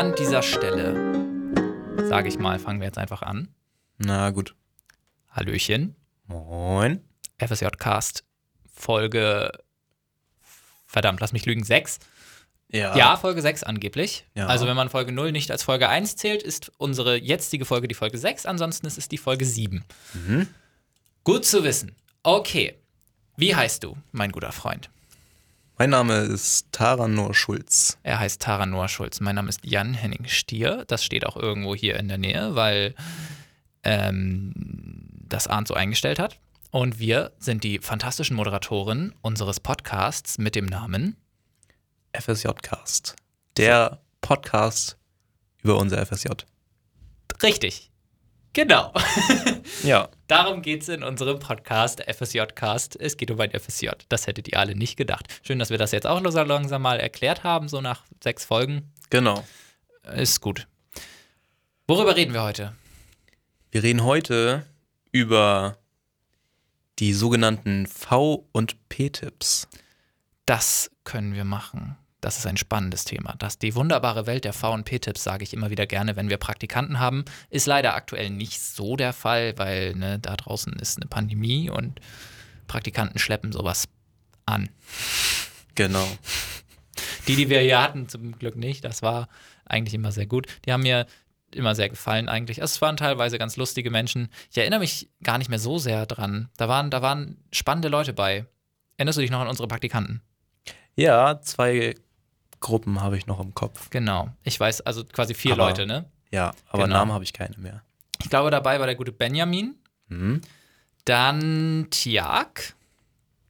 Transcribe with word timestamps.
An 0.00 0.14
dieser 0.14 0.42
Stelle, 0.42 0.94
sage 2.08 2.28
ich 2.28 2.38
mal, 2.38 2.58
fangen 2.58 2.80
wir 2.80 2.86
jetzt 2.86 2.96
einfach 2.96 3.20
an. 3.20 3.54
Na 3.98 4.30
gut. 4.30 4.54
Hallöchen. 5.28 5.94
Moin. 6.26 7.04
FSJ 7.38 7.66
Cast 7.78 8.24
Folge, 8.72 9.52
verdammt, 10.86 11.20
lass 11.20 11.34
mich 11.34 11.44
lügen, 11.44 11.64
6. 11.64 11.98
Ja. 12.68 12.96
Ja, 12.96 13.18
Folge 13.18 13.42
6 13.42 13.62
angeblich. 13.62 14.24
Ja. 14.34 14.46
Also 14.46 14.66
wenn 14.66 14.74
man 14.74 14.88
Folge 14.88 15.12
0 15.12 15.32
nicht 15.32 15.50
als 15.50 15.64
Folge 15.64 15.90
1 15.90 16.16
zählt, 16.16 16.42
ist 16.42 16.72
unsere 16.78 17.16
jetzige 17.16 17.66
Folge 17.66 17.86
die 17.86 17.94
Folge 17.94 18.16
6, 18.16 18.46
ansonsten 18.46 18.86
ist 18.86 18.96
es 18.96 19.06
die 19.06 19.18
Folge 19.18 19.44
7. 19.44 19.84
Mhm. 20.14 20.48
Gut 21.24 21.44
zu 21.44 21.62
wissen. 21.62 21.94
Okay. 22.22 22.74
Wie 23.36 23.54
heißt 23.54 23.84
du, 23.84 23.98
mein 24.12 24.32
guter 24.32 24.52
Freund? 24.52 24.88
Mein 25.80 25.88
Name 25.88 26.18
ist 26.18 26.70
Taranor 26.72 27.32
Schulz. 27.32 27.96
Er 28.02 28.20
heißt 28.20 28.42
Tara 28.42 28.66
Noah 28.66 28.86
Schulz. 28.86 29.18
Mein 29.20 29.36
Name 29.36 29.48
ist 29.48 29.64
Jan 29.64 29.94
Henning 29.94 30.26
Stier. 30.26 30.84
Das 30.88 31.02
steht 31.02 31.24
auch 31.24 31.38
irgendwo 31.38 31.74
hier 31.74 31.98
in 31.98 32.06
der 32.06 32.18
Nähe, 32.18 32.54
weil 32.54 32.94
ähm, 33.82 34.52
das 35.26 35.46
Arndt 35.46 35.68
so 35.68 35.72
eingestellt 35.72 36.18
hat. 36.18 36.38
Und 36.70 36.98
wir 36.98 37.32
sind 37.38 37.64
die 37.64 37.78
fantastischen 37.78 38.36
Moderatoren 38.36 39.14
unseres 39.22 39.58
Podcasts 39.58 40.36
mit 40.36 40.54
dem 40.54 40.66
Namen 40.66 41.16
FSJ-Cast. 42.12 43.16
Der 43.56 44.02
Podcast 44.20 44.98
über 45.62 45.78
unser 45.78 46.04
FSJ. 46.04 46.28
Richtig. 47.42 47.89
Genau. 48.52 48.92
Ja. 49.82 50.08
Darum 50.26 50.62
geht 50.62 50.82
es 50.82 50.88
in 50.88 51.02
unserem 51.02 51.38
Podcast, 51.38 52.02
FSJ-Cast. 52.02 53.00
Es 53.00 53.16
geht 53.16 53.30
um 53.30 53.40
ein 53.40 53.50
FSJ. 53.50 53.88
Das 54.08 54.26
hättet 54.26 54.48
ihr 54.48 54.58
alle 54.58 54.74
nicht 54.74 54.96
gedacht. 54.96 55.26
Schön, 55.42 55.58
dass 55.58 55.70
wir 55.70 55.78
das 55.78 55.92
jetzt 55.92 56.06
auch 56.06 56.20
so 56.30 56.42
langsam 56.42 56.82
mal 56.82 57.00
erklärt 57.00 57.44
haben, 57.44 57.68
so 57.68 57.80
nach 57.80 58.02
sechs 58.22 58.44
Folgen. 58.44 58.92
Genau. 59.08 59.44
Ist 60.14 60.40
gut. 60.40 60.66
Worüber 61.86 62.14
reden 62.14 62.34
wir 62.34 62.42
heute? 62.42 62.74
Wir 63.70 63.82
reden 63.82 64.04
heute 64.04 64.66
über 65.12 65.78
die 66.98 67.14
sogenannten 67.14 67.86
V- 67.86 68.46
und 68.52 68.88
P-Tipps. 68.88 69.68
Das 70.44 70.90
können 71.04 71.34
wir 71.34 71.44
machen. 71.44 71.96
Das 72.20 72.36
ist 72.38 72.46
ein 72.46 72.56
spannendes 72.56 73.04
Thema. 73.04 73.34
Das, 73.38 73.58
die 73.58 73.74
wunderbare 73.74 74.26
Welt 74.26 74.44
der 74.44 74.52
V&P-Tipps 74.52 75.24
sage 75.24 75.42
ich 75.42 75.54
immer 75.54 75.70
wieder 75.70 75.86
gerne, 75.86 76.16
wenn 76.16 76.28
wir 76.28 76.36
Praktikanten 76.36 76.98
haben. 76.98 77.24
Ist 77.48 77.66
leider 77.66 77.94
aktuell 77.94 78.30
nicht 78.30 78.60
so 78.60 78.96
der 78.96 79.12
Fall, 79.12 79.54
weil 79.56 79.94
ne, 79.94 80.18
da 80.18 80.36
draußen 80.36 80.72
ist 80.74 80.98
eine 80.98 81.06
Pandemie 81.06 81.70
und 81.70 82.00
Praktikanten 82.66 83.18
schleppen 83.18 83.52
sowas 83.52 83.88
an. 84.46 84.68
Genau. 85.74 86.06
Die, 87.26 87.36
die 87.36 87.48
wir 87.48 87.60
hier 87.60 87.80
hatten, 87.80 88.08
zum 88.08 88.38
Glück 88.38 88.56
nicht. 88.56 88.84
Das 88.84 89.02
war 89.02 89.28
eigentlich 89.64 89.94
immer 89.94 90.12
sehr 90.12 90.26
gut. 90.26 90.46
Die 90.66 90.72
haben 90.72 90.82
mir 90.82 91.06
immer 91.54 91.74
sehr 91.74 91.88
gefallen 91.88 92.28
eigentlich. 92.28 92.60
Also 92.60 92.74
es 92.74 92.82
waren 92.82 92.96
teilweise 92.96 93.38
ganz 93.38 93.56
lustige 93.56 93.90
Menschen. 93.90 94.28
Ich 94.50 94.58
erinnere 94.58 94.80
mich 94.80 95.10
gar 95.22 95.38
nicht 95.38 95.48
mehr 95.48 95.58
so 95.58 95.78
sehr 95.78 96.06
dran. 96.06 96.48
Da 96.56 96.68
waren, 96.68 96.90
da 96.90 97.02
waren 97.02 97.38
spannende 97.52 97.88
Leute 97.88 98.12
bei. 98.12 98.46
Erinnerst 98.96 99.18
du 99.18 99.22
dich 99.22 99.30
noch 99.30 99.40
an 99.40 99.48
unsere 99.48 99.68
Praktikanten? 99.68 100.20
Ja, 100.96 101.40
zwei 101.40 101.94
Gruppen 102.60 103.00
habe 103.00 103.16
ich 103.16 103.26
noch 103.26 103.40
im 103.40 103.54
Kopf. 103.54 103.90
Genau. 103.90 104.28
Ich 104.44 104.58
weiß, 104.60 104.82
also 104.82 105.04
quasi 105.04 105.34
vier 105.34 105.54
Aber- 105.54 105.66
Leute, 105.68 105.86
ne? 105.86 106.04
Ja, 106.30 106.52
aber 106.68 106.84
Genau. 106.84 106.96
Namen 106.98 107.12
habe 107.12 107.24
ich 107.24 107.32
keine 107.32 107.56
mehr. 107.58 107.82
Ich 108.22 108.28
glaube, 108.30 108.50
dabei 108.50 108.78
war 108.78 108.86
der 108.86 108.94
gute 108.96 109.12
Benjamin. 109.12 109.74
Mhm. 110.08 110.42
Dann 111.04 111.86
Tiag. 111.90 112.74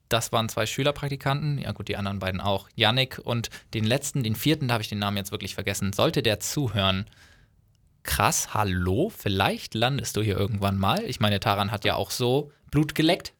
Das 0.08 0.32
waren 0.32 0.48
zwei 0.48 0.66
Schülerpraktikanten. 0.66 1.58
Ja, 1.58 1.72
gut, 1.72 1.88
die 1.88 1.96
anderen 1.96 2.18
beiden 2.20 2.40
auch. 2.40 2.68
Yannick 2.74 3.18
und 3.22 3.50
den 3.74 3.84
letzten, 3.84 4.22
den 4.22 4.34
vierten, 4.34 4.68
da 4.68 4.74
habe 4.74 4.82
ich 4.82 4.88
den 4.88 4.98
Namen 4.98 5.16
jetzt 5.16 5.30
wirklich 5.32 5.54
vergessen. 5.54 5.92
Sollte 5.92 6.22
der 6.22 6.40
zuhören? 6.40 7.06
Krass, 8.02 8.54
hallo, 8.54 9.10
vielleicht 9.14 9.74
landest 9.74 10.16
du 10.16 10.22
hier 10.22 10.36
irgendwann 10.36 10.78
mal. 10.78 11.04
Ich 11.04 11.20
meine, 11.20 11.38
Taran 11.38 11.70
hat 11.70 11.84
ja 11.84 11.96
auch 11.96 12.10
so 12.10 12.50
Blut 12.70 12.94
geleckt 12.94 13.34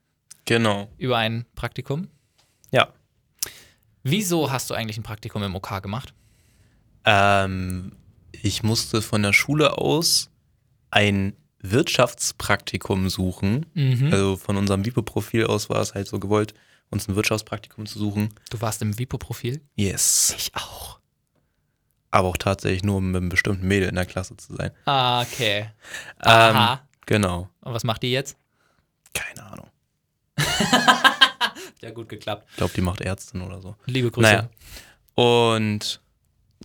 Genau. 0.44 0.88
über 0.98 1.16
ein 1.16 1.46
Praktikum. 1.54 2.08
Ja. 2.70 2.88
Wieso 4.02 4.50
hast 4.50 4.70
du 4.70 4.74
eigentlich 4.74 4.98
ein 4.98 5.02
Praktikum 5.02 5.42
im 5.42 5.54
OK 5.54 5.82
gemacht? 5.82 6.14
Ähm, 7.04 7.92
ich 8.32 8.62
musste 8.62 9.02
von 9.02 9.22
der 9.22 9.32
Schule 9.32 9.78
aus 9.78 10.30
ein 10.90 11.34
Wirtschaftspraktikum 11.62 13.08
suchen. 13.10 13.66
Mhm. 13.74 14.12
Also 14.12 14.36
von 14.36 14.56
unserem 14.56 14.84
Vipo-Profil 14.84 15.46
aus 15.46 15.68
war 15.68 15.80
es 15.80 15.94
halt 15.94 16.08
so 16.08 16.18
gewollt, 16.18 16.54
uns 16.90 17.08
ein 17.08 17.16
Wirtschaftspraktikum 17.16 17.86
zu 17.86 17.98
suchen. 17.98 18.34
Du 18.50 18.60
warst 18.60 18.82
im 18.82 18.98
Vipo-Profil? 18.98 19.60
Yes. 19.74 20.34
Ich 20.36 20.52
auch. 20.54 20.98
Aber 22.10 22.28
auch 22.28 22.36
tatsächlich 22.36 22.82
nur 22.82 23.00
mit 23.00 23.16
einem 23.16 23.28
bestimmten 23.28 23.68
Mädel 23.68 23.88
in 23.88 23.94
der 23.94 24.06
Klasse 24.06 24.36
zu 24.36 24.56
sein. 24.56 24.72
Ah, 24.86 25.22
okay. 25.22 25.70
Aha. 26.18 26.72
Ähm, 26.72 26.78
genau. 27.06 27.48
Und 27.60 27.74
was 27.74 27.84
macht 27.84 28.02
die 28.02 28.10
jetzt? 28.10 28.36
Keine 29.14 29.44
Ahnung. 29.44 29.70
Ja, 31.82 31.90
gut 31.90 32.08
geklappt. 32.08 32.46
Ich 32.50 32.56
glaube, 32.56 32.72
die 32.74 32.82
macht 32.82 33.00
Ärztin 33.00 33.40
oder 33.40 33.60
so. 33.60 33.74
Liebe 33.86 34.10
Grüße. 34.10 34.28
Naja. 34.28 34.50
Und 35.14 36.00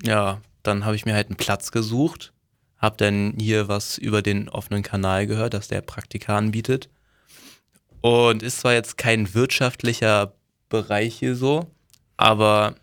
ja, 0.03 0.41
dann 0.63 0.85
habe 0.85 0.95
ich 0.95 1.05
mir 1.05 1.13
halt 1.13 1.27
einen 1.27 1.37
Platz 1.37 1.71
gesucht, 1.71 2.33
habe 2.77 2.97
dann 2.97 3.33
hier 3.39 3.67
was 3.67 3.97
über 3.97 4.21
den 4.21 4.49
offenen 4.49 4.83
Kanal 4.83 5.25
gehört, 5.27 5.53
dass 5.53 5.67
der 5.67 5.81
Praktika 5.81 6.37
anbietet. 6.37 6.89
Und 8.01 8.43
ist 8.43 8.59
zwar 8.59 8.73
jetzt 8.73 8.97
kein 8.97 9.33
wirtschaftlicher 9.33 10.33
Bereich 10.69 11.15
hier 11.17 11.35
so, 11.35 11.71
aber 12.17 12.75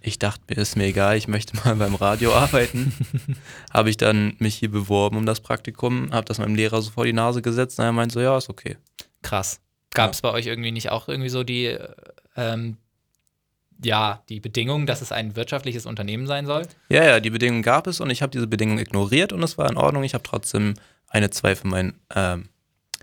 ich 0.00 0.18
dachte 0.18 0.42
mir, 0.48 0.60
ist 0.60 0.76
mir 0.76 0.86
egal, 0.86 1.16
ich 1.16 1.28
möchte 1.28 1.56
mal 1.64 1.74
beim 1.76 1.94
Radio 1.94 2.34
arbeiten. 2.34 2.92
habe 3.72 3.90
ich 3.90 3.96
dann 3.96 4.36
mich 4.38 4.56
hier 4.56 4.70
beworben 4.70 5.16
um 5.16 5.26
das 5.26 5.40
Praktikum, 5.40 6.12
habe 6.12 6.26
das 6.26 6.38
meinem 6.38 6.54
Lehrer 6.54 6.82
so 6.82 6.90
vor 6.90 7.06
die 7.06 7.12
Nase 7.12 7.40
gesetzt 7.40 7.78
und 7.78 7.86
er 7.86 7.92
meint 7.92 8.12
so, 8.12 8.20
ja, 8.20 8.36
ist 8.36 8.50
okay. 8.50 8.76
Krass. 9.22 9.60
Gab 9.94 10.12
es 10.12 10.22
bei 10.22 10.30
euch 10.30 10.46
irgendwie 10.46 10.72
nicht 10.72 10.90
auch 10.90 11.08
irgendwie 11.08 11.28
so 11.28 11.44
die, 11.44 11.66
äh, 11.66 11.94
ähm, 12.36 12.76
ja, 13.84 14.22
die 14.28 14.40
Bedingung, 14.40 14.86
dass 14.86 15.02
es 15.02 15.12
ein 15.12 15.36
wirtschaftliches 15.36 15.86
Unternehmen 15.86 16.26
sein 16.26 16.46
soll? 16.46 16.66
Ja, 16.88 17.04
ja, 17.04 17.20
die 17.20 17.30
Bedingungen 17.30 17.62
gab 17.62 17.86
es 17.86 18.00
und 18.00 18.10
ich 18.10 18.22
habe 18.22 18.30
diese 18.30 18.46
Bedingungen 18.46 18.78
ignoriert 18.78 19.32
und 19.32 19.42
es 19.42 19.58
war 19.58 19.68
in 19.68 19.76
Ordnung. 19.76 20.04
Ich 20.04 20.14
habe 20.14 20.24
trotzdem 20.24 20.74
eine 21.08 21.30
2 21.30 21.56
für 21.56 21.66
meinen 21.66 22.00
ähm, 22.14 22.48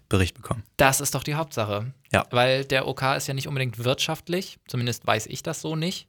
Bericht 0.08 0.36
bekommen. 0.36 0.64
Das 0.78 1.02
ist 1.02 1.14
doch 1.14 1.24
die 1.24 1.36
Hauptsache. 1.36 1.94
Ja. 2.12 2.26
Weil 2.32 2.66
der 2.66 2.88
OK 2.88 3.04
ist 3.18 3.28
ja 3.28 3.34
nicht 3.34 3.48
unbedingt 3.48 3.84
wirtschaftlich, 3.84 4.58
zumindest 4.68 5.06
weiß 5.06 5.28
ich 5.28 5.44
das 5.44 5.62
so 5.62 5.76
nicht. 5.76 6.08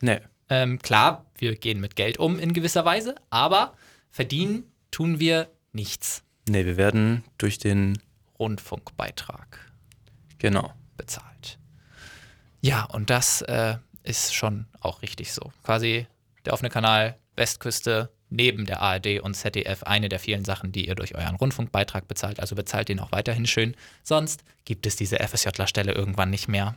Nee. 0.00 0.20
Ähm, 0.50 0.78
klar, 0.80 1.26
wir 1.36 1.56
gehen 1.56 1.80
mit 1.80 1.96
Geld 1.96 2.18
um 2.18 2.38
in 2.38 2.52
gewisser 2.52 2.84
Weise, 2.84 3.14
aber 3.30 3.74
verdienen 4.10 4.64
tun 4.90 5.20
wir 5.20 5.48
nichts. 5.72 6.22
Nee, 6.48 6.64
wir 6.64 6.76
werden 6.76 7.24
durch 7.36 7.58
den, 7.58 7.98
Rundfunkbeitrag 8.38 9.58
genau. 10.38 10.72
bezahlt. 10.96 11.58
Ja, 12.60 12.84
und 12.84 13.10
das 13.10 13.42
äh, 13.42 13.76
ist 14.02 14.34
schon 14.34 14.66
auch 14.80 15.02
richtig 15.02 15.32
so. 15.32 15.52
Quasi 15.62 16.06
der 16.44 16.52
offene 16.52 16.70
Kanal 16.70 17.16
Westküste 17.36 18.10
neben 18.30 18.66
der 18.66 18.82
ARD 18.82 19.20
und 19.20 19.34
ZDF 19.34 19.84
eine 19.84 20.08
der 20.08 20.18
vielen 20.18 20.44
Sachen, 20.44 20.72
die 20.72 20.86
ihr 20.86 20.94
durch 20.94 21.14
euren 21.14 21.36
Rundfunkbeitrag 21.36 22.08
bezahlt. 22.08 22.40
Also 22.40 22.56
bezahlt 22.56 22.88
den 22.88 23.00
auch 23.00 23.12
weiterhin 23.12 23.46
schön. 23.46 23.74
Sonst 24.02 24.44
gibt 24.64 24.86
es 24.86 24.96
diese 24.96 25.18
FSJ-Stelle 25.18 25.92
irgendwann 25.92 26.30
nicht 26.30 26.48
mehr. 26.48 26.76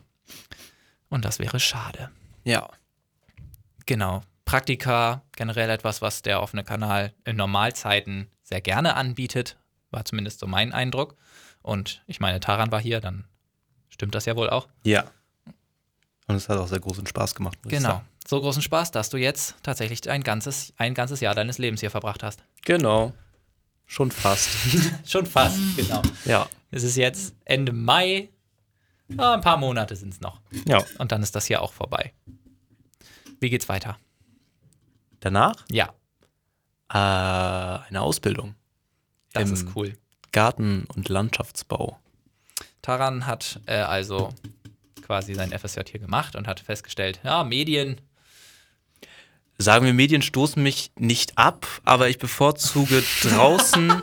Und 1.08 1.24
das 1.24 1.38
wäre 1.38 1.60
schade. 1.60 2.10
Ja. 2.44 2.70
Genau. 3.86 4.22
Praktika, 4.44 5.22
generell 5.32 5.70
etwas, 5.70 6.00
was 6.00 6.22
der 6.22 6.40
offene 6.42 6.64
Kanal 6.64 7.12
in 7.24 7.36
Normalzeiten 7.36 8.28
sehr 8.42 8.60
gerne 8.60 8.96
anbietet, 8.96 9.56
war 9.90 10.04
zumindest 10.04 10.40
so 10.40 10.46
mein 10.46 10.72
Eindruck. 10.72 11.16
Und 11.62 12.02
ich 12.06 12.18
meine, 12.18 12.40
Taran 12.40 12.72
war 12.72 12.80
hier, 12.80 13.00
dann 13.00 13.24
stimmt 13.92 14.14
das 14.14 14.24
ja 14.26 14.34
wohl 14.36 14.50
auch. 14.50 14.68
Ja. 14.84 15.04
Und 16.26 16.36
es 16.36 16.48
hat 16.48 16.58
auch 16.58 16.68
sehr 16.68 16.80
großen 16.80 17.06
Spaß 17.06 17.34
gemacht. 17.34 17.58
Genau. 17.64 18.02
So 18.26 18.40
großen 18.40 18.62
Spaß, 18.62 18.90
dass 18.92 19.10
du 19.10 19.16
jetzt 19.16 19.56
tatsächlich 19.62 20.08
ein 20.08 20.22
ganzes, 20.22 20.72
ein 20.76 20.94
ganzes 20.94 21.20
Jahr 21.20 21.34
deines 21.34 21.58
Lebens 21.58 21.80
hier 21.80 21.90
verbracht 21.90 22.22
hast. 22.22 22.42
Genau. 22.64 23.12
Schon 23.86 24.10
fast. 24.10 24.48
Schon 25.04 25.26
fast, 25.26 25.58
genau. 25.76 26.02
ja. 26.24 26.48
Es 26.70 26.82
ist 26.84 26.96
jetzt 26.96 27.34
Ende 27.44 27.72
Mai. 27.72 28.30
Ah, 29.18 29.34
ein 29.34 29.40
paar 29.42 29.58
Monate 29.58 29.94
sind 29.96 30.14
es 30.14 30.20
noch. 30.20 30.40
Ja. 30.64 30.82
Und 30.98 31.12
dann 31.12 31.22
ist 31.22 31.34
das 31.34 31.46
hier 31.46 31.60
auch 31.60 31.72
vorbei. 31.72 32.14
Wie 33.40 33.50
geht's 33.50 33.68
weiter? 33.68 33.98
Danach 35.20 35.64
Ja, 35.70 35.92
äh, 36.88 36.96
eine 37.88 38.00
Ausbildung. 38.00 38.54
das 39.34 39.50
ist 39.50 39.66
cool. 39.74 39.98
Garten- 40.30 40.86
und 40.94 41.08
Landschaftsbau. 41.08 41.98
Taran 42.82 43.26
hat 43.26 43.60
äh, 43.66 43.76
also 43.76 44.30
quasi 45.02 45.34
sein 45.34 45.56
FSJ 45.56 45.80
hier 45.90 46.00
gemacht 46.00 46.36
und 46.36 46.46
hat 46.46 46.60
festgestellt, 46.60 47.20
ja, 47.24 47.44
Medien, 47.44 48.00
Sagen 49.58 49.86
wir, 49.86 49.94
Medien 49.94 50.22
stoßen 50.22 50.60
mich 50.62 50.90
nicht 50.98 51.38
ab, 51.38 51.66
aber 51.84 52.08
ich 52.08 52.18
bevorzuge 52.18 53.02
draußen 53.22 54.02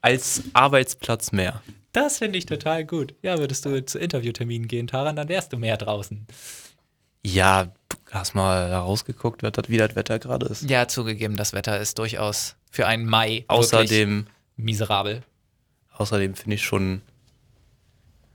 als 0.00 0.42
Arbeitsplatz 0.52 1.32
mehr. 1.32 1.62
das 1.92 2.18
finde 2.18 2.38
ich 2.38 2.46
total 2.46 2.84
gut. 2.84 3.14
Ja, 3.22 3.38
würdest 3.38 3.64
du 3.64 3.84
zu 3.86 3.98
Interviewterminen 3.98 4.68
gehen, 4.68 4.86
Taran, 4.86 5.16
dann 5.16 5.28
wärst 5.28 5.52
du 5.52 5.56
mehr 5.56 5.76
draußen. 5.76 6.26
Ja, 7.24 7.64
du 7.64 7.96
hast 8.10 8.34
mal 8.34 8.72
rausgeguckt, 8.72 9.42
wie 9.42 9.76
das 9.78 9.94
Wetter 9.94 10.18
gerade 10.18 10.46
ist. 10.46 10.68
Ja, 10.68 10.88
zugegeben, 10.88 11.36
das 11.36 11.52
Wetter 11.52 11.80
ist 11.80 11.98
durchaus 11.98 12.56
für 12.70 12.86
einen 12.86 13.06
Mai 13.06 13.44
außerdem 13.46 14.26
miserabel. 14.56 15.22
Außerdem 15.92 16.34
finde 16.34 16.56
ich 16.56 16.64
schon, 16.64 17.00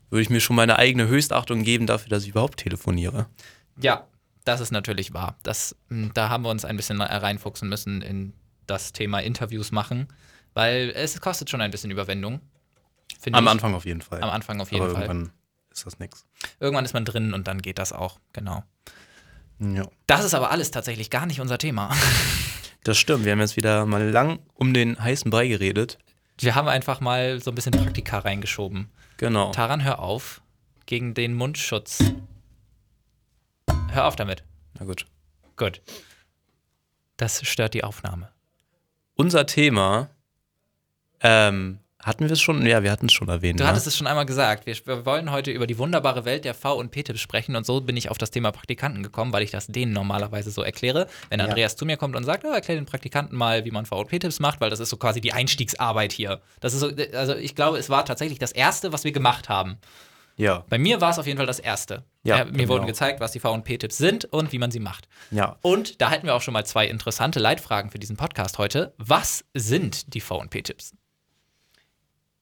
würde 0.10 0.22
ich 0.22 0.30
mir 0.30 0.40
schon 0.40 0.56
meine 0.56 0.78
eigene 0.78 1.08
Höchstachtung 1.08 1.64
geben 1.64 1.86
dafür, 1.88 2.10
dass 2.10 2.24
ich 2.24 2.30
überhaupt 2.30 2.60
telefoniere. 2.60 3.28
Ja, 3.82 4.08
das 4.46 4.62
ist 4.62 4.72
natürlich 4.72 5.14
wahr. 5.14 5.38
Das, 5.44 5.76
hm, 5.90 6.12
da 6.14 6.30
haben 6.30 6.44
wir 6.44 6.50
uns 6.50 6.66
ein 6.66 6.78
bisschen 6.78 7.02
reinfuchsen 7.02 7.68
müssen 7.68 8.02
in 8.02 8.34
das 8.66 8.94
Thema 8.94 9.20
Interviews 9.20 9.72
machen, 9.72 10.08
weil 10.54 10.92
es 10.96 11.20
kostet 11.22 11.50
schon 11.50 11.62
ein 11.62 11.72
bisschen 11.72 11.92
Überwindung. 11.92 12.42
Am 13.32 13.44
ich. 13.44 13.50
Anfang 13.50 13.74
auf 13.74 13.86
jeden 13.86 14.02
Fall. 14.02 14.22
Am 14.22 14.30
Anfang 14.30 14.62
auf 14.62 14.72
jeden 14.72 14.84
Aber 14.84 14.94
Fall. 14.94 15.04
Irgendwann 15.04 15.32
ist 15.72 15.86
das 15.86 16.00
nichts. 16.00 16.26
Irgendwann 16.60 16.86
ist 16.86 16.94
man 16.94 17.06
drin 17.06 17.34
und 17.34 17.48
dann 17.48 17.62
geht 17.62 17.80
das 17.80 17.94
auch, 17.94 18.20
genau. 18.34 18.64
Ja. 19.60 19.88
Das 20.06 20.24
ist 20.24 20.34
aber 20.34 20.52
alles 20.52 20.72
tatsächlich 20.72 21.10
gar 21.10 21.26
nicht 21.26 21.42
unser 21.42 21.58
Thema. 21.58 21.96
Das 22.84 22.98
stimmt. 22.98 23.26
Wir 23.26 23.34
haben 23.34 23.42
jetzt 23.42 23.58
wieder 23.58 23.86
mal 23.86 24.10
lang 24.10 24.40
um 24.54 24.74
den 24.74 24.98
heißen 24.98 25.30
Brei 25.30 25.50
geredet. 25.50 25.98
Wir 26.40 26.56
haben 26.56 26.68
einfach 26.68 27.00
mal 27.00 27.42
so 27.42 27.52
ein 27.52 27.56
bisschen 27.56 27.72
Praktika 27.72 28.20
reingeschoben. 28.20 28.90
Genau. 29.18 29.52
Taran, 29.52 29.84
hör 29.84 30.00
auf. 30.00 30.42
Gegen 30.86 31.14
den 31.14 31.34
Mundschutz. 31.34 32.04
Hör 33.90 34.06
auf 34.06 34.16
damit. 34.16 34.44
Na 34.80 34.86
gut. 34.86 35.06
Gut. 35.56 35.82
Das 37.18 37.46
stört 37.46 37.74
die 37.74 37.84
Aufnahme. 37.84 38.32
Unser 39.16 39.48
Thema 39.48 40.10
ähm, 41.22 41.80
hatten 42.08 42.24
wir 42.24 42.32
es 42.32 42.42
schon? 42.42 42.66
Ja, 42.66 42.82
wir 42.82 42.92
hatten 42.92 43.08
es 43.08 43.14
schon 43.14 43.28
erwähnt. 43.28 43.60
Du 43.60 43.64
ne? 43.64 43.70
hattest 43.70 43.86
es 43.86 43.98
schon 43.98 44.08
einmal 44.08 44.26
gesagt. 44.26 44.66
Wir, 44.66 44.76
wir, 44.86 45.06
wollen 45.06 45.30
heute 45.30 45.52
über 45.52 45.68
die 45.68 45.78
wunderbare 45.78 46.24
Welt 46.26 46.46
der 46.46 46.54
V- 46.54 46.76
und 46.76 46.90
P-Tipps 46.90 47.20
sprechen 47.20 47.56
und 47.56 47.66
so 47.66 47.82
bin 47.82 47.98
ich 47.98 48.10
auf 48.10 48.18
das 48.18 48.32
Thema 48.32 48.52
Praktikanten 48.52 49.04
gekommen, 49.04 49.34
weil 49.34 49.44
ich 49.44 49.52
das 49.52 49.68
denen 49.68 49.92
normalerweise 49.92 50.50
so 50.50 50.62
erkläre. 50.62 51.08
Wenn 51.30 51.42
Andreas 51.42 51.74
ja. 51.74 51.78
zu 51.78 51.86
mir 51.86 51.98
kommt 51.98 52.16
und 52.16 52.24
sagt, 52.24 52.46
oh, 52.46 52.52
erklär 52.52 52.78
den 52.78 52.86
Praktikanten 52.86 53.38
mal, 53.38 53.66
wie 53.66 53.72
man 53.72 53.86
V- 53.86 54.00
und 54.00 54.08
P-Tipps 54.08 54.40
macht, 54.40 54.62
weil 54.62 54.70
das 54.70 54.80
ist 54.80 54.90
so 54.90 54.98
quasi 54.98 55.20
die 55.20 55.34
Einstiegsarbeit 55.34 56.14
hier. 56.14 56.42
Das 56.62 56.74
ist 56.74 56.80
so, 56.80 56.92
also 57.14 57.36
ich 57.36 57.56
glaube, 57.56 57.78
es 57.78 57.90
war 57.90 58.06
tatsächlich 58.06 58.40
das 58.40 58.54
Erste, 58.54 58.94
was 58.94 59.04
wir 59.04 59.12
gemacht 59.12 59.50
haben. 59.50 59.78
Ja. 60.38 60.64
Bei 60.70 60.78
mir 60.78 61.02
war 61.02 61.10
es 61.10 61.20
auf 61.20 61.26
jeden 61.26 61.38
Fall 61.38 61.48
das 61.48 61.60
Erste. 61.60 62.04
Ja, 62.24 62.38
ja 62.38 62.46
mir 62.46 62.54
genau. 62.54 62.70
wurden 62.70 62.86
gezeigt, 62.86 63.20
was 63.20 63.34
die 63.34 63.40
V- 63.40 63.52
und 63.52 63.64
P-Tipps 63.64 63.98
sind 63.98 64.26
und 64.26 64.54
wie 64.54 64.60
man 64.60 64.72
sie 64.72 64.80
macht. 64.80 65.10
Ja. 65.32 65.58
Und 65.62 66.00
da 66.00 66.10
hätten 66.10 66.28
wir 66.28 66.36
auch 66.36 66.42
schon 66.42 66.54
mal 66.54 66.66
zwei 66.66 66.88
interessante 66.88 67.40
Leitfragen 67.40 67.90
für 67.90 68.00
diesen 68.00 68.16
Podcast 68.16 68.60
heute. 68.60 68.94
Was 68.98 69.44
sind 69.54 70.14
die 70.14 70.22
V- 70.22 70.40
und 70.40 70.52
P-Tipps? 70.52 70.94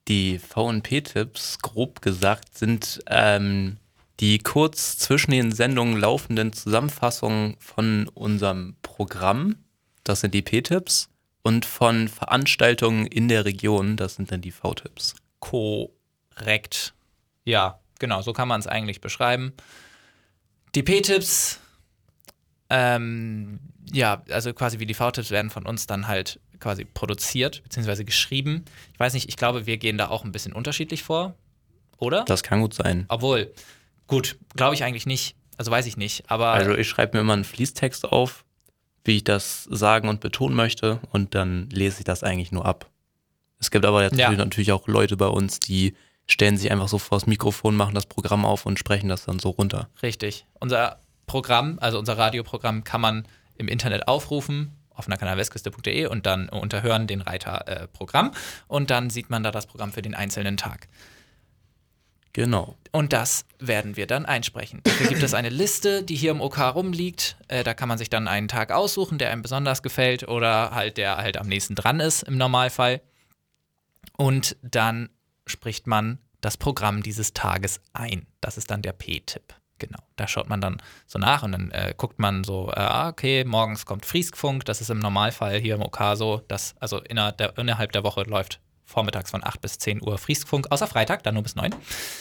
Die 0.08 0.38
VP-Tipps, 0.40 1.60
grob 1.60 2.02
gesagt, 2.02 2.58
sind 2.58 3.02
ähm, 3.08 3.78
die 4.20 4.38
kurz 4.38 4.98
zwischen 4.98 5.32
den 5.32 5.52
Sendungen 5.52 6.00
laufenden 6.00 6.54
Zusammenfassungen 6.54 7.56
von 7.60 8.08
unserem 8.10 8.76
Programm. 8.82 9.58
Das 10.04 10.22
sind 10.22 10.34
die 10.34 10.42
P-Tipps. 10.42 11.10
Und 11.42 11.66
von 11.66 12.08
Veranstaltungen 12.08 13.06
in 13.06 13.28
der 13.28 13.46
Region, 13.46 13.98
das 13.98 14.16
sind 14.16 14.32
dann 14.32 14.42
die 14.42 14.52
V-Tipps. 14.52 15.16
Korrekt. 15.40 16.96
Ja, 17.44 17.80
genau, 18.00 18.24
so 18.24 18.34
kann 18.34 18.48
man 18.48 18.60
es 18.60 18.68
eigentlich 18.68 19.00
beschreiben. 19.00 19.54
Die 20.74 20.82
P-Tipps, 20.82 21.60
ähm, 22.70 23.60
ja, 23.92 24.24
also 24.30 24.54
quasi 24.54 24.80
wie 24.80 24.88
die 24.88 24.96
V-Tipps 24.96 25.30
werden 25.30 25.52
von 25.52 25.68
uns 25.68 25.86
dann 25.86 26.08
halt 26.08 26.40
quasi 26.60 26.86
produziert 26.86 27.64
bzw. 27.64 28.04
geschrieben. 28.04 28.66
Ich 28.94 29.00
weiß 29.00 29.14
nicht, 29.14 29.30
ich 29.30 29.38
glaube, 29.38 29.66
wir 29.66 29.78
gehen 29.78 29.98
da 29.98 30.10
auch 30.10 30.24
ein 30.24 30.32
bisschen 30.32 30.54
unterschiedlich 30.54 31.04
vor, 31.04 31.36
oder? 31.98 32.24
Das 32.26 32.44
kann 32.44 32.62
gut 32.62 32.74
sein. 32.74 33.06
Obwohl, 33.08 33.52
gut, 34.08 34.38
glaube 34.56 34.76
ich 34.76 34.84
eigentlich 34.84 35.06
nicht. 35.06 35.36
Also 35.58 35.72
weiß 35.72 35.86
ich 35.86 35.98
nicht, 35.98 36.30
aber. 36.30 36.48
Also 36.48 36.76
ich 36.76 36.88
schreibe 36.88 37.18
mir 37.18 37.22
immer 37.22 37.34
einen 37.34 37.46
Fließtext 37.46 38.06
auf, 38.06 38.44
wie 39.04 39.18
ich 39.18 39.24
das 39.24 39.64
sagen 39.64 40.10
und 40.10 40.20
betonen 40.20 40.56
möchte 40.56 41.00
und 41.12 41.36
dann 41.36 41.70
lese 41.70 42.00
ich 42.00 42.04
das 42.06 42.24
eigentlich 42.24 42.52
nur 42.52 42.66
ab. 42.66 42.90
Es 43.60 43.72
gibt 43.72 43.86
aber 43.86 44.04
jetzt 44.04 44.18
ja. 44.18 44.32
natürlich 44.32 44.72
auch 44.72 44.88
Leute 44.88 45.16
bei 45.16 45.28
uns, 45.28 45.60
die 45.60 45.96
stellen 46.28 46.58
sich 46.58 46.72
einfach 46.72 46.88
so 46.88 46.98
vor 46.98 47.20
das 47.20 47.28
Mikrofon, 47.28 47.76
machen 47.76 47.96
das 47.96 48.06
Programm 48.06 48.46
auf 48.46 48.66
und 48.66 48.80
sprechen 48.80 49.10
das 49.10 49.26
dann 49.26 49.40
so 49.40 49.50
runter. 49.50 49.90
Richtig. 50.02 50.46
Unser 50.60 51.00
Programm, 51.26 51.78
also 51.80 52.00
unser 52.00 52.18
Radioprogramm, 52.18 52.84
kann 52.84 53.02
man 53.02 53.28
im 53.58 53.68
Internet 53.68 54.08
aufrufen 54.08 54.72
auf 54.96 55.08
einer 55.08 55.18
kanalwestküste.de 55.18 56.08
und 56.08 56.26
dann 56.26 56.50
unterhören 56.50 57.08
den 57.08 57.22
Reiter 57.22 57.68
äh, 57.68 57.88
Programm 57.88 58.32
und 58.68 58.90
dann 58.90 59.10
sieht 59.10 59.30
man 59.30 59.44
da 59.44 59.52
das 59.52 59.68
Programm 59.68 59.92
für 59.92 60.02
den 60.02 60.16
einzelnen 60.16 60.58
Tag. 60.58 60.88
Genau. 62.36 62.76
Und 62.92 63.14
das 63.14 63.46
werden 63.60 63.96
wir 63.96 64.08
dann 64.08 64.26
einsprechen. 64.26 64.82
Dafür 64.84 65.08
gibt 65.08 65.24
es 65.24 65.34
eine 65.34 65.48
Liste, 65.48 66.04
die 66.04 66.18
hier 66.18 66.32
im 66.32 66.42
OK 66.42 66.60
rumliegt. 66.60 67.38
Äh, 67.48 67.64
da 67.64 67.74
kann 67.74 67.88
man 67.88 67.98
sich 67.98 68.10
dann 68.10 68.28
einen 68.28 68.50
Tag 68.50 68.74
aussuchen, 68.74 69.18
der 69.18 69.32
einem 69.32 69.42
besonders 69.42 69.82
gefällt 69.82 70.28
oder 70.28 70.72
halt 70.72 70.98
der 70.98 71.16
halt 71.16 71.38
am 71.38 71.48
nächsten 71.48 71.76
dran 71.76 72.02
ist 72.02 72.24
im 72.24 72.38
Normalfall. 72.38 73.00
Und 74.18 74.58
dann 74.62 75.08
spricht 75.48 75.88
man 75.88 76.20
das 76.42 76.58
Programm 76.58 77.04
dieses 77.04 77.32
Tages 77.34 77.80
ein. 77.94 78.28
Das 78.42 78.58
ist 78.58 78.70
dann 78.70 78.82
der 78.82 78.94
P-Tipp. 78.94 79.56
Genau, 79.78 80.00
da 80.16 80.28
schaut 80.28 80.48
man 80.48 80.62
dann 80.62 80.78
so 81.06 81.20
nach 81.20 81.44
und 81.44 81.52
dann 81.52 81.72
äh, 81.72 81.94
guckt 81.98 82.18
man 82.18 82.46
so, 82.46 82.70
äh, 82.70 82.80
ah, 82.80 83.10
okay, 83.10 83.44
morgens 83.44 83.86
kommt 83.86 84.06
Frieskfunk, 84.06 84.64
das 84.64 84.80
ist 84.80 84.90
im 84.90 85.00
Normalfall 85.00 85.60
hier 85.60 85.76
im 85.76 85.82
OK 85.82 86.00
so, 86.16 86.42
dass, 86.48 86.76
also 86.80 87.02
innerhalb 87.02 87.38
der, 87.38 87.58
innerhalb 87.58 87.92
der 87.92 88.04
Woche 88.04 88.24
läuft 88.24 88.62
vormittags 88.86 89.32
von 89.32 89.44
8 89.44 89.60
bis 89.60 89.78
10 89.80 90.02
Uhr 90.02 90.18
Frieskfunk, 90.18 90.72
außer 90.72 90.88
Freitag, 90.88 91.24
dann 91.24 91.34
nur 91.34 91.44
bis 91.44 91.56
9. 91.56 91.76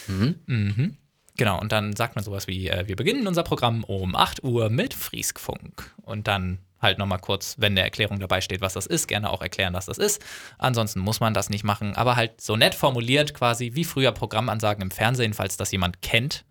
Mhm. 0.08 0.34
Mhm. 0.46 0.96
Genau, 1.36 1.60
und 1.60 1.72
dann 1.72 1.96
sagt 1.96 2.14
man 2.14 2.24
sowas 2.24 2.46
wie, 2.46 2.68
äh, 2.68 2.86
wir 2.86 2.96
beginnen 2.96 3.26
unser 3.26 3.42
Programm 3.42 3.84
um 3.84 4.14
8 4.14 4.44
Uhr 4.44 4.70
mit 4.70 4.94
Frieskfunk. 4.94 5.94
Und 6.02 6.28
dann 6.28 6.58
halt 6.84 6.98
nochmal 6.98 7.18
kurz, 7.18 7.56
wenn 7.58 7.74
der 7.74 7.82
Erklärung 7.82 8.20
dabei 8.20 8.40
steht, 8.40 8.60
was 8.60 8.74
das 8.74 8.86
ist, 8.86 9.08
gerne 9.08 9.30
auch 9.30 9.42
erklären, 9.42 9.74
was 9.74 9.86
das 9.86 9.98
ist. 9.98 10.24
Ansonsten 10.58 11.00
muss 11.00 11.18
man 11.18 11.34
das 11.34 11.50
nicht 11.50 11.64
machen, 11.64 11.96
aber 11.96 12.14
halt 12.14 12.40
so 12.40 12.56
nett 12.56 12.76
formuliert 12.76 13.34
quasi 13.34 13.72
wie 13.74 13.84
früher 13.84 14.12
Programmansagen 14.12 14.82
im 14.82 14.90
Fernsehen, 14.92 15.34
falls 15.34 15.56
das 15.56 15.72
jemand 15.72 16.02
kennt. 16.02 16.44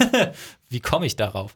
wie 0.68 0.80
komme 0.80 1.06
ich 1.06 1.14
darauf? 1.14 1.54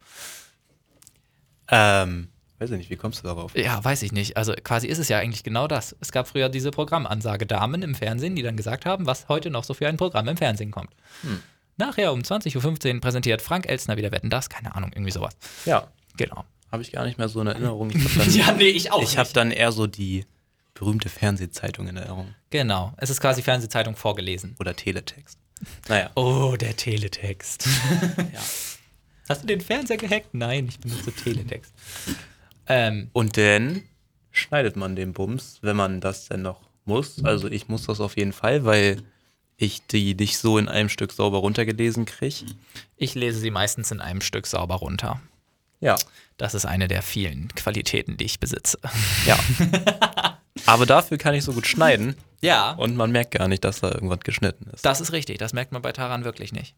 Ähm, 1.68 2.28
weiß 2.58 2.70
ich 2.70 2.78
nicht, 2.78 2.90
wie 2.90 2.96
kommst 2.96 3.24
du 3.24 3.26
darauf? 3.26 3.56
Ja, 3.56 3.82
weiß 3.82 4.02
ich 4.02 4.12
nicht. 4.12 4.36
Also 4.36 4.54
quasi 4.54 4.86
ist 4.86 4.98
es 4.98 5.08
ja 5.08 5.18
eigentlich 5.18 5.42
genau 5.42 5.66
das. 5.66 5.96
Es 6.00 6.12
gab 6.12 6.28
früher 6.28 6.48
diese 6.48 6.70
Programmansage-Damen 6.70 7.82
im 7.82 7.94
Fernsehen, 7.96 8.36
die 8.36 8.42
dann 8.42 8.56
gesagt 8.56 8.86
haben, 8.86 9.06
was 9.06 9.28
heute 9.28 9.50
noch 9.50 9.64
so 9.64 9.74
für 9.74 9.88
ein 9.88 9.96
Programm 9.96 10.28
im 10.28 10.36
Fernsehen 10.36 10.70
kommt. 10.70 10.90
Hm. 11.22 11.42
Nachher 11.76 12.12
um 12.12 12.20
20.15 12.20 12.94
Uhr 12.94 13.00
präsentiert 13.00 13.42
Frank 13.42 13.66
Elstner 13.66 13.96
wieder 13.96 14.12
Wetten 14.12 14.31
das, 14.31 14.48
keine 14.50 14.74
Ahnung, 14.76 14.92
irgendwie 14.94 15.10
sowas. 15.10 15.34
Ja. 15.64 15.88
Genau. 16.16 16.44
Habe 16.72 16.82
ich 16.82 16.91
gar 16.91 17.05
nicht 17.05 17.19
mehr 17.19 17.29
so 17.29 17.41
in 17.43 17.46
Erinnerung. 17.46 17.91
Ich 17.91 18.14
dann, 18.19 18.34
ja, 18.34 18.52
nee, 18.52 18.69
ich 18.69 18.91
auch. 18.91 19.02
Ich 19.02 19.19
habe 19.19 19.29
dann 19.32 19.50
eher 19.50 19.70
so 19.72 19.86
die 19.86 20.24
berühmte 20.74 21.10
Fernsehzeitung 21.10 21.86
in 21.86 21.96
Erinnerung. 21.98 22.34
Genau. 22.50 22.94
Es 22.96 23.10
ist 23.10 23.20
quasi 23.20 23.43
Fernsehzeitung 23.43 23.94
vorgelesen. 23.94 24.56
Oder 24.58 24.74
Teletext. 24.74 25.38
Naja. 25.88 26.10
Oh, 26.14 26.56
der 26.58 26.74
Teletext. 26.74 27.67
ja. 28.17 28.41
Hast 29.29 29.43
du 29.43 29.46
den 29.46 29.60
Fernseher 29.60 29.98
gehackt? 29.98 30.32
Nein, 30.32 30.67
ich 30.67 30.81
benutze 30.81 31.12
Teletext. 31.12 31.72
Ähm, 32.67 33.10
Und 33.12 33.36
dann 33.36 33.82
schneidet 34.31 34.76
man 34.76 34.96
den 34.96 35.12
Bums, 35.12 35.58
wenn 35.60 35.76
man 35.76 36.00
das 36.00 36.29
denn 36.29 36.43
noch 36.43 36.60
muss. 36.84 37.22
Also 37.22 37.48
ich 37.48 37.69
muss 37.69 37.84
das 37.84 38.00
auf 38.00 38.17
jeden 38.17 38.32
Fall, 38.32 38.64
weil 38.64 39.02
ich 39.56 39.86
die 39.86 40.14
nicht 40.14 40.38
so 40.38 40.58
in 40.58 40.69
einem 40.69 40.88
Stück 40.88 41.12
sauber 41.12 41.38
runtergelesen 41.38 42.06
kriege. 42.06 42.46
Ich 42.96 43.14
lese 43.14 43.38
sie 43.38 43.50
meistens 43.50 43.91
in 43.91 44.00
einem 44.00 44.22
Stück 44.22 44.46
sauber 44.46 44.76
runter. 44.76 45.20
Ja. 45.82 45.96
Das 46.39 46.55
ist 46.55 46.65
eine 46.65 46.89
der 46.89 47.03
vielen 47.03 47.48
Qualitäten, 47.55 48.17
die 48.17 48.24
ich 48.24 48.41
besitze. 48.41 48.79
Ja. 49.27 49.39
Aber 50.67 50.86
dafür 50.86 51.19
kann 51.19 51.34
ich 51.34 51.44
so 51.44 51.53
gut 51.53 51.67
schneiden. 51.67 52.17
Ja. 52.41 52.72
Und 52.72 52.96
man 52.96 53.10
merkt 53.10 53.32
gar 53.32 53.48
nicht, 53.48 53.65
dass 53.65 53.81
da 53.81 53.91
irgendwas 53.91 54.20
geschnitten 54.20 54.70
ist. 54.72 54.84
Das 54.86 55.01
ist 55.01 55.12
richtig. 55.12 55.39
Das 55.39 55.53
merkt 55.53 55.72
man 55.72 55.82
bei 55.82 55.93
Taran 55.93 56.24
wirklich 56.24 56.53
nicht. 56.53 56.74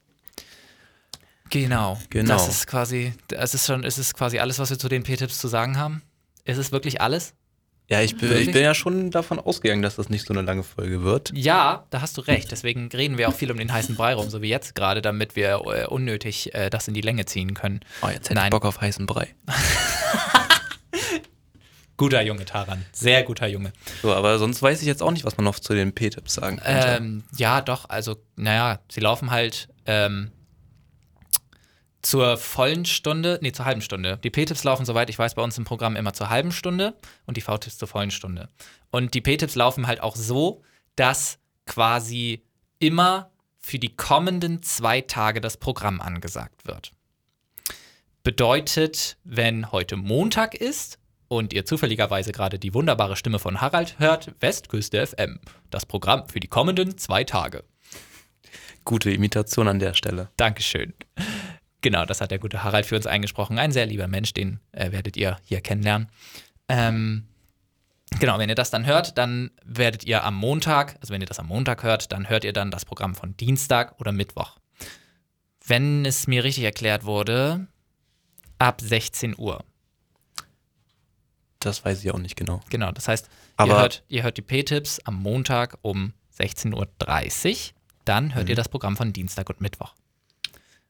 Genau. 1.50 2.00
Genau. 2.10 2.34
Das 2.34 2.48
ist 2.48 2.66
quasi, 2.66 3.12
es 3.30 3.54
ist 3.54 3.66
schon, 3.66 3.84
es 3.84 3.98
ist 3.98 4.14
quasi 4.14 4.38
alles, 4.38 4.58
was 4.58 4.70
wir 4.70 4.78
zu 4.78 4.88
den 4.88 5.02
P-Tipps 5.02 5.38
zu 5.38 5.48
sagen 5.48 5.78
haben. 5.78 6.02
Ist 6.44 6.58
es 6.58 6.72
wirklich 6.72 7.00
alles? 7.00 7.34
Ja, 7.88 8.00
ich 8.00 8.16
bin, 8.16 8.32
ich 8.32 8.50
bin 8.50 8.62
ja 8.62 8.72
schon 8.74 9.10
davon 9.10 9.38
ausgegangen, 9.38 9.82
dass 9.82 9.96
das 9.96 10.08
nicht 10.08 10.26
so 10.26 10.32
eine 10.32 10.40
lange 10.40 10.62
Folge 10.62 11.02
wird. 11.02 11.30
Ja, 11.34 11.84
da 11.90 12.00
hast 12.00 12.16
du 12.16 12.22
recht. 12.22 12.50
Deswegen 12.50 12.88
reden 12.88 13.18
wir 13.18 13.28
auch 13.28 13.34
viel 13.34 13.50
um 13.50 13.58
den 13.58 13.70
heißen 13.70 13.94
Brei 13.94 14.14
rum, 14.14 14.30
so 14.30 14.40
wie 14.40 14.48
jetzt 14.48 14.74
gerade, 14.74 15.02
damit 15.02 15.36
wir 15.36 15.60
äh, 15.66 15.86
unnötig 15.86 16.54
äh, 16.54 16.70
das 16.70 16.88
in 16.88 16.94
die 16.94 17.02
Länge 17.02 17.26
ziehen 17.26 17.52
können. 17.52 17.80
Oh, 18.00 18.08
jetzt 18.08 18.30
hätte 18.30 18.36
Nein. 18.36 18.46
ich 18.46 18.50
Bock 18.50 18.64
auf 18.64 18.80
heißen 18.80 19.04
Brei. 19.04 19.28
guter 21.98 22.22
Junge, 22.22 22.46
Taran. 22.46 22.86
Sehr 22.92 23.22
guter 23.22 23.48
Junge. 23.48 23.70
So, 24.00 24.14
aber 24.14 24.38
sonst 24.38 24.62
weiß 24.62 24.80
ich 24.80 24.86
jetzt 24.86 25.02
auch 25.02 25.10
nicht, 25.12 25.26
was 25.26 25.36
man 25.36 25.44
noch 25.44 25.60
zu 25.60 25.74
den 25.74 25.94
P-Tipps 25.94 26.34
sagen 26.34 26.56
könnte. 26.56 26.88
Ähm, 26.88 27.24
ja, 27.36 27.60
doch. 27.60 27.90
Also, 27.90 28.16
naja, 28.36 28.80
sie 28.90 29.00
laufen 29.00 29.30
halt 29.30 29.68
ähm, 29.84 30.30
zur 32.04 32.36
vollen 32.36 32.84
Stunde, 32.84 33.38
nee, 33.40 33.52
zur 33.52 33.64
halben 33.64 33.80
Stunde. 33.80 34.18
Die 34.22 34.30
P-Tipps 34.30 34.64
laufen, 34.64 34.84
soweit 34.84 35.08
ich 35.08 35.18
weiß, 35.18 35.34
bei 35.34 35.42
uns 35.42 35.56
im 35.56 35.64
Programm 35.64 35.96
immer 35.96 36.12
zur 36.12 36.28
halben 36.28 36.52
Stunde 36.52 36.94
und 37.26 37.36
die 37.36 37.40
V-Tipps 37.40 37.78
zur 37.78 37.88
vollen 37.88 38.10
Stunde. 38.10 38.48
Und 38.90 39.14
die 39.14 39.20
P-Tipps 39.20 39.54
laufen 39.54 39.86
halt 39.86 40.02
auch 40.02 40.14
so, 40.14 40.62
dass 40.96 41.38
quasi 41.66 42.44
immer 42.78 43.30
für 43.58 43.78
die 43.78 43.96
kommenden 43.96 44.62
zwei 44.62 45.00
Tage 45.00 45.40
das 45.40 45.56
Programm 45.56 46.00
angesagt 46.00 46.66
wird. 46.66 46.92
Bedeutet, 48.22 49.16
wenn 49.24 49.72
heute 49.72 49.96
Montag 49.96 50.54
ist 50.54 50.98
und 51.28 51.54
ihr 51.54 51.64
zufälligerweise 51.64 52.32
gerade 52.32 52.58
die 52.58 52.74
wunderbare 52.74 53.16
Stimme 53.16 53.38
von 53.38 53.62
Harald 53.62 53.98
hört, 53.98 54.32
Westküste 54.40 55.06
FM, 55.06 55.40
das 55.70 55.86
Programm 55.86 56.28
für 56.28 56.40
die 56.40 56.48
kommenden 56.48 56.98
zwei 56.98 57.24
Tage. 57.24 57.64
Gute 58.84 59.10
Imitation 59.10 59.68
an 59.68 59.78
der 59.78 59.94
Stelle. 59.94 60.28
Dankeschön. 60.36 60.92
Genau, 61.84 62.06
das 62.06 62.22
hat 62.22 62.30
der 62.30 62.38
gute 62.38 62.64
Harald 62.64 62.86
für 62.86 62.96
uns 62.96 63.06
eingesprochen. 63.06 63.58
Ein 63.58 63.70
sehr 63.70 63.84
lieber 63.84 64.08
Mensch, 64.08 64.32
den 64.32 64.58
äh, 64.72 64.90
werdet 64.90 65.18
ihr 65.18 65.36
hier 65.44 65.60
kennenlernen. 65.60 66.08
Ähm, 66.66 67.28
genau, 68.18 68.38
wenn 68.38 68.48
ihr 68.48 68.54
das 68.54 68.70
dann 68.70 68.86
hört, 68.86 69.18
dann 69.18 69.50
werdet 69.66 70.02
ihr 70.02 70.24
am 70.24 70.34
Montag, 70.34 70.96
also 71.02 71.12
wenn 71.12 71.20
ihr 71.20 71.26
das 71.26 71.40
am 71.40 71.48
Montag 71.48 71.82
hört, 71.82 72.10
dann 72.10 72.30
hört 72.30 72.44
ihr 72.44 72.54
dann 72.54 72.70
das 72.70 72.86
Programm 72.86 73.14
von 73.14 73.36
Dienstag 73.36 74.00
oder 74.00 74.12
Mittwoch. 74.12 74.56
Wenn 75.66 76.06
es 76.06 76.26
mir 76.26 76.42
richtig 76.42 76.64
erklärt 76.64 77.04
wurde, 77.04 77.66
ab 78.58 78.80
16 78.80 79.34
Uhr. 79.36 79.62
Das 81.60 81.84
weiß 81.84 82.02
ich 82.02 82.10
auch 82.12 82.18
nicht 82.18 82.36
genau. 82.36 82.62
Genau, 82.70 82.92
das 82.92 83.08
heißt, 83.08 83.28
ihr, 83.60 83.66
hört, 83.66 84.04
ihr 84.08 84.22
hört 84.22 84.38
die 84.38 84.42
P-Tipps 84.42 85.00
am 85.00 85.16
Montag 85.16 85.76
um 85.82 86.14
16.30 86.38 86.72
Uhr. 86.72 87.74
Dann 88.06 88.34
hört 88.34 88.48
ihr 88.48 88.56
das 88.56 88.70
Programm 88.70 88.96
von 88.96 89.12
Dienstag 89.12 89.50
und 89.50 89.60
Mittwoch. 89.60 89.94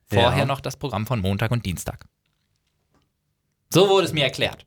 Vorher. 0.07 0.41
Ja. 0.41 0.45
noch 0.47 0.61
das 0.61 0.77
Programm 0.77 1.07
von 1.07 1.21
Montag 1.21 1.51
und 1.51 1.65
Dienstag. 1.65 2.05
So 3.73 3.89
wurde 3.89 4.07
es 4.07 4.13
mir 4.13 4.25
erklärt. 4.25 4.67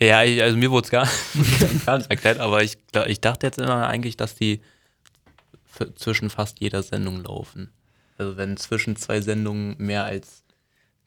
Ja, 0.00 0.18
also 0.18 0.56
mir 0.56 0.70
wurde 0.70 0.86
es 0.86 0.90
gar, 0.90 1.08
gar 1.86 1.98
nicht 1.98 2.10
erklärt, 2.10 2.38
aber 2.38 2.62
ich, 2.62 2.78
ich 3.06 3.20
dachte 3.20 3.46
jetzt 3.46 3.58
immer 3.58 3.86
eigentlich, 3.86 4.16
dass 4.16 4.34
die 4.34 4.62
zwischen 5.94 6.30
fast 6.30 6.60
jeder 6.60 6.82
Sendung 6.82 7.22
laufen. 7.22 7.72
Also 8.18 8.36
wenn 8.36 8.56
zwischen 8.56 8.96
zwei 8.96 9.20
Sendungen 9.20 9.76
mehr 9.78 10.04
als 10.04 10.44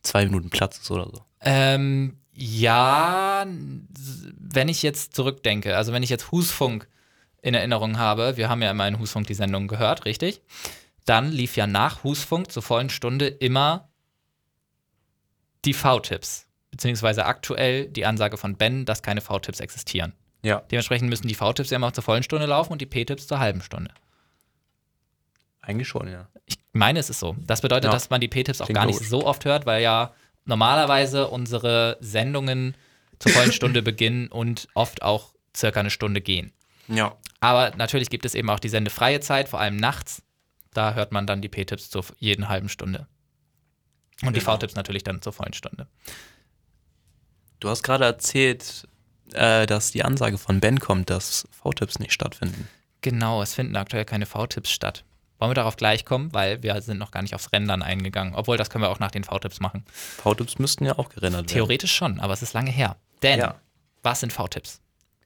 zwei 0.04 0.26
Minuten 0.26 0.50
Platz 0.50 0.78
ist 0.80 0.92
oder 0.92 1.06
so. 1.06 1.24
Ähm, 1.42 2.18
ja, 2.36 3.46
wenn 3.48 4.68
ich 4.68 4.84
jetzt 4.84 5.16
zurückdenke, 5.16 5.78
also 5.78 5.94
wenn 5.94 6.04
ich 6.04 6.10
jetzt 6.10 6.32
Husfunk 6.32 6.88
in 7.42 7.54
Erinnerung 7.54 7.98
habe, 7.98 8.38
wir 8.38 8.50
haben 8.50 8.62
ja 8.62 8.72
immer 8.72 8.88
in 8.88 9.00
Husfunk 9.00 9.28
die 9.28 9.34
Sendung 9.34 9.68
gehört, 9.68 10.06
richtig? 10.06 10.42
Dann 11.06 11.32
lief 11.32 11.56
ja 11.58 11.68
nach 11.68 12.04
Husfunk 12.04 12.52
zur 12.52 12.64
vollen 12.64 12.90
Stunde 12.90 13.28
immer 13.28 13.90
die 15.66 15.74
V-Tipps, 15.74 16.48
beziehungsweise 16.72 17.26
aktuell 17.26 17.88
die 17.88 18.06
Ansage 18.06 18.38
von 18.38 18.56
Ben, 18.56 18.86
dass 18.86 19.02
keine 19.04 19.22
V-Tipps 19.22 19.60
existieren. 19.60 20.14
Ja. 20.44 20.60
Dementsprechend 20.72 21.10
müssen 21.10 21.28
die 21.28 21.36
V-Tipps 21.36 21.70
ja 21.70 21.78
immer 21.78 21.94
zur 21.94 22.04
vollen 22.04 22.24
Stunde 22.24 22.46
laufen 22.46 22.74
und 22.74 22.82
die 22.82 22.86
P-Tipps 22.86 23.28
zur 23.28 23.40
halben 23.40 23.62
Stunde. 23.62 23.92
Eigentlich 25.62 25.88
schon, 25.88 26.10
ja. 26.10 26.28
Ich 26.46 26.58
meine, 26.74 27.00
es 27.00 27.10
ist 27.10 27.20
so. 27.20 27.36
Das 27.46 27.62
bedeutet, 27.62 27.86
Ja. 27.86 27.92
dass 27.92 28.10
man 28.10 28.20
die 28.20 28.28
P-Tipps 28.28 28.60
auch 28.62 28.68
gar 28.68 28.86
nicht 28.86 28.96
logisch. 28.96 29.10
so 29.10 29.26
oft 29.26 29.46
hört, 29.46 29.66
weil 29.66 29.82
ja 29.82 30.14
normalerweise 30.46 31.30
unsere 31.30 31.98
Sendungen 32.02 32.76
zur 33.20 33.32
vollen 33.32 33.54
Stunde 33.54 33.82
beginnen 33.84 34.28
und 34.28 34.68
oft 34.74 35.02
auch 35.02 35.34
circa 35.56 35.80
eine 35.80 35.90
Stunde 35.92 36.20
gehen. 36.20 36.52
Ja. 36.90 37.16
Aber 37.40 37.72
natürlich 37.78 38.10
gibt 38.10 38.26
es 38.26 38.36
eben 38.36 38.50
auch 38.50 38.60
die 38.60 38.68
sendefreie 38.70 39.22
Zeit, 39.22 39.48
vor 39.48 39.62
allem 39.62 39.78
nachts. 39.78 40.22
Da 40.74 40.94
hört 40.94 41.12
man 41.12 41.28
dann 41.28 41.42
die 41.42 41.50
P-Tipps 41.50 41.90
zur 41.90 42.06
jeden 42.20 42.50
halben 42.50 42.70
Stunde. 42.70 43.08
Und 44.24 44.36
die 44.36 44.40
Genau. 44.40 44.54
V-Tipps 44.54 44.76
natürlich 44.76 45.04
dann 45.04 45.22
zur 45.22 45.34
vollen 45.34 45.54
Stunde. 45.54 45.88
Du 47.60 47.70
hast 47.70 47.84
gerade 47.84 48.06
erzählt, 48.06 48.88
äh, 49.34 49.66
dass 49.66 49.92
die 49.92 50.04
Ansage 50.04 50.38
von 50.38 50.60
Ben 50.60 50.80
kommt, 50.80 51.10
dass 51.10 51.48
V-Tipps 51.52 52.00
nicht 52.00 52.14
stattfinden. 52.14 52.68
Genau, 53.02 53.42
es 53.42 53.54
finden 53.54 53.76
aktuell 53.76 54.06
keine 54.06 54.26
V-Tipps 54.26 54.72
statt. 54.72 55.04
Wollen 55.40 55.52
wir 55.52 55.56
darauf 55.56 55.76
gleich 55.76 56.06
kommen, 56.06 56.32
weil 56.34 56.64
wir 56.64 56.82
sind 56.82 56.98
noch 57.00 57.12
gar 57.12 57.22
nicht 57.22 57.36
aufs 57.36 57.52
Rendern 57.52 57.82
eingegangen. 57.82 58.34
Obwohl, 58.36 58.56
das 58.58 58.70
können 58.70 58.84
wir 58.84 58.90
auch 58.90 59.00
nach 59.00 59.12
den 59.12 59.24
V-Tipps 59.26 59.60
machen. 59.60 59.84
V-Tipps 59.92 60.58
müssten 60.60 60.86
ja 60.86 60.98
auch 60.98 61.10
gerendert 61.10 61.42
werden. 61.42 61.48
Theoretisch 61.54 61.94
schon, 61.94 62.20
aber 62.20 62.34
es 62.34 62.42
ist 62.42 62.54
lange 62.54 62.72
her. 62.72 62.96
Denn, 63.22 63.40
Ja. 63.40 63.60
was 64.04 64.22
sind 64.22 64.32
V-Tipps? 64.32 64.80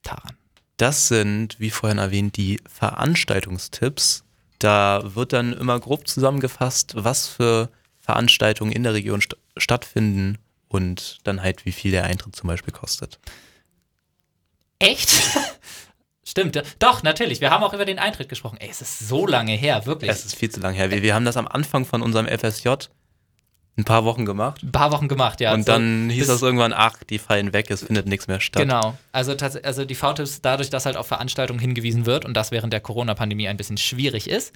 Taran. 0.04 0.36
Das 0.78 1.08
sind, 1.08 1.60
wie 1.60 1.70
vorhin 1.72 1.98
erwähnt, 1.98 2.38
die 2.38 2.60
Veranstaltungstipps. 2.68 4.24
Da 4.60 5.02
wird 5.16 5.34
dann 5.34 5.54
immer 5.54 5.80
grob 5.80 6.08
zusammengefasst, 6.08 6.94
was 6.96 7.28
für 7.28 7.70
Veranstaltungen 8.00 8.72
in 8.72 8.84
der 8.84 8.94
Region 8.94 9.22
st 9.22 9.36
stattfinden 9.58 10.38
und 10.68 11.20
dann 11.24 11.42
halt, 11.42 11.66
wie 11.66 11.72
viel 11.72 11.92
der 11.92 12.06
Eintritt 12.06 12.36
zum 12.36 12.48
Beispiel 12.48 12.74
kostet. 12.74 13.20
Echt? 14.80 15.10
Stimmt, 16.24 16.62
doch, 16.80 17.04
natürlich. 17.04 17.42
Wir 17.42 17.52
haben 17.52 17.64
auch 17.64 17.74
über 17.74 17.86
den 17.86 18.00
Eintritt 18.00 18.30
gesprochen. 18.30 18.58
Ey, 18.60 18.70
es 18.70 18.82
ist 18.82 19.00
so 19.00 19.26
lange 19.26 19.54
her, 19.54 19.86
wirklich. 19.86 20.12
Es 20.12 20.26
ist 20.26 20.36
viel 20.36 20.50
zu 20.50 20.60
lang 20.60 20.74
her. 20.74 20.92
Wir, 20.92 21.02
wir 21.02 21.16
haben 21.16 21.26
das 21.26 21.38
am 21.38 21.48
Anfang 21.48 21.86
von 21.86 22.02
unserem 22.02 22.28
FSJ 22.28 22.70
ein 23.78 23.84
paar 23.84 24.06
Wochen 24.06 24.26
gemacht. 24.26 24.64
ein 24.64 24.72
paar 24.72 24.92
Wochen 24.92 25.08
gemacht, 25.08 25.40
ja. 25.40 25.54
und 25.54 25.66
so 25.66 25.72
dann 25.72 26.10
hieß 26.10 26.28
das 26.28 26.42
irgendwann, 26.42 26.74
ach, 26.74 27.04
die 27.04 27.20
fallen 27.20 27.54
weg, 27.54 27.70
es 27.70 27.84
findet 27.84 28.08
nichts 28.08 28.28
mehr 28.28 28.40
statt. 28.40 28.64
Genau. 28.64 28.98
Also, 29.12 29.36
also 29.64 29.86
die 29.86 29.96
V-Tipps, 29.96 30.42
dadurch, 30.42 30.70
dass 30.70 30.86
halt 30.86 30.98
auf 30.98 31.08
Veranstaltungen 31.08 31.60
hingewiesen 31.60 32.06
wird 32.06 32.26
und 32.26 32.34
das 32.34 32.52
während 32.52 32.74
der 32.74 32.80
Corona-Pandemie 32.80 33.48
ein 33.48 33.58
bisschen 33.58 33.78
schwierig 33.78 34.30
ist, 34.30 34.54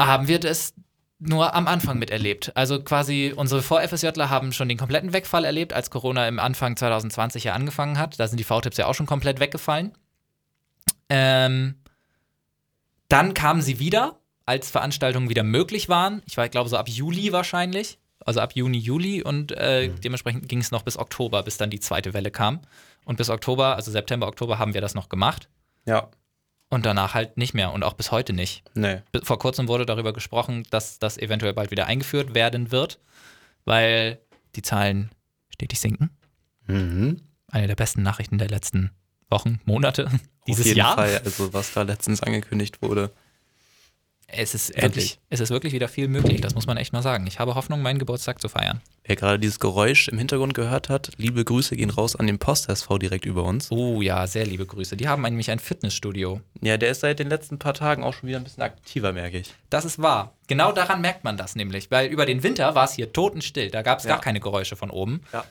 haben 0.00 0.28
wir 0.28 0.38
das 0.38 0.74
nur 1.18 1.54
am 1.54 1.66
Anfang 1.66 1.98
miterlebt. 1.98 2.52
Also 2.54 2.80
quasi 2.80 3.32
unsere 3.34 3.62
Vor-FSJler 3.62 4.30
haben 4.30 4.52
schon 4.52 4.68
den 4.68 4.78
kompletten 4.78 5.12
Wegfall 5.12 5.44
erlebt, 5.44 5.72
als 5.72 5.90
Corona 5.90 6.28
im 6.28 6.38
Anfang 6.38 6.76
2020 6.76 7.44
ja 7.44 7.54
angefangen 7.54 7.98
hat. 7.98 8.20
Da 8.20 8.28
sind 8.28 8.38
die 8.38 8.44
V-Tipps 8.44 8.76
ja 8.76 8.86
auch 8.86 8.94
schon 8.94 9.06
komplett 9.06 9.40
weggefallen. 9.40 9.92
Ähm, 11.08 11.82
dann 13.08 13.34
kamen 13.34 13.62
sie 13.62 13.78
wieder, 13.78 14.20
als 14.48 14.70
Veranstaltungen 14.70 15.28
wieder 15.28 15.42
möglich 15.42 15.88
waren. 15.88 16.22
Ich 16.26 16.38
war, 16.38 16.48
glaube 16.48 16.70
so 16.70 16.78
ab 16.78 16.88
Juli 16.88 17.32
wahrscheinlich. 17.32 17.98
Also 18.20 18.40
ab 18.40 18.52
Juni, 18.54 18.78
Juli 18.78 19.22
und 19.22 19.52
äh, 19.52 19.88
dementsprechend 19.90 20.48
ging 20.48 20.58
es 20.58 20.70
noch 20.70 20.82
bis 20.82 20.98
Oktober, 20.98 21.42
bis 21.42 21.58
dann 21.58 21.70
die 21.70 21.80
zweite 21.80 22.14
Welle 22.14 22.30
kam. 22.30 22.60
Und 23.04 23.16
bis 23.16 23.28
Oktober, 23.28 23.76
also 23.76 23.90
September, 23.90 24.26
Oktober 24.26 24.58
haben 24.58 24.74
wir 24.74 24.80
das 24.80 24.94
noch 24.94 25.08
gemacht. 25.08 25.48
Ja. 25.86 26.08
Und 26.70 26.84
danach 26.84 27.14
halt 27.14 27.36
nicht 27.36 27.54
mehr 27.54 27.72
und 27.72 27.82
auch 27.82 27.94
bis 27.94 28.10
heute 28.10 28.32
nicht. 28.32 28.62
Nee. 28.74 29.02
Vor 29.22 29.38
kurzem 29.38 29.68
wurde 29.68 29.86
darüber 29.86 30.12
gesprochen, 30.12 30.64
dass 30.70 30.98
das 30.98 31.16
eventuell 31.18 31.52
bald 31.52 31.70
wieder 31.70 31.86
eingeführt 31.86 32.34
werden 32.34 32.72
wird, 32.72 32.98
weil 33.64 34.18
die 34.56 34.62
Zahlen 34.62 35.10
stetig 35.50 35.78
sinken. 35.78 36.10
Mhm. 36.66 37.22
Eine 37.50 37.66
der 37.66 37.76
besten 37.76 38.02
Nachrichten 38.02 38.38
der 38.38 38.48
letzten 38.48 38.90
Wochen, 39.30 39.60
Monate, 39.64 40.10
dieses 40.46 40.62
Auf 40.62 40.66
jeden 40.66 40.78
Jahr. 40.78 40.94
Fall, 40.94 41.20
also 41.24 41.52
was 41.52 41.72
da 41.72 41.82
letztens 41.82 42.22
angekündigt 42.22 42.82
wurde. 42.82 43.12
Es 44.30 44.54
ist, 44.54 44.68
Endlich. 44.70 44.82
wirklich, 44.82 45.18
es 45.30 45.40
ist 45.40 45.48
wirklich 45.48 45.72
wieder 45.72 45.88
viel 45.88 46.06
möglich, 46.06 46.42
das 46.42 46.54
muss 46.54 46.66
man 46.66 46.76
echt 46.76 46.92
mal 46.92 47.02
sagen. 47.02 47.26
Ich 47.26 47.38
habe 47.38 47.54
Hoffnung, 47.54 47.80
meinen 47.80 47.98
Geburtstag 47.98 48.42
zu 48.42 48.50
feiern. 48.50 48.82
Wer 49.04 49.16
gerade 49.16 49.38
dieses 49.38 49.58
Geräusch 49.58 50.08
im 50.08 50.18
Hintergrund 50.18 50.52
gehört 50.52 50.90
hat, 50.90 51.12
liebe 51.16 51.42
Grüße 51.42 51.74
gehen 51.76 51.88
raus 51.88 52.14
an 52.14 52.26
den 52.26 52.38
Post-SV 52.38 52.98
direkt 52.98 53.24
über 53.24 53.44
uns. 53.44 53.72
Oh 53.72 54.02
ja, 54.02 54.26
sehr 54.26 54.44
liebe 54.44 54.66
Grüße. 54.66 54.98
Die 54.98 55.08
haben 55.08 55.22
nämlich 55.22 55.50
ein 55.50 55.58
Fitnessstudio. 55.58 56.42
Ja, 56.60 56.76
der 56.76 56.90
ist 56.90 57.00
seit 57.00 57.18
den 57.20 57.30
letzten 57.30 57.58
paar 57.58 57.72
Tagen 57.72 58.04
auch 58.04 58.12
schon 58.12 58.28
wieder 58.28 58.36
ein 58.36 58.44
bisschen 58.44 58.62
aktiver, 58.62 59.14
merke 59.14 59.38
ich. 59.38 59.54
Das 59.70 59.86
ist 59.86 59.98
wahr. 60.02 60.34
Genau 60.46 60.72
daran 60.72 61.00
merkt 61.00 61.24
man 61.24 61.38
das 61.38 61.56
nämlich, 61.56 61.90
weil 61.90 62.08
über 62.10 62.26
den 62.26 62.42
Winter 62.42 62.74
war 62.74 62.84
es 62.84 62.92
hier 62.92 63.10
totenstill. 63.14 63.70
Da 63.70 63.80
gab 63.80 63.98
es 64.00 64.04
Ja. 64.04 64.10
gar 64.10 64.20
keine 64.20 64.40
Geräusche 64.40 64.76
von 64.76 64.90
oben. 64.90 65.22
Ja. 65.32 65.46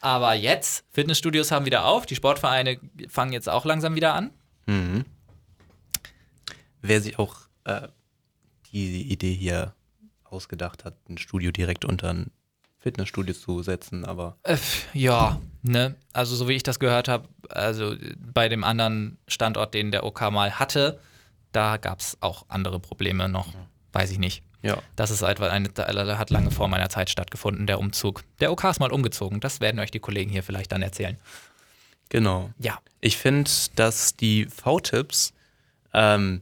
Aber 0.00 0.32
jetzt, 0.32 0.86
Fitnessstudios 0.92 1.50
haben 1.50 1.66
wieder 1.66 1.84
auf, 1.84 2.06
die 2.06 2.16
Sportvereine 2.16 2.78
fangen 3.08 3.34
jetzt 3.34 3.50
auch 3.50 3.66
langsam 3.66 3.94
wieder 3.96 4.14
an. 4.14 4.30
Mhm. 4.64 5.04
Wer 6.80 7.02
sich 7.02 7.18
auch 7.18 7.36
äh, 7.64 7.88
die 8.72 9.10
Idee 9.12 9.34
hier 9.34 9.74
ausgedacht 10.24 10.84
hat, 10.84 10.94
ein 11.08 11.18
Studio 11.18 11.50
direkt 11.50 11.84
unter 11.84 12.10
ein 12.12 12.30
Fitnessstudio 12.78 13.34
zu 13.34 13.62
setzen, 13.62 14.04
aber 14.04 14.36
Äh, 14.42 14.56
ja, 14.92 15.40
ne? 15.62 15.94
Also 16.12 16.34
so 16.34 16.48
wie 16.48 16.54
ich 16.54 16.62
das 16.62 16.78
gehört 16.80 17.06
habe, 17.08 17.28
also 17.48 17.94
bei 18.18 18.48
dem 18.48 18.64
anderen 18.64 19.18
Standort, 19.28 19.74
den 19.74 19.92
der 19.92 20.04
OK 20.04 20.20
mal 20.32 20.58
hatte, 20.58 20.98
da 21.52 21.76
gab 21.76 22.00
es 22.00 22.16
auch 22.20 22.46
andere 22.48 22.80
Probleme 22.80 23.28
noch. 23.28 23.54
Weiß 23.92 24.10
ich 24.10 24.18
nicht. 24.18 24.42
ja. 24.62 24.78
Das 24.96 25.10
ist 25.10 25.20
etwa 25.20 25.48
eine, 25.48 25.68
hat 26.18 26.30
lange 26.30 26.50
vor 26.50 26.66
meiner 26.66 26.88
Zeit 26.88 27.10
stattgefunden, 27.10 27.66
der 27.66 27.78
Umzug. 27.78 28.24
Der 28.40 28.50
OK 28.50 28.64
ist 28.64 28.80
mal 28.80 28.90
umgezogen. 28.90 29.38
Das 29.38 29.60
werden 29.60 29.78
euch 29.78 29.90
die 29.90 30.00
Kollegen 30.00 30.30
hier 30.30 30.42
vielleicht 30.42 30.72
dann 30.72 30.80
erzählen. 30.82 31.18
Genau. 32.08 32.50
Ja. 32.58 32.78
Ich 33.00 33.16
finde, 33.18 33.50
dass 33.76 34.16
die 34.16 34.46
V-Tipps, 34.46 35.34
ähm, 35.92 36.40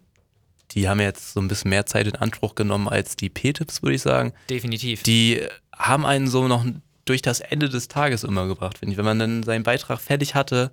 die 0.72 0.88
haben 0.88 1.00
jetzt 1.00 1.32
so 1.32 1.40
ein 1.40 1.48
bisschen 1.48 1.70
mehr 1.70 1.86
Zeit 1.86 2.06
in 2.06 2.16
Anspruch 2.16 2.54
genommen 2.54 2.88
als 2.88 3.16
die 3.16 3.28
P-Tipps, 3.28 3.82
würde 3.82 3.94
ich 3.96 4.02
sagen. 4.02 4.32
Definitiv. 4.48 5.02
Die 5.02 5.42
haben 5.76 6.06
einen 6.06 6.28
so 6.28 6.46
noch 6.48 6.64
durch 7.04 7.22
das 7.22 7.40
Ende 7.40 7.68
des 7.68 7.88
Tages 7.88 8.22
immer 8.24 8.46
gebracht, 8.46 8.78
finde 8.78 8.92
ich. 8.92 8.98
Wenn 8.98 9.04
man 9.04 9.18
dann 9.18 9.42
seinen 9.42 9.62
Beitrag 9.64 10.00
fertig 10.00 10.34
hatte, 10.34 10.70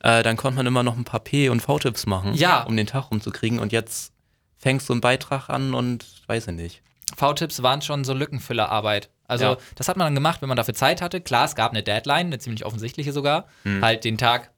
äh, 0.00 0.22
dann 0.22 0.36
konnte 0.36 0.56
man 0.56 0.66
immer 0.66 0.82
noch 0.82 0.96
ein 0.96 1.04
paar 1.04 1.20
P- 1.20 1.48
und 1.48 1.60
V-Tipps 1.60 2.06
machen, 2.06 2.34
Ja. 2.34 2.62
um 2.64 2.76
den 2.76 2.86
Tag 2.86 3.10
rumzukriegen. 3.10 3.58
Und 3.60 3.72
jetzt 3.72 4.12
fängst 4.58 4.88
du 4.88 4.94
einen 4.94 5.00
Beitrag 5.00 5.48
an 5.48 5.74
und 5.74 6.04
weiß 6.26 6.48
ich 6.48 6.54
nicht. 6.54 6.82
V-Tipps 7.16 7.62
waren 7.62 7.82
schon 7.82 8.04
so 8.04 8.14
Lückenfüllerarbeit. 8.14 9.10
Also, 9.28 9.44
Ja. 9.44 9.56
das 9.76 9.88
hat 9.88 9.96
man 9.96 10.06
dann 10.06 10.14
gemacht, 10.14 10.42
wenn 10.42 10.48
man 10.48 10.56
dafür 10.56 10.74
Zeit 10.74 11.00
hatte. 11.02 11.20
Klar, 11.20 11.44
es 11.44 11.54
gab 11.54 11.70
eine 11.70 11.82
Deadline, 11.82 12.26
eine 12.26 12.38
ziemlich 12.38 12.64
offensichtliche 12.64 13.12
sogar. 13.12 13.46
Hm. 13.62 13.82
Halt 13.84 14.04
den 14.04 14.18
Tag, 14.18 14.50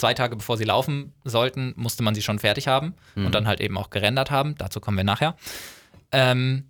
zwei 0.00 0.14
Tage 0.14 0.34
bevor 0.36 0.56
sie 0.56 0.64
laufen 0.64 1.12
sollten, 1.24 1.72
musste 1.76 2.02
man 2.02 2.14
sie 2.14 2.22
schon 2.22 2.38
fertig 2.38 2.66
haben 2.68 2.94
Hm. 3.14 3.26
und 3.26 3.34
dann 3.34 3.46
halt 3.46 3.60
eben 3.60 3.78
auch 3.78 3.90
gerendert 3.90 4.30
haben. 4.30 4.54
Dazu 4.56 4.80
kommen 4.80 4.96
wir 4.96 5.04
nachher. 5.04 5.36
Ähm, 6.12 6.66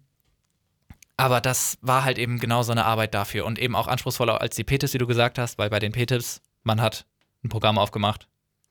Aber 1.16 1.40
das 1.42 1.76
war 1.82 2.04
halt 2.04 2.16
eben 2.18 2.38
genau 2.38 2.62
so 2.62 2.72
eine 2.72 2.86
Arbeit 2.86 3.12
dafür 3.14 3.44
und 3.44 3.58
eben 3.58 3.76
auch 3.76 3.88
anspruchsvoller 3.88 4.40
als 4.40 4.56
die 4.56 4.64
P-Tipps, 4.64 4.94
wie 4.94 4.98
du 4.98 5.06
gesagt 5.06 5.38
hast, 5.38 5.58
weil 5.58 5.68
bei 5.68 5.78
den 5.78 5.92
P-Tipps, 5.92 6.40
man 6.62 6.80
hat 6.80 7.04
ein 7.44 7.50
Programm 7.50 7.76
aufgemacht, 7.78 8.26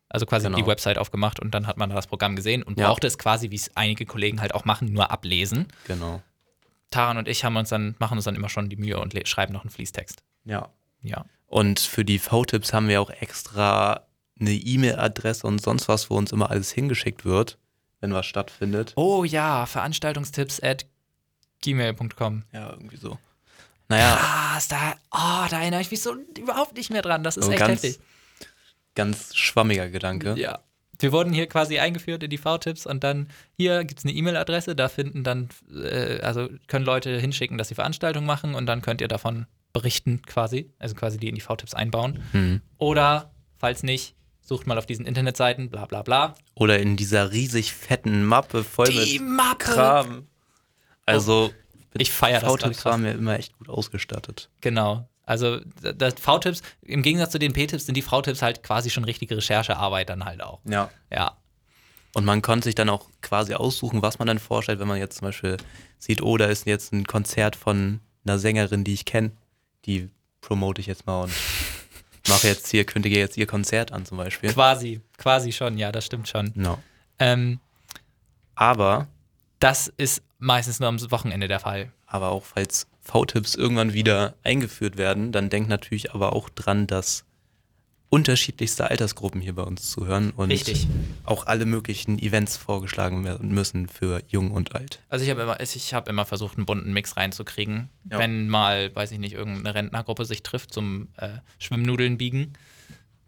also 0.10 0.26
quasi 0.26 0.48
Genau. 0.48 0.58
die 0.58 0.66
Website 0.66 0.98
aufgemacht 0.98 1.40
und 1.40 1.54
dann 1.54 1.68
hat 1.68 1.78
man 1.78 1.92
das 1.92 2.08
Programm 2.08 2.36
gesehen 2.36 2.64
und 2.64 2.80
Ja. 2.80 2.88
brauchte 2.88 3.06
es 3.06 3.20
quasi, 3.20 3.52
wie 3.52 3.56
es 3.56 3.76
einige 3.78 4.06
Kollegen 4.08 4.42
halt 4.42 4.56
auch 4.56 4.66
machen, 4.66 4.92
nur 4.92 5.12
ablesen. 5.12 5.68
Genau. 5.86 6.24
Taran 6.90 7.18
und 7.18 7.28
ich 7.28 7.46
haben 7.46 7.56
uns 7.56 7.70
dann, 7.70 7.96
machen 8.00 8.18
uns 8.18 8.26
dann 8.26 8.34
immer 8.36 8.50
schon 8.50 8.68
die 8.68 8.78
Mühe 8.78 9.00
und 9.00 9.14
schreiben 9.28 9.54
noch 9.54 9.62
einen 9.62 9.70
Fließtext. 9.70 10.24
Ja. 10.46 10.70
Ja. 11.04 11.26
Und 11.46 11.80
für 11.80 12.04
die 12.04 12.18
V-Tipps 12.18 12.74
haben 12.74 12.88
wir 12.88 13.00
auch 13.00 13.12
extra 13.12 14.08
eine 14.40 14.52
E-Mail-Adresse 14.54 15.46
und 15.46 15.62
sonst 15.62 15.88
was, 15.88 16.10
wo 16.10 16.16
uns 16.16 16.32
immer 16.32 16.50
alles 16.50 16.72
hingeschickt 16.72 17.26
wird, 17.26 17.58
wenn 18.00 18.14
was 18.14 18.26
stattfindet. 18.26 18.94
Oh 18.96 19.24
ja, 19.24 19.66
Veranstaltungstipps 19.66 20.62
at 20.62 20.86
gmail.com. 21.62 22.44
Ja, 22.54 22.70
irgendwie 22.72 22.98
so. 22.98 23.18
Naja, 23.90 24.18
Ah, 24.22 24.58
ist 24.58 24.72
da, 24.72 24.94
oh, 25.12 25.48
da 25.50 25.62
erinnere 25.62 25.82
ich 25.82 25.92
mich 25.92 26.02
so 26.02 26.16
überhaupt 26.38 26.76
nicht 26.78 26.92
mehr 26.92 27.02
dran. 27.02 27.24
Das 27.24 27.38
ist 27.38 27.46
so 27.46 27.52
echt 27.52 27.60
ganz, 27.60 27.84
heftig. 27.84 28.00
ganz 28.96 29.36
schwammiger 29.36 29.90
Gedanke. 29.90 30.36
Ja. 30.38 30.60
Wir 31.02 31.12
wurden 31.14 31.32
hier 31.34 31.48
quasi 31.48 31.80
eingeführt 31.80 32.24
in 32.24 32.30
die 32.30 32.38
V-Tipps 32.38 32.86
und 32.86 33.04
dann 33.06 33.30
hier 33.56 33.86
gibt 33.86 34.00
es 34.00 34.06
eine 34.06 34.14
E-Mail-Adresse, 34.14 34.76
da 34.76 34.90
finden 34.90 35.24
dann, 35.24 35.48
äh, 35.74 36.20
also 36.22 36.50
können 36.68 36.84
Leute 36.86 37.18
hinschicken, 37.18 37.58
dass 37.58 37.70
sie 37.70 37.76
Veranstaltungen 37.76 38.28
machen 38.28 38.54
und 38.54 38.66
dann 38.66 38.82
könnt 38.82 39.00
ihr 39.00 39.08
davon 39.08 39.46
berichten 39.72 40.22
quasi, 40.24 40.72
also 40.78 40.96
quasi 40.96 41.18
die 41.18 41.30
in 41.30 41.36
die 41.36 41.42
V-Tipps 41.42 41.74
einbauen. 41.74 42.22
Mhm. 42.34 42.62
Oder, 42.78 43.32
falls 43.58 43.82
nicht, 43.84 44.14
sucht 44.50 44.68
mal 44.68 44.78
auf 44.78 44.86
diesen 44.86 45.06
Internetseiten, 45.06 45.70
bla 45.70 45.86
bla 45.86 46.02
bla. 46.02 46.36
Oder 46.56 46.80
in 46.80 46.98
dieser 46.98 47.32
riesig 47.32 47.74
fetten 47.74 48.26
Mappe 48.26 48.66
voll 48.66 48.88
Die 48.88 49.20
mit 49.20 49.30
Mappe! 49.30 49.66
Kram. 49.66 50.28
Also, 51.06 51.52
Ich 51.94 52.12
feiere 52.12 52.42
das. 52.42 52.50
V-Tipps 52.50 52.86
waren 52.86 53.04
wir 53.04 53.14
immer 53.14 53.40
echt 53.40 53.58
gut 53.58 53.70
ausgestattet. 53.70 54.50
Genau. 54.62 55.08
Also 55.26 55.60
das 55.82 56.16
V-Tipps, 56.16 56.62
im 56.82 57.04
Gegensatz 57.04 57.32
zu 57.32 57.40
den 57.40 57.54
P-Tipps 57.54 57.86
sind 57.86 57.96
die 57.96 58.02
V-Tipps 58.02 58.42
halt 58.42 58.64
quasi 58.64 58.90
schon 58.90 59.04
richtige 59.04 59.38
Recherchearbeit 59.38 60.10
dann 60.10 60.26
halt 60.26 60.42
auch. 60.42 60.60
Ja. 60.66 60.90
Ja. 61.12 61.38
Und 62.16 62.26
man 62.26 62.42
konnte 62.42 62.66
sich 62.66 62.76
dann 62.76 62.90
auch 62.90 63.08
quasi 63.22 63.54
aussuchen, 63.54 64.02
was 64.02 64.18
man 64.18 64.28
dann 64.28 64.40
vorstellt, 64.40 64.80
wenn 64.80 64.88
man 64.88 64.98
jetzt 64.98 65.20
zum 65.20 65.28
Beispiel 65.28 65.58
sieht, 66.00 66.24
oh, 66.24 66.38
da 66.38 66.46
ist 66.46 66.66
jetzt 66.66 66.92
ein 66.92 67.06
Konzert 67.06 67.56
von 67.56 68.00
einer 68.26 68.40
Sängerin, 68.40 68.84
die 68.84 68.94
ich 68.94 69.06
kenne. 69.06 69.32
Die 69.86 70.10
promote 70.42 70.82
ich 70.82 70.88
jetzt 70.88 71.06
mal 71.06 71.24
und 71.24 71.32
mache 72.30 72.48
jetzt 72.48 72.68
hier, 72.70 72.86
kündige 72.86 73.18
jetzt 73.18 73.38
ihr 73.38 73.48
Konzert 73.48 73.92
an 73.92 74.06
zum 74.06 74.18
Beispiel. 74.18 74.54
Quasi, 74.54 75.02
quasi 75.18 75.52
schon, 75.52 75.78
ja, 75.78 75.92
das 75.92 76.06
stimmt 76.06 76.28
schon. 76.28 76.52
No. 76.56 76.78
Ähm, 77.20 77.60
Aber, 78.56 79.08
das 79.60 79.92
ist 79.98 80.22
meistens 80.38 80.80
nur 80.80 80.88
am 80.88 81.12
Wochenende 81.12 81.48
der 81.48 81.60
Fall. 81.60 81.92
aber 82.08 82.30
auch 82.30 82.44
falls 82.44 82.88
V-Tipps 83.02 83.56
irgendwann 83.56 83.94
wieder 83.94 84.36
eingeführt 84.44 84.98
werden, 84.98 85.32
dann 85.32 85.50
denkt 85.50 85.70
natürlich 85.70 86.14
aber 86.14 86.34
auch 86.34 86.50
dran, 86.50 86.88
dass 86.88 87.26
unterschiedlichste 88.10 88.90
Altersgruppen 88.90 89.40
hier 89.40 89.54
bei 89.54 89.62
uns 89.64 89.90
zuhören 89.92 90.32
und 90.32 90.50
Richtig. 90.50 90.88
auch 91.26 91.46
alle 91.46 91.66
möglichen 91.66 92.18
Events 92.18 92.58
vorgeschlagen 92.58 93.24
werden 93.24 93.50
müssen 93.54 93.88
für 93.88 94.22
jung 94.28 94.52
und 94.52 94.74
alt. 94.76 95.00
Also 95.10 95.24
ich 95.26 95.30
habe 95.32 95.42
immer, 95.44 95.60
ich 95.60 95.94
habe 95.94 96.10
immer 96.10 96.26
versucht, 96.26 96.58
einen 96.58 96.66
bunten 96.66 96.92
Mix 96.92 97.18
reinzukriegen. 97.18 97.90
Ja. 98.10 98.18
Wenn 98.18 98.50
mal, 98.50 98.96
weiß 98.96 99.12
ich 99.12 99.20
nicht, 99.20 99.34
irgendeine 99.34 99.76
Rentnergruppe 99.76 100.26
sich 100.26 100.42
trifft 100.42 100.74
zum 100.74 101.10
äh, 101.18 101.30
Schwimmnudeln 101.60 102.18
biegen. 102.18 102.54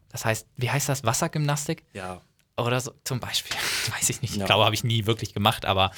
Das 0.09 0.25
heißt, 0.25 0.47
wie 0.57 0.69
heißt 0.71 0.89
das? 0.89 1.03
Wassergymnastik? 1.03 1.83
Ja. 1.93 2.21
Oder 2.57 2.79
so 2.81 2.91
zum 3.03 3.19
Beispiel. 3.19 3.55
Weiß 3.95 4.09
ich 4.09 4.21
nicht. 4.21 4.33
Ich 4.33 4.39
Ja. 4.39 4.45
glaube, 4.45 4.65
habe 4.65 4.75
ich 4.75 4.83
nie 4.83 5.05
wirklich 5.05 5.33
gemacht, 5.33 5.65
aber 5.65 5.91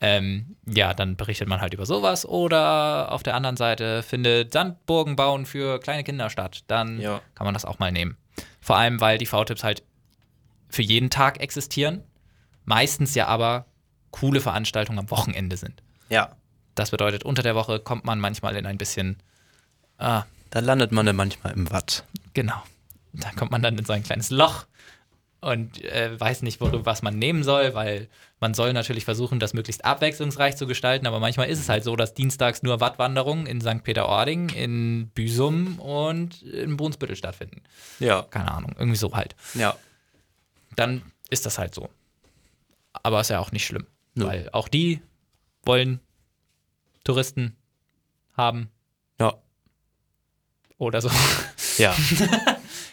ähm, 0.00 0.56
ja, 0.66 0.92
dann 0.92 1.16
berichtet 1.16 1.48
man 1.48 1.60
halt 1.60 1.72
über 1.72 1.86
sowas. 1.86 2.26
Oder 2.26 3.10
auf 3.12 3.22
der 3.22 3.34
anderen 3.34 3.56
Seite 3.56 4.02
findet 4.02 4.52
Sandburgen 4.52 5.16
bauen 5.16 5.46
für 5.46 5.78
kleine 5.80 6.04
Kinder 6.04 6.28
statt. 6.30 6.64
Dann 6.66 7.00
Ja. 7.00 7.20
kann 7.34 7.44
man 7.46 7.54
das 7.54 7.64
auch 7.64 7.78
mal 7.78 7.90
nehmen. 7.92 8.16
Vor 8.60 8.76
allem, 8.76 9.00
weil 9.00 9.18
die 9.18 9.26
V-Tipps 9.26 9.64
halt 9.64 9.82
für 10.68 10.82
jeden 10.82 11.10
Tag 11.10 11.40
existieren. 11.40 12.02
Meistens 12.64 13.14
ja 13.14 13.26
aber 13.26 13.66
coole 14.10 14.40
Veranstaltungen 14.40 14.98
am 14.98 15.10
Wochenende 15.10 15.56
sind. 15.56 15.82
Ja. 16.08 16.36
Das 16.74 16.90
bedeutet, 16.90 17.24
unter 17.24 17.42
der 17.42 17.54
Woche 17.54 17.78
kommt 17.78 18.04
man 18.04 18.18
manchmal 18.20 18.56
in 18.56 18.66
ein 18.66 18.78
bisschen, 18.78 19.18
ah, 19.98 20.24
Da 20.50 20.60
landet 20.60 20.92
man 20.92 21.06
dann 21.06 21.16
manchmal 21.16 21.52
im 21.52 21.70
Watt. 21.70 22.04
genau, 22.32 22.60
da 23.12 23.30
kommt 23.32 23.50
man 23.52 23.62
dann 23.62 23.78
in 23.78 23.84
so 23.84 23.92
ein 23.92 24.02
kleines 24.02 24.30
Loch 24.30 24.66
und 25.44 25.82
äh, 25.84 26.18
weiß 26.18 26.42
nicht, 26.42 26.60
worüber 26.60 26.86
was 26.86 27.02
man 27.02 27.18
nehmen 27.18 27.42
soll, 27.44 27.74
weil 27.74 28.08
man 28.40 28.54
soll 28.54 28.72
natürlich 28.72 29.04
versuchen, 29.04 29.38
das 29.40 29.54
möglichst 29.54 29.84
abwechslungsreich 29.84 30.56
zu 30.56 30.66
gestalten, 30.66 31.06
aber 31.06 31.20
manchmal 31.20 31.48
ist 31.48 31.58
es 31.60 31.68
halt 31.68 31.84
so, 31.84 31.96
dass 31.96 32.14
dienstags 32.14 32.62
nur 32.62 32.80
Wattwanderungen 32.80 33.46
in 33.46 33.60
St. 33.60 33.82
Peter-Ording, 33.84 34.48
in 34.50 35.08
Büsum 35.14 35.78
und 35.78 36.42
in 36.42 36.76
Brunsbüttel 36.76 37.16
stattfinden. 37.16 37.62
Ja. 38.00 38.22
Keine 38.22 38.52
Ahnung, 38.52 38.74
irgendwie 38.78 38.96
so 38.96 39.14
halt. 39.14 39.36
Ja. 39.54 39.76
Dann 40.76 41.02
ist 41.30 41.46
das 41.46 41.58
halt 41.58 41.74
so. 41.74 41.88
Aber 42.92 43.20
ist 43.20 43.30
ja 43.30 43.40
auch 43.40 43.52
nicht 43.52 43.66
schlimm, 43.66 43.86
Nö. 44.14 44.26
weil 44.26 44.48
auch 44.52 44.68
die 44.68 45.00
wollen 45.64 46.00
Touristen 47.04 47.56
haben 48.36 48.70
Ja. 49.20 49.34
oder 50.78 51.00
so. 51.00 51.10
Ja. 51.78 51.94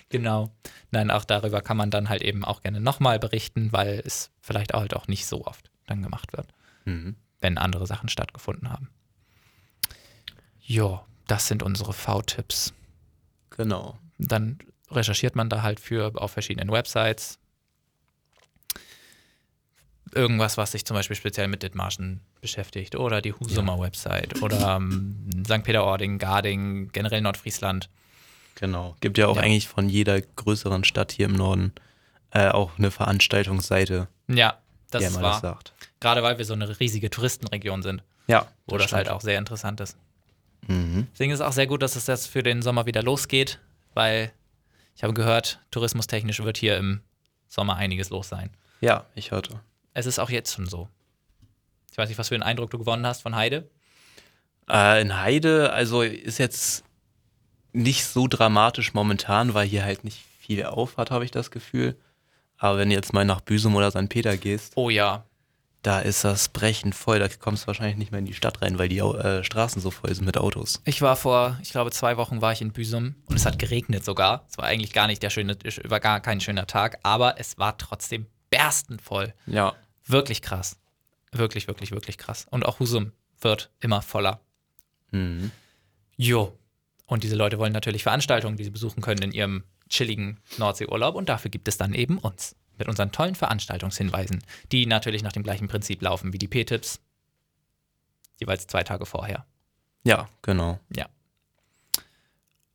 Genau. 0.10 0.52
Nein, 0.92 1.10
auch 1.10 1.24
darüber 1.24 1.62
kann 1.62 1.78
man 1.78 1.90
dann 1.90 2.10
halt 2.10 2.22
eben 2.22 2.44
auch 2.44 2.62
gerne 2.62 2.82
nochmal 2.82 3.18
berichten, 3.18 3.72
weil 3.72 4.02
es 4.06 4.30
vielleicht 4.42 4.74
auch 4.74 4.82
halt 4.82 4.94
auch 4.94 5.08
nicht 5.08 5.26
so 5.26 5.46
oft 5.46 5.72
dann 5.88 6.04
gemacht 6.04 6.34
wird, 6.34 6.48
mhm. 6.86 7.16
wenn 7.40 7.58
andere 7.58 7.88
Sachen 7.88 8.10
stattgefunden 8.10 8.70
haben. 8.70 8.90
Jo, 10.60 11.02
das 11.28 11.48
sind 11.48 11.64
unsere 11.64 11.94
V-Tipps. 11.94 12.74
Genau. 13.52 13.98
Dann 14.18 14.60
recherchiert 14.90 15.36
man 15.36 15.50
da 15.50 15.62
halt 15.62 15.80
für 15.80 16.12
auf 16.16 16.32
verschiedenen 16.32 16.72
Websites. 16.72 17.40
Irgendwas, 20.14 20.58
was 20.58 20.74
sich 20.74 20.86
zum 20.86 20.96
Beispiel 20.96 21.16
speziell 21.16 21.48
mit 21.48 21.64
Dithmarschen 21.64 22.20
beschäftigt 22.42 22.96
oder 22.98 23.22
die 23.22 23.32
Husumer 23.32 23.80
Website 23.80 24.42
oder 24.42 24.76
ähm, 24.76 25.44
St. 25.46 25.64
Peter-Ording, 25.64 26.18
Garding, 26.18 26.90
generell 26.92 27.22
Nordfriesland. 27.22 27.90
Genau. 28.56 28.96
Gibt 29.00 29.18
ja 29.18 29.28
auch 29.28 29.36
Ja. 29.38 29.42
eigentlich 29.44 29.68
von 29.68 29.90
jeder 29.90 30.22
größeren 30.22 30.84
Stadt 30.84 31.12
hier 31.12 31.26
im 31.26 31.34
Norden 31.34 31.74
äh, 32.32 32.48
auch 32.50 32.78
eine 32.78 32.92
Veranstaltungsseite, 32.92 34.08
Ja, 34.28 34.58
das 34.90 35.04
ist 35.04 35.22
wahr. 35.22 35.40
sagt. 35.42 35.74
Gerade 36.00 36.24
weil 36.24 36.38
wir 36.38 36.46
so 36.46 36.54
eine 36.54 36.80
riesige 36.80 37.10
Touristenregion 37.10 37.82
sind, 37.84 38.04
Ja. 38.28 38.48
wo 38.68 38.78
das, 38.78 38.94
halt 38.94 39.10
auch 39.10 39.22
sehr 39.22 39.38
interessant 39.38 39.82
ist. 39.82 39.98
Mhm. 40.68 41.08
Deswegen 41.14 41.32
ist 41.32 41.40
es 41.40 41.46
auch 41.46 41.52
sehr 41.54 41.68
gut, 41.68 41.82
dass 41.82 41.96
es 41.96 42.08
jetzt 42.08 42.28
für 42.28 42.44
den 42.44 42.62
Sommer 42.62 42.86
wieder 42.86 43.02
losgeht, 43.04 43.60
weil 43.94 44.32
ich 44.96 45.04
habe 45.04 45.14
gehört, 45.14 45.60
tourismustechnisch 45.72 46.42
wird 46.44 46.58
hier 46.58 46.78
im 46.78 47.02
Sommer 47.48 47.76
einiges 47.76 48.10
los 48.10 48.30
sein. 48.30 48.50
Ja, 48.80 49.06
ich 49.16 49.32
hörte. 49.32 49.60
Es 49.94 50.06
ist 50.06 50.20
auch 50.20 50.30
jetzt 50.30 50.54
schon 50.54 50.68
so. 50.68 50.88
Ich 51.92 51.98
weiß 51.98 52.08
nicht, 52.08 52.18
was 52.18 52.30
für 52.30 52.36
einen 52.36 52.44
Eindruck 52.44 52.70
du 52.72 52.78
gewonnen 52.78 53.06
hast 53.06 53.22
von 53.22 53.36
Heide. 53.36 53.70
Äh, 54.70 55.02
in 55.02 55.20
Heide, 55.20 55.74
also 55.74 56.02
ist 56.04 56.38
jetzt 56.38 56.84
nicht 57.74 58.06
so 58.06 58.28
dramatisch 58.28 58.94
momentan, 58.94 59.54
weil 59.54 59.68
hier 59.68 59.84
halt 59.84 60.04
nicht 60.04 60.24
viel 60.40 60.66
auf 60.66 60.98
hat, 60.98 61.12
habe 61.12 61.26
ich 61.26 61.32
das 61.32 61.52
Gefühl. 61.52 61.98
Aber 62.58 62.78
wenn 62.78 62.90
du 62.90 62.96
jetzt 62.96 63.14
mal 63.14 63.26
nach 63.26 63.42
Büsum 63.42 63.76
oder 63.76 63.92
St. 63.92 64.10
Peter 64.10 64.38
gehst, 64.38 64.74
Oh 64.76 64.90
ja, 64.90 65.24
da 65.82 66.00
ist 66.00 66.24
das 66.24 66.50
brechend 66.50 66.94
voll. 66.94 67.20
Da 67.20 67.28
kommst 67.28 67.64
du 67.64 67.68
wahrscheinlich 67.68 67.98
nicht 67.98 68.12
mehr 68.12 68.20
in 68.20 68.26
die 68.26 68.34
Stadt 68.34 68.62
rein, 68.62 68.78
weil 68.78 68.88
die 68.88 69.00
äh, 69.00 69.44
Straßen 69.44 69.82
so 69.82 69.90
voll 69.90 70.14
sind 70.14 70.26
mit 70.26 70.38
Autos. 70.38 70.82
ich 70.86 71.02
war 71.02 71.16
vor, 71.16 71.58
ich 71.64 71.72
glaube, 71.72 71.92
zwei 71.92 72.18
Wochen 72.18 72.42
war 72.42 72.52
ich 72.52 72.62
in 72.62 72.72
Büsum 72.72 73.16
und 73.26 73.36
es 73.36 73.46
hat 73.46 73.58
geregnet 73.58 74.06
sogar. 74.06 74.46
Es 74.50 74.58
war 74.58 74.66
eigentlich 74.66 74.94
gar 74.94 75.08
nicht 75.08 75.24
der 75.24 75.32
schöne, 75.32 75.58
war 75.86 76.00
gar 76.00 76.20
kein 76.20 76.40
schöner 76.40 76.68
Tag, 76.68 77.00
aber 77.04 77.40
es 77.40 77.58
war 77.58 77.78
trotzdem 77.78 78.28
berstend 78.52 79.02
voll. 79.02 79.34
Ja. 79.48 79.74
Wirklich 80.06 80.42
krass. 80.42 80.78
Wirklich, 81.32 81.68
wirklich, 81.68 81.92
wirklich 81.92 82.18
krass. 82.18 82.46
Und 82.50 82.66
auch 82.66 82.80
Husum 82.80 83.14
wird 83.40 83.72
immer 83.80 84.02
voller. 84.02 84.40
Mhm. 85.12 85.52
Jo. 86.16 86.56
Und 87.12 87.26
diese 87.26 87.36
Leute 87.36 87.60
wollen 87.60 87.74
natürlich 87.74 88.04
Veranstaltungen, 88.04 88.56
die 88.56 88.64
sie 88.64 88.70
besuchen 88.70 89.02
können 89.02 89.22
in 89.22 89.32
ihrem 89.34 89.66
chilligen 89.90 90.40
Nordseeurlaub. 90.58 91.16
Und 91.16 91.28
dafür 91.28 91.52
gibt 91.52 91.68
es 91.68 91.78
dann 91.78 91.94
eben 91.94 92.18
uns. 92.18 92.56
Mit 92.78 92.88
unseren 92.88 93.12
tollen 93.12 93.36
Veranstaltungshinweisen, 93.36 94.42
die 94.72 94.86
natürlich 94.86 95.22
nach 95.22 95.34
dem 95.34 95.44
gleichen 95.44 95.68
Prinzip 95.68 96.02
laufen 96.02 96.32
wie 96.32 96.38
die 96.38 96.48
P-Tipps. 96.48 97.02
Jeweils 98.40 98.66
zwei 98.66 98.84
Tage 98.84 99.06
vorher. 99.06 99.46
Ja, 100.06 100.30
genau. 100.42 100.80
Ja. 100.96 101.08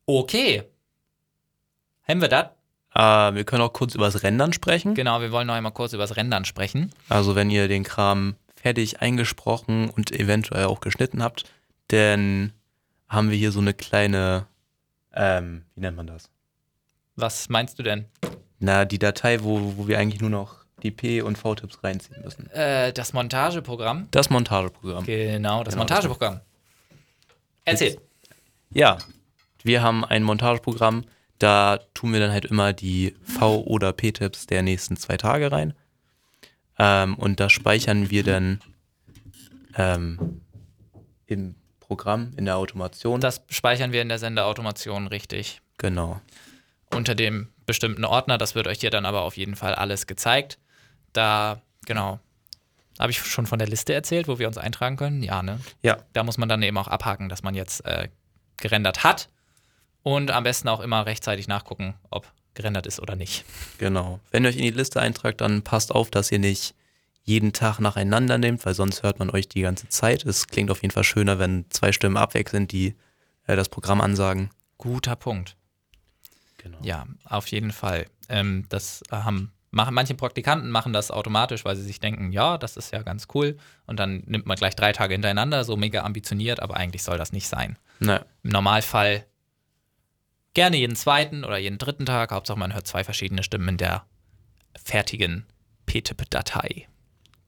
Okay. 0.05 0.65
Haben 2.07 2.21
wir 2.21 2.27
das? 2.27 2.49
Äh, 2.93 3.33
wir 3.33 3.43
können 3.43 3.63
auch 3.63 3.73
kurz 3.73 3.95
über 3.95 4.05
das 4.05 4.21
Rendern 4.21 4.53
sprechen. 4.53 4.93
Genau, 4.93 5.19
wir 5.19 5.31
wollen 5.31 5.47
noch 5.47 5.55
einmal 5.55 5.73
kurz 5.73 5.93
über 5.93 6.03
das 6.03 6.15
Rendern 6.15 6.45
sprechen. 6.45 6.93
Also 7.09 7.33
wenn 7.33 7.49
ihr 7.49 7.67
den 7.67 7.83
Kram 7.83 8.35
fertig 8.55 9.01
eingesprochen 9.01 9.89
und 9.89 10.11
eventuell 10.11 10.65
auch 10.65 10.79
geschnitten 10.79 11.23
habt, 11.23 11.51
dann 11.87 12.53
haben 13.07 13.29
wir 13.29 13.37
hier 13.37 13.51
so 13.51 13.59
eine 13.59 13.73
kleine, 13.73 14.47
ähm, 15.13 15.63
wie 15.75 15.81
nennt 15.81 15.97
man 15.97 16.07
das? 16.07 16.29
Was 17.15 17.49
meinst 17.49 17.79
du 17.79 17.83
denn? 17.83 18.05
Na, 18.59 18.85
die 18.85 18.99
Datei, 18.99 19.43
wo, 19.43 19.77
wo 19.77 19.87
wir 19.87 19.99
eigentlich 19.99 20.21
nur 20.21 20.29
noch 20.29 20.65
die 20.83 20.91
P- 20.91 21.21
und 21.21 21.37
V-Tipps 21.37 21.83
reinziehen 21.83 22.21
müssen. 22.23 22.49
Äh, 22.51 22.93
das 22.93 23.13
Montageprogramm. 23.13 24.07
Das 24.11 24.29
Montageprogramm. 24.29 25.05
Genau, 25.05 25.63
das 25.63 25.73
Genau, 25.73 25.81
Montageprogramm. 25.83 26.41
Erzähl. 27.65 27.99
Ja, 28.69 28.97
wir 29.63 29.81
haben 29.81 30.05
ein 30.05 30.23
Montageprogramm, 30.23 31.05
da 31.39 31.79
tun 31.93 32.13
wir 32.13 32.19
dann 32.19 32.31
halt 32.31 32.45
immer 32.45 32.73
die 32.73 33.15
V- 33.23 33.63
oder 33.63 33.93
P-Tipps 33.93 34.45
der 34.45 34.61
nächsten 34.61 34.97
zwei 34.97 35.17
Tage 35.17 35.51
rein. 35.51 35.73
Ähm, 36.79 37.15
und 37.15 37.39
da 37.39 37.49
speichern 37.49 38.09
wir 38.11 38.23
dann 38.23 38.61
ähm, 39.75 40.41
im 41.25 41.55
Programm, 41.87 42.33
in 42.37 42.45
der 42.45 42.57
Automation. 42.57 43.21
Das 43.21 43.41
speichern 43.49 43.91
wir 43.91 44.01
in 44.01 44.09
der 44.09 44.19
Sendeautomation 44.19 45.07
richtig. 45.07 45.61
genau. 45.77 46.21
Unter 46.93 47.15
dem 47.15 47.49
bestimmten 47.65 48.05
Ordner. 48.05 48.37
Das 48.37 48.55
wird 48.55 48.65
euch 48.67 48.79
hier 48.79 48.89
dann 48.89 49.05
aber 49.05 49.23
auf 49.23 49.35
jeden 49.35 49.57
Fall 49.57 49.75
alles 49.75 50.07
gezeigt. 50.07 50.57
Da, 51.11 51.61
genau. 51.85 52.19
Habe 52.97 53.11
ich 53.11 53.19
schon 53.19 53.45
von 53.45 53.59
der 53.59 53.67
Liste 53.67 53.93
erzählt, 53.93 54.29
wo 54.29 54.39
wir 54.39 54.47
uns 54.47 54.57
eintragen 54.57 54.95
können? 54.95 55.21
Ja, 55.21 55.43
ne? 55.43 55.59
Ja, 55.83 55.97
Da 56.13 56.23
muss 56.23 56.37
man 56.37 56.47
dann 56.47 56.63
eben 56.63 56.77
auch 56.77 56.87
abhaken, 56.87 57.27
dass 57.27 57.43
man 57.43 57.55
jetzt 57.55 57.83
äh, 57.85 58.07
gerendert 58.55 59.03
hat. 59.03 59.27
Und 60.01 60.31
am 60.31 60.43
besten 60.45 60.69
auch 60.69 60.79
immer 60.79 61.05
rechtzeitig 61.05 61.49
nachgucken, 61.49 61.95
ob 62.09 62.31
gerendert 62.53 62.87
ist 62.87 63.01
oder 63.01 63.15
nicht. 63.17 63.43
genau. 63.77 64.21
Wenn 64.31 64.45
ihr 64.45 64.49
euch 64.49 64.55
in 64.55 64.63
die 64.63 64.71
Liste 64.71 65.01
eintragt, 65.01 65.41
dann 65.41 65.61
passt 65.63 65.93
auf, 65.93 66.09
dass 66.09 66.31
ihr 66.31 66.39
nicht 66.39 66.73
jeden 67.27 67.51
Tag 67.51 67.79
nacheinander 67.79 68.37
nehmt, 68.37 68.65
weil 68.65 68.73
sonst 68.73 69.03
hört 69.03 69.19
man 69.19 69.29
euch 69.29 69.49
die 69.49 69.61
ganze 69.61 69.89
Zeit. 69.89 70.25
Es 70.25 70.47
klingt 70.47 70.71
auf 70.71 70.81
jeden 70.81 70.93
Fall 70.93 71.03
schöner, 71.03 71.39
wenn 71.39 71.65
zwei 71.69 71.91
Stimmen 71.91 72.15
abwechselnd 72.15 72.71
die 72.71 72.95
äh, 73.45 73.55
das 73.57 73.67
Programm 73.67 73.99
ansagen. 73.99 74.49
Guter 74.77 75.17
Punkt. 75.17 75.57
Genau. 76.57 76.77
Ja, 76.81 77.05
auf 77.25 77.47
jeden 77.47 77.71
Fall. 77.71 78.05
Ähm, 78.29 78.65
das 78.69 79.03
haben 79.11 79.51
machen, 79.71 79.93
manche 79.93 80.15
Praktikanten 80.15 80.71
machen 80.71 80.93
das 80.93 81.11
automatisch, 81.11 81.65
weil 81.65 81.75
sie 81.75 81.83
sich 81.83 81.99
denken, 81.99 82.31
ja, 82.31 82.57
das 82.57 82.77
ist 82.77 82.93
ja 82.93 83.01
ganz 83.01 83.27
cool. 83.33 83.57
Und 83.85 83.99
dann 83.99 84.23
nimmt 84.25 84.45
man 84.45 84.55
gleich 84.55 84.75
drei 84.75 84.93
Tage 84.93 85.13
hintereinander, 85.13 85.65
so 85.65 85.75
mega 85.75 86.03
ambitioniert, 86.03 86.61
aber 86.61 86.77
eigentlich 86.77 87.03
soll 87.03 87.17
das 87.17 87.33
nicht 87.33 87.49
sein. 87.49 87.77
Na, 87.99 88.25
Im 88.43 88.51
Normalfall 88.51 89.25
gerne 90.53 90.77
jeden 90.77 90.95
zweiten 90.95 91.43
oder 91.43 91.57
jeden 91.57 91.77
dritten 91.77 92.05
Tag. 92.05 92.31
Hauptsache, 92.31 92.57
man 92.57 92.73
hört 92.73 92.87
zwei 92.87 93.03
verschiedene 93.03 93.43
Stimmen 93.43 93.67
in 93.67 93.77
der 93.77 94.05
fertigen 94.81 95.45
PTIP-Datei. 95.87 96.87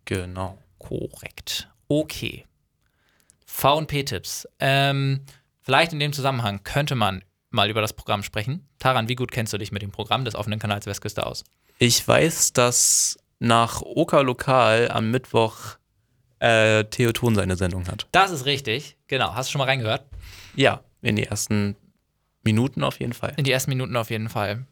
Genau. 0.09 0.57
Korrekt. 0.79 1.69
Okay. 1.87 2.45
V 3.45 3.77
und 3.77 3.87
P-Tipps. 3.87 4.47
Ähm, 4.59 5.21
vielleicht 5.61 5.93
in 5.93 5.99
dem 5.99 6.13
Zusammenhang 6.13 6.63
könnte 6.63 6.95
man 6.95 7.23
mal 7.51 7.69
über 7.69 7.81
das 7.81 7.93
Programm 7.93 8.23
sprechen. 8.23 8.67
Taran, 8.79 9.07
wie 9.07 9.15
gut 9.15 9.31
kennst 9.31 9.53
du 9.53 9.57
dich 9.57 9.71
mit 9.71 9.81
dem 9.81 9.91
Programm 9.91 10.25
des 10.25 10.35
offenen 10.35 10.59
Kanals 10.59 10.85
Westküste 10.85 11.25
aus? 11.25 11.43
Ich 11.77 12.05
weiß, 12.07 12.53
dass 12.53 13.17
nach 13.39 13.81
Oka 13.81 14.21
Lokal 14.21 14.89
am 14.91 15.11
Mittwoch 15.11 15.77
äh, 16.39 16.85
Theoton 16.85 17.35
seine 17.35 17.55
Sendung 17.55 17.87
hat. 17.87 18.07
Das 18.11 18.31
ist 18.31 18.45
richtig. 18.45 18.97
Genau. 19.07 19.35
Hast 19.35 19.49
du 19.49 19.51
schon 19.53 19.59
mal 19.59 19.65
reingehört? 19.65 20.05
Ja, 20.55 20.83
in 21.01 21.15
die 21.15 21.23
ersten 21.23 21.75
Minuten 22.43 22.83
auf 22.83 22.99
jeden 22.99 23.13
Fall. 23.13 23.33
In 23.37 23.43
die 23.43 23.51
ersten 23.51 23.69
Minuten 23.69 23.95
auf 23.95 24.09
jeden 24.09 24.29
Fall. 24.29 24.65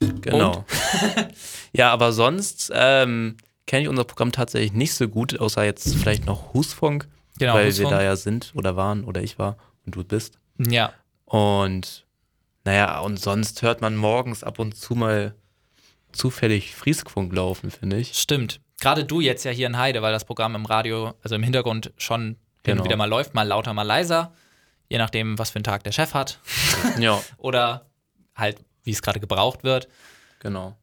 Genau. 0.00 0.64
ja, 1.72 1.92
aber 1.92 2.12
sonst 2.12 2.72
ähm, 2.74 3.36
kenne 3.66 3.82
ich 3.82 3.88
unser 3.88 4.04
Programm 4.04 4.32
tatsächlich 4.32 4.72
nicht 4.72 4.94
so 4.94 5.08
gut, 5.08 5.38
außer 5.38 5.64
jetzt 5.64 5.94
vielleicht 5.96 6.26
noch 6.26 6.52
Husfunk, 6.54 7.08
Genau. 7.38 7.54
weil 7.54 7.68
Husfunk. 7.68 7.90
wir 7.90 7.96
da 7.98 8.02
ja 8.02 8.16
sind 8.16 8.52
oder 8.54 8.76
waren 8.76 9.04
oder 9.04 9.22
ich 9.22 9.38
war 9.38 9.56
und 9.86 9.94
du 9.96 10.04
bist. 10.04 10.38
Ja. 10.58 10.92
Und 11.24 12.06
naja, 12.64 13.00
und 13.00 13.18
sonst 13.18 13.62
hört 13.62 13.80
man 13.80 13.96
morgens 13.96 14.44
ab 14.44 14.58
und 14.58 14.76
zu 14.76 14.94
mal 14.94 15.34
zufällig 16.12 16.74
Frieskfunk 16.74 17.32
laufen, 17.34 17.70
finde 17.70 17.96
ich. 17.98 18.14
Stimmt. 18.18 18.60
Gerade 18.80 19.04
du 19.04 19.20
jetzt 19.20 19.44
ja 19.44 19.50
hier 19.50 19.66
in 19.66 19.78
Heide, 19.78 20.02
weil 20.02 20.12
das 20.12 20.24
Programm 20.24 20.54
im 20.54 20.66
Radio, 20.66 21.14
also 21.22 21.34
im 21.34 21.42
Hintergrund 21.42 21.92
schon 21.96 22.36
Genau. 22.64 22.84
wieder 22.84 22.96
mal 22.96 23.08
läuft, 23.08 23.34
mal 23.34 23.42
lauter, 23.46 23.72
mal 23.74 23.82
leiser. 23.82 24.32
Je 24.88 24.98
nachdem, 24.98 25.36
was 25.38 25.50
für 25.50 25.56
einen 25.56 25.64
Tag 25.64 25.82
der 25.84 25.90
Chef 25.92 26.14
hat. 26.14 26.38
Ja, 27.00 27.20
Oder 27.38 27.86
halt, 28.36 28.62
wie 28.84 28.90
es 28.92 29.02
gerade 29.02 29.18
gebraucht 29.20 29.64
wird. 29.64 29.88
genau. 30.38 30.76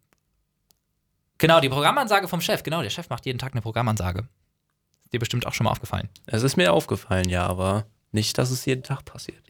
Genau, 1.39 1.59
die 1.59 1.69
Programmansage 1.69 2.27
vom 2.27 2.41
Chef. 2.41 2.61
Genau, 2.63 2.81
der 2.83 2.89
Chef 2.91 3.09
macht 3.09 3.25
jeden 3.25 3.39
Tag 3.39 3.53
eine 3.53 3.61
Programmansage. 3.61 4.27
Ist 5.03 5.13
dir 5.13 5.19
bestimmt 5.19 5.47
auch 5.47 5.53
schon 5.53 5.63
mal 5.65 5.71
aufgefallen. 5.71 6.09
Es 6.27 6.43
ist 6.43 6.55
mir 6.57 6.71
aufgefallen, 6.73 7.27
ja, 7.29 7.45
aber 7.47 7.85
nicht, 8.11 8.37
dass 8.37 8.51
es 8.51 8.65
jeden 8.65 8.83
Tag 8.83 9.05
passiert. 9.05 9.41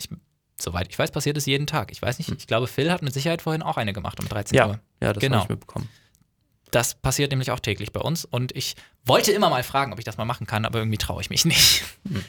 Soweit 0.58 0.88
ich 0.90 0.98
weiß, 1.00 1.12
passiert 1.12 1.38
es 1.38 1.46
jeden 1.46 1.68
Tag. 1.68 1.92
Ich 1.92 2.02
weiß 2.02 2.18
nicht, 2.20 2.32
ich 2.32 2.48
glaube, 2.48 2.68
Phil 2.68 2.92
hat 2.92 3.02
mit 3.02 3.14
Sicherheit 3.14 3.42
vorhin 3.42 3.62
auch 3.62 3.78
eine 3.78 3.94
gemacht 3.94 4.20
um 4.20 4.28
13 4.30 4.56
Ja, 4.58 4.68
Uhr. 4.68 4.80
ja, 5.02 5.14
das 5.14 5.22
Genau. 5.22 5.38
habe 5.38 5.44
ich 5.46 5.50
mitbekommen. 5.50 5.90
Das 6.72 6.94
passiert 6.94 7.32
nämlich 7.32 7.50
auch 7.50 7.60
täglich 7.60 7.92
bei 7.92 8.02
uns. 8.02 8.26
Und 8.26 8.56
ich 8.56 8.76
wollte 9.04 9.32
immer 9.32 9.50
mal 9.50 9.64
fragen, 9.64 9.92
ob 9.92 9.98
ich 10.00 10.06
das 10.06 10.18
mal 10.18 10.26
machen 10.26 10.46
kann, 10.46 10.66
aber 10.66 10.80
irgendwie 10.80 10.98
traue 11.00 11.22
ich 11.22 11.30
mich 11.32 11.44
nicht. 11.46 11.84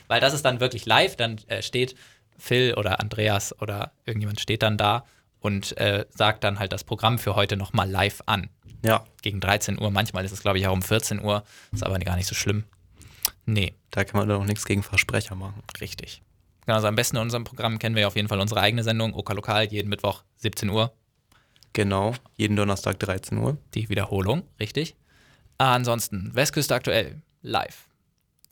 Weil 0.09 0.21
das 0.21 0.33
ist 0.33 0.45
dann 0.45 0.61
wirklich 0.61 0.87
live. 0.87 1.17
Dann 1.17 1.39
äh, 1.49 1.61
steht 1.63 1.95
Phil 2.39 2.73
oder 2.75 3.01
Andreas 3.01 3.55
oder 3.61 3.93
irgendjemand 4.07 4.41
steht 4.41 4.63
dann 4.63 4.79
da 4.79 5.05
und 5.41 5.77
äh, 5.79 6.07
sagt 6.11 6.45
dann 6.45 6.59
halt 6.59 6.73
das 6.73 6.85
Programm 6.85 7.19
für 7.19 7.35
heute 7.35 7.57
nochmal 7.57 7.89
live 7.91 8.23
an. 8.27 8.49
Ja, 8.85 9.05
Gegen 9.23 9.41
13 9.41 9.79
Uhr. 9.81 9.91
Manchmal 9.91 10.25
ist 10.25 10.33
es, 10.33 10.41
glaube 10.41 10.59
ich, 10.59 10.67
auch 10.67 10.73
um 10.73 10.83
14 10.83 11.23
Uhr. 11.23 11.45
Ist 11.73 11.83
aber 11.83 11.99
gar 11.99 12.17
nicht 12.17 12.27
so 12.27 12.35
schlimm. 12.35 12.65
Nee, 13.45 13.75
da 13.91 14.05
kann 14.05 14.19
man 14.21 14.29
doch 14.29 14.45
nichts 14.45 14.65
gegen 14.65 14.83
Versprecher 14.83 15.35
machen. 15.35 15.63
richtig. 15.81 16.23
Genau, 16.65 16.77
also 16.77 16.89
am 16.89 16.95
besten 16.97 17.17
in 17.17 17.23
unserem 17.23 17.45
Programm 17.45 17.79
kennen 17.79 17.95
wir 17.95 18.03
ja 18.03 18.07
auf 18.09 18.17
jeden 18.17 18.29
Fall 18.29 18.41
unsere 18.41 18.61
eigene 18.61 18.83
Sendung, 18.85 19.13
Oka 19.15 19.33
Lokal, 19.33 19.65
jeden 19.67 19.89
Mittwoch 19.89 20.23
17 20.37 20.69
Uhr. 20.71 20.93
Genau, 21.73 22.15
jeden 22.37 22.57
Donnerstag 22.57 22.99
13 22.99 23.39
Uhr. 23.39 23.57
die 23.75 23.89
Wiederholung, 23.89 24.43
richtig. 24.59 24.97
Ansonsten, 25.59 26.31
Westküste 26.35 26.75
aktuell, 26.75 27.23
live. 27.43 27.87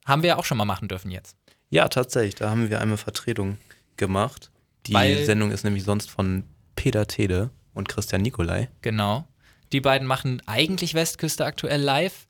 Haben 0.04 0.22
wir 0.22 0.28
ja 0.30 0.36
auch 0.36 0.44
schon 0.44 0.58
mal 0.58 0.64
machen 0.64 0.88
dürfen 0.88 1.10
jetzt. 1.10 1.36
Ja, 1.70 1.88
tatsächlich, 1.88 2.34
da 2.36 2.50
haben 2.50 2.70
wir 2.70 2.80
einmal 2.80 2.96
Vertretung 2.98 3.58
gemacht. 3.96 4.50
Die 4.86 4.94
Weil- 4.94 5.24
Sendung 5.24 5.50
ist 5.50 5.64
nämlich 5.64 5.84
sonst 5.84 6.10
von 6.10 6.44
Peter 6.78 7.08
Tede 7.08 7.50
und 7.74 7.88
Christian 7.88 8.22
Nikolai. 8.22 8.68
Genau. 8.82 9.26
Die 9.72 9.80
beiden 9.80 10.06
machen 10.06 10.40
eigentlich 10.46 10.94
Westküste 10.94 11.44
aktuell 11.44 11.80
live. 11.82 12.28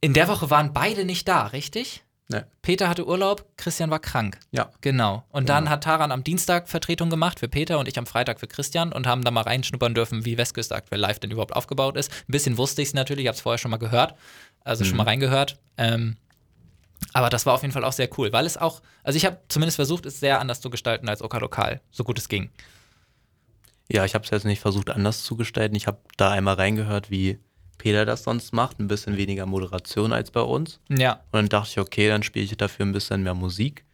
In 0.00 0.14
der 0.14 0.26
Woche 0.26 0.50
waren 0.50 0.72
beide 0.72 1.04
nicht 1.04 1.28
da, 1.28 1.46
richtig? 1.46 2.02
Ne. 2.26 2.44
Peter 2.60 2.88
hatte 2.88 3.06
Urlaub, 3.06 3.46
Christian 3.56 3.88
war 3.90 4.00
krank. 4.00 4.40
Ja. 4.50 4.70
Genau. 4.80 5.24
Und 5.30 5.48
dann 5.48 5.64
Genau. 5.64 5.70
hat 5.70 5.84
Taran 5.84 6.10
am 6.10 6.24
Dienstag 6.24 6.68
Vertretung 6.68 7.08
gemacht 7.08 7.38
für 7.38 7.48
Peter 7.48 7.78
und 7.78 7.86
ich 7.86 7.96
am 8.00 8.04
Freitag 8.06 8.40
für 8.40 8.48
Christian 8.48 8.92
und 8.92 9.06
haben 9.06 9.22
da 9.22 9.30
mal 9.30 9.42
reinschnuppern 9.42 9.94
dürfen, 9.94 10.24
wie 10.24 10.36
Westküste 10.36 10.74
aktuell 10.74 11.00
live 11.00 11.20
denn 11.20 11.30
überhaupt 11.30 11.54
aufgebaut 11.54 11.96
ist. 11.96 12.10
Ein 12.12 12.32
bisschen 12.32 12.58
wusste 12.58 12.82
ich 12.82 12.88
es 12.88 12.94
natürlich, 12.94 13.22
ich 13.22 13.28
habe 13.28 13.36
es 13.36 13.40
vorher 13.42 13.58
schon 13.58 13.70
mal 13.70 13.76
gehört, 13.78 14.16
also 14.64 14.84
schon 14.84 14.96
mal 14.96 15.04
reingehört. 15.04 15.56
Ähm, 15.76 16.16
aber 17.12 17.30
das 17.30 17.46
war 17.46 17.54
auf 17.54 17.62
jeden 17.62 17.72
Fall 17.72 17.84
auch 17.84 17.92
sehr 17.92 18.08
cool, 18.18 18.32
weil 18.32 18.44
es 18.44 18.56
auch, 18.56 18.82
also 19.04 19.16
ich 19.16 19.24
habe 19.24 19.38
zumindest 19.48 19.76
versucht, 19.76 20.04
es 20.04 20.18
sehr 20.18 20.40
anders 20.40 20.60
zu 20.60 20.68
gestalten 20.68 21.08
als 21.08 21.22
Oka 21.22 21.38
Lokal, 21.38 21.80
so 21.92 22.02
gut 22.02 22.18
es 22.18 22.28
ging. 22.28 22.50
Ja, 23.90 24.04
ich 24.04 24.14
habe 24.14 24.24
es 24.24 24.30
jetzt 24.30 24.44
nicht 24.44 24.60
versucht, 24.60 24.90
anders 24.90 25.22
zu 25.24 25.36
gestalten. 25.36 25.74
Ich 25.74 25.86
habe 25.86 25.98
da 26.16 26.30
einmal 26.30 26.54
reingehört, 26.56 27.10
wie 27.10 27.38
Peter 27.78 28.04
das 28.04 28.24
sonst 28.24 28.52
macht. 28.52 28.78
Ein 28.80 28.88
bisschen 28.88 29.16
weniger 29.16 29.46
Moderation 29.46 30.12
als 30.12 30.30
bei 30.30 30.40
uns. 30.42 30.80
Ja, 30.88 31.14
Und 31.32 31.32
dann 31.32 31.48
dachte 31.48 31.70
ich, 31.70 31.78
okay, 31.78 32.08
dann 32.08 32.22
spiele 32.22 32.44
ich 32.44 32.56
dafür 32.56 32.84
ein 32.84 32.92
bisschen 32.92 33.22
mehr 33.22 33.34
Musik. 33.34 33.84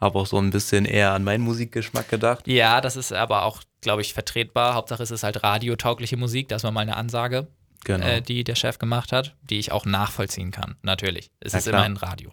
Habe 0.00 0.18
auch 0.18 0.26
so 0.26 0.38
ein 0.38 0.50
bisschen 0.50 0.84
eher 0.84 1.12
an 1.12 1.24
meinen 1.24 1.42
Musikgeschmack 1.42 2.08
gedacht. 2.08 2.46
ja, 2.46 2.80
das 2.80 2.96
ist 2.96 3.12
aber 3.12 3.44
auch, 3.44 3.62
glaube 3.80 4.02
ich, 4.02 4.14
vertretbar. 4.14 4.74
Hauptsache 4.74 5.02
es 5.02 5.10
ist 5.10 5.24
halt 5.24 5.42
radiotaugliche 5.42 6.16
Musik, 6.16 6.48
das 6.48 6.64
war 6.64 6.70
mal 6.70 6.80
eine 6.82 6.96
Ansage, 6.96 7.48
Genau. 7.84 8.06
äh, 8.06 8.22
die 8.22 8.44
der 8.44 8.54
Chef 8.54 8.78
gemacht 8.78 9.10
hat, 9.12 9.36
die 9.42 9.58
ich 9.58 9.72
auch 9.72 9.84
nachvollziehen 9.84 10.52
kann, 10.52 10.76
natürlich. 10.82 11.30
Es 11.40 11.52
Ja, 11.52 11.58
ist 11.58 11.64
klar. 11.68 11.74
immerhin 11.86 11.96
Radio. 11.98 12.32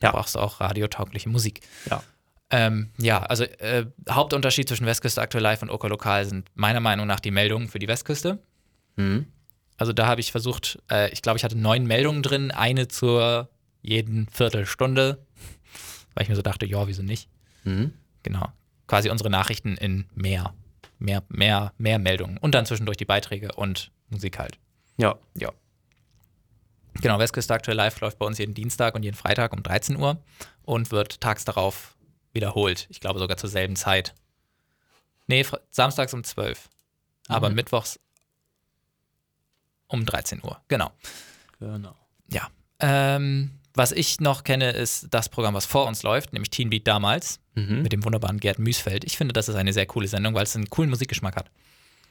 Da 0.00 0.08
Ja. 0.08 0.12
brauchst 0.12 0.34
du 0.34 0.38
auch 0.40 0.60
radiotaugliche 0.60 1.28
Musik. 1.28 1.60
ja. 1.88 2.02
Ähm, 2.54 2.90
ja, 2.98 3.22
also 3.22 3.44
äh, 3.44 3.86
Hauptunterschied 4.08 4.68
zwischen 4.68 4.84
Westküste 4.86 5.22
aktuell 5.22 5.42
live 5.42 5.62
und 5.62 5.70
Oka 5.70 5.88
Lokal 5.88 6.26
sind 6.26 6.50
meiner 6.54 6.80
Meinung 6.80 7.06
nach 7.06 7.18
die 7.18 7.30
Meldungen 7.30 7.66
für 7.66 7.78
die 7.78 7.88
Westküste. 7.88 8.40
Mhm. 8.96 9.26
Also 9.78 9.94
da 9.94 10.06
habe 10.06 10.20
ich 10.20 10.30
versucht, 10.32 10.78
äh, 10.90 11.10
ich 11.12 11.22
glaube, 11.22 11.38
ich 11.38 11.44
hatte 11.44 11.56
neun 11.56 11.86
Meldungen 11.86 12.22
drin, 12.22 12.50
eine 12.50 12.88
zur 12.88 13.48
jeden 13.80 14.28
Viertelstunde, 14.28 15.24
weil 16.14 16.24
ich 16.24 16.28
mir 16.28 16.36
so 16.36 16.42
dachte, 16.42 16.66
ja, 16.66 16.86
wieso 16.86 17.02
nicht? 17.02 17.30
Mhm. 17.64 17.94
Genau. 18.22 18.52
Quasi 18.86 19.08
unsere 19.08 19.30
Nachrichten 19.30 19.78
in 19.78 20.04
mehr, 20.14 20.52
mehr, 20.98 21.22
mehr, 21.30 21.72
mehr 21.78 21.98
Meldungen 21.98 22.36
und 22.36 22.54
dann 22.54 22.66
zwischendurch 22.66 22.98
die 22.98 23.06
Beiträge 23.06 23.52
und 23.52 23.90
Musik 24.10 24.38
halt. 24.38 24.58
Ja. 24.98 25.18
Ja. 25.38 25.50
Genau, 27.00 27.18
Westküste 27.18 27.54
aktuell 27.54 27.78
live 27.78 27.98
läuft 28.00 28.18
bei 28.18 28.26
uns 28.26 28.36
jeden 28.36 28.52
Dienstag 28.52 28.94
und 28.94 29.04
jeden 29.04 29.16
Freitag 29.16 29.54
um 29.54 29.62
13 29.62 29.96
Uhr 29.96 30.22
und 30.64 30.90
wird 30.90 31.22
tags 31.22 31.46
darauf 31.46 31.96
wiederholt. 32.32 32.86
Ich 32.90 33.00
glaube 33.00 33.18
sogar 33.18 33.36
zur 33.36 33.48
selben 33.50 33.76
Zeit. 33.76 34.14
Nee, 35.26 35.46
samstags 35.70 36.12
um 36.14 36.24
12. 36.24 36.68
Aber 37.28 37.48
Mhm. 37.50 37.56
mittwochs 37.56 38.00
um 39.88 40.04
13 40.04 40.40
Uhr. 40.42 40.60
Genau. 40.68 40.90
Genau. 41.60 41.94
Ja. 42.28 42.48
Ähm, 42.80 43.58
was 43.74 43.92
ich 43.92 44.20
noch 44.20 44.44
kenne, 44.44 44.70
ist 44.72 45.06
das 45.10 45.28
Programm, 45.28 45.54
was 45.54 45.66
vor 45.66 45.86
uns 45.86 46.02
läuft, 46.02 46.32
nämlich 46.32 46.50
Teen 46.50 46.70
Beat 46.70 46.86
damals 46.86 47.40
Mhm. 47.54 47.82
mit 47.82 47.92
dem 47.92 48.04
wunderbaren 48.04 48.38
Gerd 48.40 48.58
Müsfeld. 48.58 49.04
Ich 49.04 49.16
finde, 49.16 49.32
das 49.32 49.48
ist 49.48 49.54
eine 49.54 49.72
sehr 49.72 49.86
coole 49.86 50.08
Sendung, 50.08 50.34
weil 50.34 50.44
es 50.44 50.56
einen 50.56 50.68
coolen 50.70 50.90
Musikgeschmack 50.90 51.36
hat. 51.36 51.50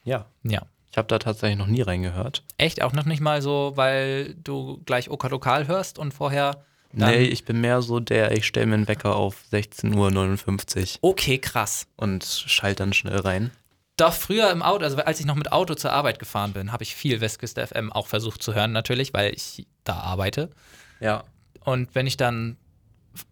Ja. 0.03 0.25
Ja. 0.43 0.65
Ich 0.91 0.97
habe 0.97 1.07
da 1.07 1.19
tatsächlich 1.19 1.57
noch 1.57 1.67
nie 1.67 1.81
reingehört. 1.81 2.43
Echt 2.57 2.81
auch 2.81 2.93
noch 2.93 3.05
nicht 3.05 3.21
mal 3.21 3.41
so, 3.41 3.73
weil 3.75 4.35
du 4.35 4.81
gleich 4.85 5.09
Oka 5.09 5.27
Lokal 5.27 5.67
hörst 5.67 5.97
und 5.99 6.13
vorher 6.13 6.65
Dann- 6.93 7.11
nee, 7.11 7.23
ich 7.23 7.45
bin 7.45 7.61
mehr 7.61 7.81
so 7.81 7.99
der, 7.99 8.31
ich 8.31 8.45
stelle 8.45 8.65
mir 8.67 8.75
einen 8.75 8.87
Wecker 8.87 9.15
auf 9.15 9.35
16.59 9.51 10.95
Uhr 11.01 11.09
Okay, 11.11 11.37
krass. 11.37 11.87
und 11.95 12.23
schalte 12.25 12.83
dann 12.83 12.93
schnell 12.93 13.19
rein. 13.19 13.51
Doch 13.97 14.13
früher 14.13 14.49
im 14.51 14.61
Auto, 14.63 14.83
also 14.83 14.97
als 14.97 15.19
ich 15.19 15.25
noch 15.25 15.35
mit 15.35 15.51
Auto 15.51 15.75
zur 15.75 15.91
Arbeit 15.93 16.17
gefahren 16.19 16.53
bin, 16.53 16.71
habe 16.71 16.83
ich 16.83 16.95
viel 16.95 17.21
Westküste 17.21 17.65
FM 17.67 17.91
auch 17.91 18.07
versucht 18.07 18.41
zu 18.41 18.55
hören, 18.55 18.71
natürlich, 18.71 19.13
weil 19.13 19.33
ich 19.33 19.67
da 19.83 19.93
arbeite. 19.99 20.49
Ja. 20.99 21.23
Und 21.63 21.93
wenn 21.93 22.07
ich 22.07 22.17
dann 22.17 22.57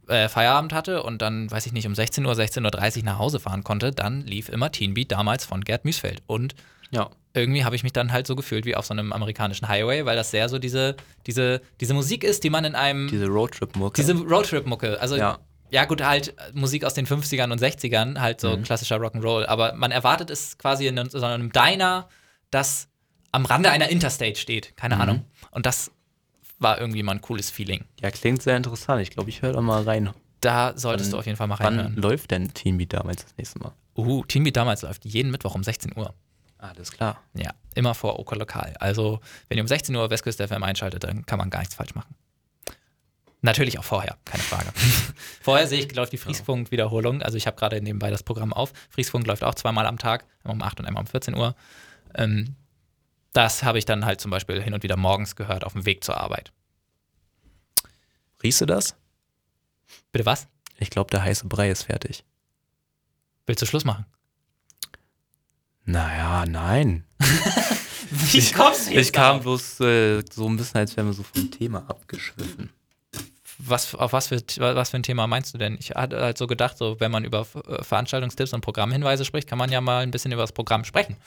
äh, 0.07 0.27
Feierabend 0.29 0.73
hatte 0.73 1.01
und 1.03 1.21
dann, 1.21 1.49
weiß 1.49 1.65
ich 1.65 1.71
nicht, 1.71 1.87
um 1.87 1.95
16 1.95 2.25
Uhr, 2.25 2.33
16.30 2.33 2.97
Uhr 2.97 3.03
nach 3.05 3.17
Hause 3.17 3.39
fahren 3.39 3.63
konnte, 3.63 3.91
dann 3.91 4.21
lief 4.27 4.49
immer 4.49 4.71
Teen 4.71 4.93
Beat 4.93 5.11
damals 5.11 5.45
von 5.45 5.61
Gerd 5.63 5.85
Müsfeld. 5.85 6.21
Und 6.27 6.53
Ja. 6.91 7.09
irgendwie 7.33 7.63
habe 7.63 7.75
ich 7.75 7.83
mich 7.83 7.93
dann 7.93 8.11
halt 8.11 8.25
so 8.27 8.35
gefühlt 8.35 8.65
wie 8.65 8.75
auf 8.75 8.85
so 8.85 8.93
einem 8.93 9.13
amerikanischen 9.13 9.67
Highway, 9.67 10.05
weil 10.05 10.15
das 10.15 10.31
sehr 10.31 10.49
so 10.49 10.57
diese, 10.59 10.95
diese, 11.27 11.61
diese 11.79 11.93
Musik 11.93 12.23
ist, 12.23 12.43
die 12.43 12.49
man 12.49 12.65
in 12.65 12.75
einem. 12.75 13.07
Diese 13.07 13.27
Roadtrip-Mucke. 13.27 14.01
Diese 14.01 14.13
Roadtrip-Mucke. 14.13 14.99
Also, 14.99 15.15
ja. 15.15 15.37
Ja. 15.71 15.85
gut, 15.85 16.01
halt 16.03 16.29
äh, 16.29 16.33
Musik 16.53 16.83
aus 16.83 16.95
den 16.95 17.05
50ern 17.05 17.51
und 17.51 17.61
60ern, 17.61 18.19
halt 18.19 18.41
so 18.41 18.57
Mhm. 18.57 18.63
klassischer 18.63 18.97
Rock'n'Roll. 18.97 19.45
Aber 19.45 19.73
man 19.75 19.91
erwartet 19.91 20.29
es 20.31 20.57
quasi 20.57 20.87
in 20.87 20.97
einem, 20.97 21.09
so 21.11 21.21
einem 21.23 21.51
Diner, 21.51 22.09
das 22.49 22.87
am 23.31 23.45
Rande 23.45 23.69
einer 23.69 23.89
Interstate 23.89 24.35
steht. 24.39 24.75
Keine 24.75 24.95
Mhm. 24.95 25.01
Ahnung. 25.01 25.25
Und 25.51 25.67
das 25.67 25.91
war 26.57 26.81
irgendwie 26.81 27.03
mal 27.03 27.11
ein 27.13 27.21
cooles 27.21 27.51
Feeling. 27.51 27.85
ja, 28.01 28.09
klingt 28.11 28.41
sehr 28.41 28.57
interessant. 28.57 29.01
Ich 29.03 29.11
glaube, 29.11 29.29
ich 29.29 29.43
höre 29.43 29.53
da 29.53 29.61
mal 29.61 29.83
rein. 29.83 30.09
Da 30.41 30.73
solltest 30.75 31.09
Wann- 31.09 31.11
du 31.11 31.17
auf 31.19 31.25
jeden 31.27 31.37
Fall 31.37 31.47
mal 31.47 31.59
Wann 31.59 31.77
reinhören. 31.79 31.95
läuft 31.97 32.31
denn 32.31 32.53
Teen 32.53 32.77
Beat 32.77 32.93
damals 32.93 33.23
das 33.23 33.37
nächste 33.37 33.59
Mal? 33.59 33.73
Uh, 33.95 34.23
Teen 34.25 34.43
Beat 34.43 34.55
damals 34.57 34.81
läuft 34.81 35.05
jeden 35.05 35.29
Mittwoch 35.31 35.53
um 35.53 35.63
16 35.63 35.95
Uhr. 35.95 36.13
Alles 36.59 36.91
klar. 36.91 37.23
Ja, 37.33 37.53
immer 37.73 37.95
vor 37.95 38.19
Oker 38.19 38.35
Lokal. 38.35 38.75
Also, 38.79 39.21
wenn 39.47 39.57
ihr 39.57 39.63
um 39.63 39.67
16 39.67 39.95
Uhr 39.95 40.09
Westküste 40.09 40.45
FM 40.45 40.61
einschaltet, 40.61 41.05
dann 41.05 41.25
kann 41.25 41.39
man 41.39 41.49
gar 41.49 41.59
nichts 41.59 41.75
falsch 41.75 41.95
machen. 41.95 42.15
Natürlich 43.41 43.79
auch 43.79 43.85
vorher, 43.85 44.17
keine 44.25 44.43
Frage. 44.43 44.69
vorher 45.41 45.67
sehe 45.67 45.79
ich, 45.79 45.95
läuft 45.95 46.11
die 46.11 46.17
Friesfunk-Wiederholung. 46.17 47.21
Also, 47.21 47.37
ich 47.37 47.47
habe 47.47 47.55
gerade 47.55 47.81
nebenbei 47.81 48.11
das 48.11 48.23
Programm 48.23 48.51
auf. 48.51 48.73
Friesfunk 48.89 49.25
läuft 49.25 49.45
auch 49.45 49.55
zweimal 49.55 49.87
am 49.87 49.97
Tag, 49.97 50.25
einmal 50.43 50.55
um 50.55 50.61
8 50.61 50.81
und 50.81 50.85
einmal 50.85 51.01
um 51.01 51.07
14 51.07 51.33
Uhr. 51.33 51.55
Ähm, 52.13 52.57
das 53.31 53.63
habe 53.63 53.77
ich 53.77 53.85
dann 53.85 54.05
halt 54.05 54.19
zum 54.19 54.31
Beispiel 54.31 54.61
hin 54.61 54.73
und 54.73 54.83
wieder 54.83 54.97
morgens 54.97 55.37
gehört 55.37 55.63
auf 55.63 55.73
dem 55.73 55.85
Weg 55.85 56.03
zur 56.03 56.19
Arbeit. 56.19 56.51
Riechst 58.43 58.59
du 58.59 58.65
das? 58.65 58.95
Bitte 60.11 60.25
was? 60.25 60.47
Ich 60.77 60.89
glaube, 60.89 61.09
der 61.09 61.23
heiße 61.23 61.47
Brei 61.47 61.69
ist 61.69 61.83
fertig. 61.83 62.25
Willst 63.45 63.61
du 63.61 63.65
Schluss 63.65 63.85
machen? 63.85 64.05
Naja, 65.89 66.45
nein. 66.45 67.03
Wie 68.11 68.51
kommst 68.51 68.89
du 68.89 68.93
Ich 68.93 69.11
kam 69.11 69.39
bloß 69.39 69.79
äh, 69.79 70.23
so 70.31 70.47
ein 70.47 70.55
bisschen, 70.55 70.81
als 70.81 70.95
wären 70.95 71.07
wir 71.07 71.13
so 71.13 71.23
vom 71.23 71.49
Thema 71.49 71.83
abgeschwiffen. 71.89 72.69
Was, 73.57 73.95
auf 73.95 74.13
was 74.13 74.27
für, 74.27 74.39
was 74.59 74.91
für 74.91 74.97
ein 74.97 75.03
Thema 75.03 75.25
meinst 75.25 75.51
du 75.51 75.57
denn? 75.57 75.77
Ich 75.79 75.89
hatte 75.89 76.21
halt 76.21 76.37
so 76.37 76.45
gedacht, 76.45 76.77
so, 76.77 76.99
wenn 76.99 77.09
man 77.09 77.25
über 77.25 77.47
äh, 77.67 77.83
Veranstaltungstipps 77.83 78.53
und 78.53 78.61
Programmhinweise 78.61 79.25
spricht, 79.25 79.49
kann 79.49 79.57
man 79.57 79.71
ja 79.71 79.81
mal 79.81 80.03
ein 80.03 80.11
bisschen 80.11 80.31
über 80.31 80.43
das 80.43 80.51
Programm 80.51 80.83
sprechen. 80.85 81.17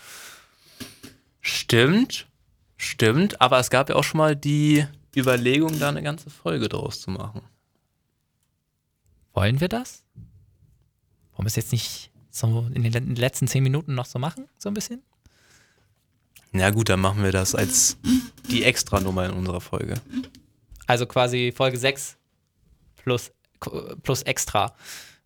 Stimmt, 1.41 2.29
stimmt, 2.77 3.41
aber 3.41 3.59
es 3.59 3.69
gab 3.69 3.89
ja 3.89 3.97
auch 3.97 4.05
schon 4.05 4.19
mal 4.19 4.37
die 4.37 4.87
Überlegung, 5.17 5.81
da 5.81 5.89
eine 5.89 6.05
ganze 6.05 6.31
Folge 6.31 6.69
draus 6.69 7.01
zu 7.01 7.11
machen. 7.11 7.43
Wollen 9.35 9.61
wir 9.61 9.69
das? 9.69 10.05
Wir 11.37 11.47
es 11.47 11.57
jetzt 11.57 11.73
nicht 11.73 12.12
so 12.33 12.67
in 12.75 12.83
den 12.83 12.93
le- 12.93 13.21
letzten 13.21 13.47
zehn 13.47 13.63
Minuten 13.63 13.95
noch 13.95 14.07
so 14.07 14.19
machen? 14.19 14.49
So 14.59 14.69
ein 14.71 14.75
bisschen? 14.75 15.03
Na 16.53 16.71
gut, 16.71 16.89
dann 16.89 17.01
machen 17.01 17.23
wir 17.23 17.33
das 17.33 17.55
als 17.55 17.97
die 18.51 18.65
Extranummer 18.65 19.27
in 19.27 19.31
unserer 19.33 19.61
Folge. 19.61 19.95
Also 20.87 21.07
quasi 21.07 21.53
Folge 21.55 21.79
6 21.79 22.17
plus, 22.97 23.31
plus 24.03 24.23
extra. 24.23 24.75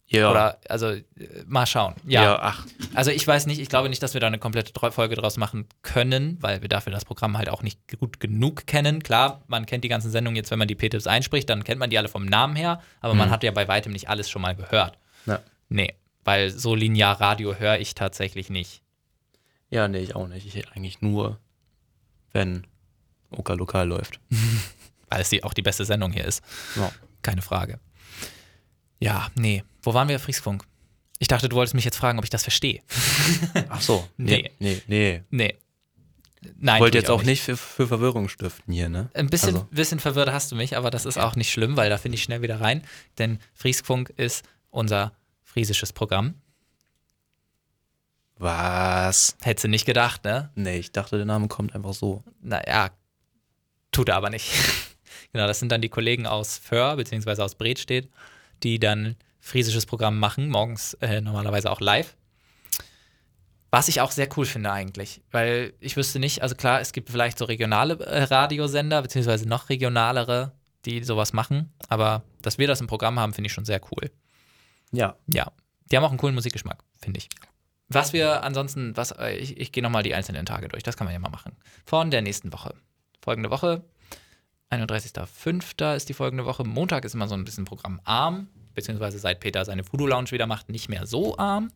Ja. 0.08 0.30
Oder, 0.30 0.60
also, 0.68 0.86
äh, 0.90 1.02
mal 1.48 1.66
schauen. 1.66 1.94
ja. 2.06 2.22
Ja. 2.22 2.38
ach, 2.40 2.64
Also, 2.94 3.10
ich 3.10 3.26
weiß 3.26 3.46
nicht, 3.46 3.58
ich 3.58 3.68
glaube 3.68 3.88
nicht, 3.88 4.00
dass 4.04 4.14
wir 4.14 4.20
da 4.20 4.28
eine 4.28 4.38
komplette 4.38 4.72
Folge 4.92 5.16
draus 5.16 5.36
machen 5.36 5.66
können, 5.82 6.38
weil 6.40 6.62
wir 6.62 6.68
dafür 6.68 6.92
das 6.92 7.04
Programm 7.04 7.36
halt 7.36 7.48
auch 7.48 7.64
nicht 7.64 7.80
gut 7.98 8.20
genug 8.20 8.68
kennen. 8.68 9.02
Klar, 9.02 9.42
man 9.48 9.66
kennt 9.66 9.82
die 9.82 9.88
ganzen 9.88 10.12
Sendungen 10.12 10.36
jetzt, 10.36 10.52
wenn 10.52 10.60
man 10.60 10.68
die 10.68 10.76
P-Tipps 10.76 11.08
einspricht, 11.08 11.50
dann 11.50 11.64
kennt 11.64 11.80
man 11.80 11.90
die 11.90 11.98
alle 11.98 12.06
vom 12.08 12.24
Namen 12.24 12.54
her, 12.54 12.80
aber 13.00 13.14
man 13.14 13.28
Mhm. 13.28 13.32
hat 13.32 13.42
ja 13.42 13.50
bei 13.50 13.66
weitem 13.66 13.90
nicht 13.92 14.08
alles 14.08 14.30
schon 14.30 14.42
mal 14.42 14.54
gehört. 14.54 14.96
ja. 15.26 15.40
Nee, 15.68 15.92
weil 16.26 16.50
so 16.50 16.74
linear 16.74 17.20
Radio 17.20 17.54
höre 17.54 17.78
ich 17.78 17.94
tatsächlich 17.94 18.50
nicht. 18.50 18.82
Ja, 19.70 19.86
nee, 19.86 20.00
ich 20.00 20.16
auch 20.16 20.26
nicht. 20.26 20.44
Ich 20.44 20.68
eigentlich 20.72 21.00
nur, 21.00 21.38
wenn 22.32 22.66
Oka 23.30 23.54
Lokal 23.54 23.88
läuft. 23.88 24.20
Weil 25.08 25.20
es 25.20 25.28
die, 25.28 25.44
auch 25.44 25.54
die 25.54 25.62
beste 25.62 25.84
Sendung 25.84 26.12
hier 26.12 26.24
ist. 26.24 26.42
Ja. 26.74 26.90
Keine 27.22 27.42
Frage. 27.42 27.78
Ja, 28.98 29.28
nee. 29.36 29.62
Wo 29.82 29.94
waren 29.94 30.08
wir, 30.08 30.18
Friesfunk? 30.18 30.64
Ich 31.20 31.28
dachte, 31.28 31.48
du 31.48 31.54
wolltest 31.54 31.74
mich 31.74 31.84
jetzt 31.84 31.96
fragen, 31.96 32.18
ob 32.18 32.24
ich 32.24 32.30
das 32.30 32.42
verstehe. 32.42 32.82
Ach 33.68 33.80
so. 33.80 34.08
Nee. 34.16 34.50
Nee, 34.58 34.82
nee. 34.88 35.22
Nee. 35.30 35.56
Nein. 36.58 36.76
Ich 36.76 36.80
wollte 36.80 36.98
jetzt 36.98 37.10
auch 37.10 37.22
nicht 37.22 37.42
für, 37.42 37.56
für 37.56 37.86
Verwirrung 37.86 38.28
stiften 38.28 38.72
hier, 38.74 38.88
ne? 38.88 39.10
Ein 39.14 39.28
bisschen, 39.28 39.54
Also. 39.54 39.68
bisschen 39.70 40.00
verwirrt 40.00 40.30
hast 40.30 40.50
du 40.50 40.56
mich, 40.56 40.76
aber 40.76 40.90
das 40.90 41.04
ist 41.04 41.18
auch 41.18 41.36
nicht 41.36 41.50
schlimm, 41.52 41.76
weil 41.76 41.88
da 41.88 41.98
finde 41.98 42.16
ich 42.16 42.22
schnell 42.24 42.42
wieder 42.42 42.60
rein. 42.60 42.82
Denn 43.18 43.38
Friesfunk 43.54 44.10
ist 44.16 44.44
unser 44.70 45.12
friesisches 45.56 45.94
Programm. 45.94 46.34
Was? 48.38 49.38
Hättest 49.40 49.64
du 49.64 49.68
nicht 49.68 49.86
gedacht, 49.86 50.22
ne? 50.24 50.50
Nee, 50.54 50.76
ich 50.76 50.92
dachte, 50.92 51.16
der 51.16 51.24
Name 51.24 51.48
kommt 51.48 51.74
einfach 51.74 51.94
so. 51.94 52.22
Naja, 52.42 52.90
tut 53.90 54.10
er 54.10 54.16
aber 54.16 54.28
nicht. 54.28 54.52
genau, 55.32 55.46
das 55.46 55.58
sind 55.58 55.72
dann 55.72 55.80
die 55.80 55.88
Kollegen 55.88 56.26
aus 56.26 56.58
Föhr, 56.58 56.96
beziehungsweise 56.96 57.42
aus 57.42 57.54
Bredstedt, 57.54 58.10
die 58.62 58.78
dann 58.78 59.16
friesisches 59.40 59.86
Programm 59.86 60.18
machen, 60.18 60.50
morgens 60.50 60.92
äh, 61.00 61.22
normalerweise 61.22 61.70
auch 61.70 61.80
live. 61.80 62.14
Was 63.70 63.88
ich 63.88 64.02
auch 64.02 64.10
sehr 64.10 64.28
cool 64.36 64.44
finde 64.44 64.70
eigentlich, 64.70 65.22
weil 65.30 65.72
ich 65.80 65.96
wüsste 65.96 66.18
nicht, 66.18 66.42
also 66.42 66.54
klar, 66.54 66.82
es 66.82 66.92
gibt 66.92 67.08
vielleicht 67.08 67.38
so 67.38 67.46
regionale 67.46 67.98
äh, 68.00 68.24
Radiosender, 68.24 69.00
beziehungsweise 69.00 69.48
noch 69.48 69.70
regionalere, 69.70 70.52
die 70.84 71.02
sowas 71.02 71.32
machen, 71.32 71.72
aber 71.88 72.24
dass 72.42 72.58
wir 72.58 72.66
das 72.66 72.82
im 72.82 72.88
Programm 72.88 73.18
haben, 73.18 73.32
finde 73.32 73.46
ich 73.46 73.54
schon 73.54 73.64
sehr 73.64 73.80
cool. 73.90 74.10
Ja. 74.92 75.16
Ja, 75.26 75.52
die 75.90 75.96
haben 75.96 76.04
auch 76.04 76.10
einen 76.10 76.18
coolen 76.18 76.34
Musikgeschmack, 76.34 76.82
finde 76.98 77.18
ich. 77.18 77.28
Was 77.88 78.12
wir 78.12 78.42
ansonsten, 78.42 78.96
was, 78.96 79.12
äh, 79.12 79.36
ich, 79.36 79.58
ich 79.58 79.70
gehe 79.70 79.82
nochmal 79.82 80.02
die 80.02 80.14
einzelnen 80.14 80.44
Tage 80.44 80.68
durch, 80.68 80.82
das 80.82 80.96
kann 80.96 81.04
man 81.04 81.14
ja 81.14 81.20
mal 81.20 81.30
machen. 81.30 81.56
Von 81.84 82.10
der 82.10 82.22
nächsten 82.22 82.52
Woche. 82.52 82.74
Folgende 83.22 83.50
Woche, 83.50 83.84
31.05. 84.70 85.94
ist 85.94 86.08
die 86.08 86.14
folgende 86.14 86.44
Woche. 86.44 86.64
Montag 86.64 87.04
ist 87.04 87.14
immer 87.14 87.28
so 87.28 87.34
ein 87.34 87.44
bisschen 87.44 87.64
programmarm, 87.64 88.48
beziehungsweise 88.74 89.18
seit 89.18 89.40
Peter 89.40 89.64
seine 89.64 89.90
Voodoo 89.90 90.06
Lounge 90.06 90.32
wieder 90.32 90.46
macht, 90.46 90.68
nicht 90.68 90.88
mehr 90.88 91.06
so 91.06 91.38
arm. 91.38 91.70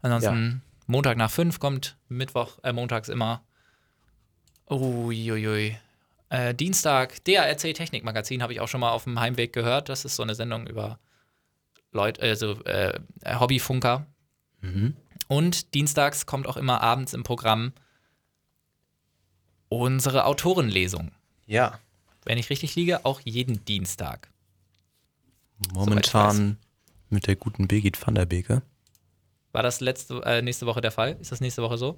Ansonsten 0.00 0.62
Montag 0.86 1.16
nach 1.18 1.30
5 1.30 1.58
kommt, 1.58 1.98
Mittwoch, 2.08 2.58
äh, 2.62 2.72
montags 2.72 3.08
immer. 3.08 3.42
Uiuiui. 4.70 5.76
Äh, 6.30 6.54
Dienstag, 6.54 7.24
DARC 7.24 7.74
Technikmagazin 7.74 8.42
habe 8.42 8.52
ich 8.52 8.60
auch 8.60 8.68
schon 8.68 8.80
mal 8.80 8.90
auf 8.90 9.04
dem 9.04 9.18
Heimweg 9.18 9.52
gehört. 9.52 9.88
Das 9.88 10.04
ist 10.04 10.16
so 10.16 10.22
eine 10.22 10.34
Sendung 10.34 10.66
über 10.66 10.98
Leute, 11.92 12.20
also 12.22 12.62
äh, 12.64 12.98
Hobbyfunker. 13.26 14.06
Mhm. 14.60 14.96
Und 15.28 15.74
dienstags 15.74 16.26
kommt 16.26 16.46
auch 16.46 16.56
immer 16.56 16.80
abends 16.80 17.12
im 17.12 17.22
Programm 17.22 17.72
unsere 19.68 20.24
Autorenlesung. 20.24 21.12
Ja. 21.46 21.78
Wenn 22.24 22.38
ich 22.38 22.50
richtig 22.50 22.74
liege, 22.74 23.04
auch 23.04 23.20
jeden 23.24 23.64
Dienstag. 23.64 24.30
Momentan 25.72 26.58
mit 27.10 27.26
der 27.26 27.36
guten 27.36 27.68
Birgit 27.68 28.04
van 28.04 28.14
der 28.14 28.26
Beke. 28.26 28.62
War 29.52 29.62
das 29.62 29.80
letzte, 29.80 30.20
äh, 30.24 30.42
nächste 30.42 30.66
Woche 30.66 30.80
der 30.80 30.92
Fall? 30.92 31.16
Ist 31.20 31.32
das 31.32 31.40
nächste 31.40 31.62
Woche 31.62 31.78
so? 31.78 31.96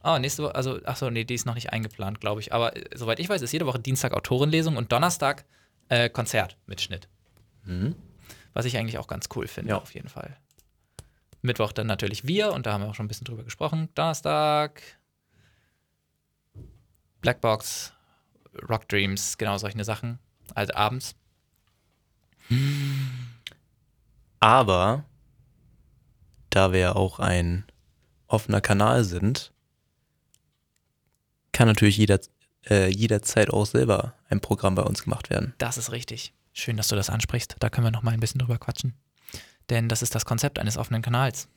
Ah, 0.00 0.18
nächste 0.18 0.44
Woche, 0.44 0.54
also, 0.54 0.78
achso, 0.84 1.10
nee, 1.10 1.24
die 1.24 1.34
ist 1.34 1.46
noch 1.46 1.54
nicht 1.54 1.72
eingeplant, 1.72 2.20
glaube 2.20 2.40
ich. 2.40 2.52
Aber 2.52 2.76
äh, 2.76 2.84
soweit 2.94 3.18
ich 3.18 3.28
weiß, 3.28 3.42
ist 3.42 3.52
jede 3.52 3.66
Woche 3.66 3.80
Dienstag 3.80 4.12
Autorenlesung 4.12 4.76
und 4.76 4.92
Donnerstag 4.92 5.44
äh, 5.88 6.08
Konzert 6.08 6.56
mit 6.66 6.80
Schnitt. 6.80 7.08
Mhm. 7.64 7.96
Was 8.56 8.64
ich 8.64 8.78
eigentlich 8.78 8.96
auch 8.96 9.06
ganz 9.06 9.28
cool 9.34 9.46
finde, 9.48 9.72
Ja. 9.72 9.76
auf 9.76 9.92
jeden 9.92 10.08
Fall. 10.08 10.34
Mittwoch 11.42 11.72
dann 11.72 11.86
natürlich 11.86 12.26
wir 12.26 12.52
und 12.54 12.64
da 12.64 12.72
haben 12.72 12.80
wir 12.84 12.88
auch 12.88 12.94
schon 12.94 13.04
ein 13.04 13.08
bisschen 13.08 13.26
drüber 13.26 13.44
gesprochen. 13.44 13.90
Donnerstag 13.94 14.80
Blackbox, 17.20 17.92
Rock 18.66 18.88
Dreams, 18.88 19.36
genau 19.36 19.58
solche 19.58 19.84
Sachen. 19.84 20.18
Also 20.54 20.72
abends. 20.72 21.14
Aber 24.40 25.04
da 26.48 26.72
wir 26.72 26.80
ja 26.80 26.92
auch 26.96 27.18
ein 27.18 27.66
offener 28.26 28.62
Kanal 28.62 29.04
sind, 29.04 29.52
kann 31.52 31.68
natürlich 31.68 31.98
jeder, 31.98 32.20
äh, 32.70 32.88
jederzeit 32.88 33.50
auch 33.50 33.66
selber 33.66 34.14
ein 34.30 34.40
Programm 34.40 34.74
bei 34.76 34.82
uns 34.82 35.02
gemacht 35.02 35.28
werden. 35.28 35.52
Das 35.58 35.76
ist 35.76 35.92
richtig. 35.92 36.32
Schön, 36.58 36.76
dass 36.76 36.88
du 36.88 36.96
das 36.96 37.10
ansprichst. 37.10 37.56
Da 37.58 37.68
können 37.68 37.86
wir 37.86 37.90
noch 37.90 38.02
mal 38.02 38.14
ein 38.14 38.20
bisschen 38.20 38.38
drüber 38.38 38.58
quatschen. 38.58 38.94
Denn 39.68 39.88
das 39.88 40.02
ist 40.02 40.14
das 40.14 40.24
Konzept 40.24 40.58
eines 40.58 40.76
offenen 40.78 41.02
Kanals. 41.02 41.48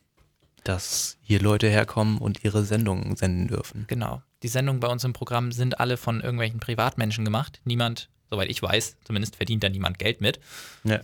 Dass 0.63 1.17
hier 1.21 1.39
Leute 1.39 1.69
herkommen 1.69 2.17
und 2.17 2.43
ihre 2.43 2.63
Sendungen 2.63 3.15
senden 3.15 3.47
dürfen. 3.47 3.85
Genau. 3.87 4.21
Die 4.43 4.47
Sendungen 4.49 4.79
bei 4.79 4.87
uns 4.87 5.03
im 5.03 5.13
Programm 5.13 5.51
sind 5.51 5.79
alle 5.79 5.95
von 5.95 6.21
irgendwelchen 6.21 6.59
Privatmenschen 6.59 7.23
gemacht. 7.23 7.61
Niemand 7.63 8.09
Soweit 8.29 8.49
ich 8.49 8.61
weiß, 8.61 8.97
zumindest 9.03 9.35
verdient 9.35 9.63
da 9.63 9.69
niemand 9.69 9.97
Geld 9.97 10.21
mit. 10.21 10.39
Ja. 10.83 11.01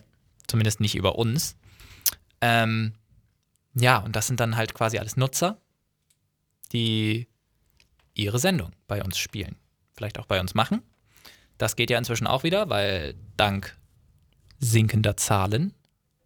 Zumindest 0.47 0.79
nicht 0.79 0.95
über 0.95 1.17
uns. 1.17 1.55
Ähm, 2.41 2.93
ja, 3.73 3.97
und 3.97 4.15
das 4.15 4.27
sind 4.27 4.39
dann 4.39 4.55
halt 4.55 4.73
quasi 4.73 4.99
alles 4.99 5.17
Nutzer, 5.17 5.59
die 6.71 7.27
ihre 8.13 8.39
Sendung 8.39 8.71
bei 8.87 9.03
uns 9.03 9.17
spielen. 9.17 9.55
Vielleicht 9.93 10.19
auch 10.19 10.27
bei 10.27 10.39
uns 10.39 10.53
machen. 10.53 10.81
Das 11.57 11.75
geht 11.75 11.89
ja 11.89 11.97
inzwischen 11.97 12.27
auch 12.27 12.43
wieder, 12.43 12.69
weil 12.69 13.15
dank 13.37 13.75
sinkender 14.59 15.17
Zahlen 15.17 15.73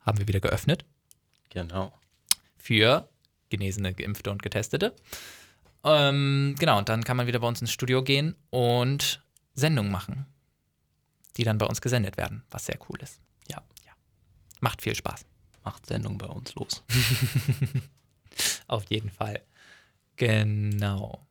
haben 0.02 0.18
wir 0.20 0.28
wieder 0.28 0.40
geöffnet 0.40 0.86
Genau. 1.50 1.94
für 2.58 3.10
Genesene, 3.50 3.94
Geimpfte 3.94 4.32
und 4.32 4.42
Getestete. 4.44 4.96
Ähm, 5.84 6.56
genau, 6.60 6.78
und 6.78 6.90
dann 6.90 7.04
kann 7.04 7.18
man 7.18 7.28
wieder 7.28 7.40
bei 7.40 7.48
uns 7.48 7.62
ins 7.62 7.72
Studio 7.72 8.04
gehen 8.04 8.36
und 8.50 9.24
Sendungen 9.56 9.92
machen, 9.92 10.26
die 11.38 11.44
dann 11.44 11.58
bei 11.58 11.66
uns 11.66 11.82
gesendet 11.82 12.18
werden, 12.18 12.44
was 12.52 12.66
sehr 12.66 12.78
cool 12.90 13.00
ist. 13.02 13.20
Ja. 13.48 13.64
ja. 13.86 13.92
Macht 14.60 14.82
viel 14.82 14.96
Spaß. 14.96 15.26
Macht 15.64 15.86
Sendung 15.86 16.18
bei 16.18 16.28
uns 16.28 16.54
los. 16.56 16.84
Auf 18.68 18.86
jeden 18.90 19.10
Fall. 19.10 19.42
Genau. 20.16 21.26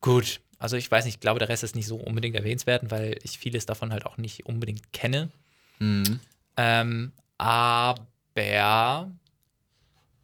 Gut, 0.00 0.40
also 0.58 0.76
ich 0.76 0.90
weiß 0.90 1.04
nicht, 1.04 1.14
ich 1.14 1.20
glaube, 1.20 1.38
der 1.38 1.48
Rest 1.48 1.64
ist 1.64 1.74
nicht 1.74 1.86
so 1.86 1.96
unbedingt 1.96 2.34
erwähnenswert, 2.36 2.90
weil 2.90 3.18
ich 3.22 3.38
vieles 3.38 3.66
davon 3.66 3.92
halt 3.92 4.06
auch 4.06 4.18
nicht 4.18 4.46
unbedingt 4.46 4.92
kenne. 4.92 5.30
Mhm. 5.78 6.20
Ähm, 6.56 7.12
aber 7.38 8.06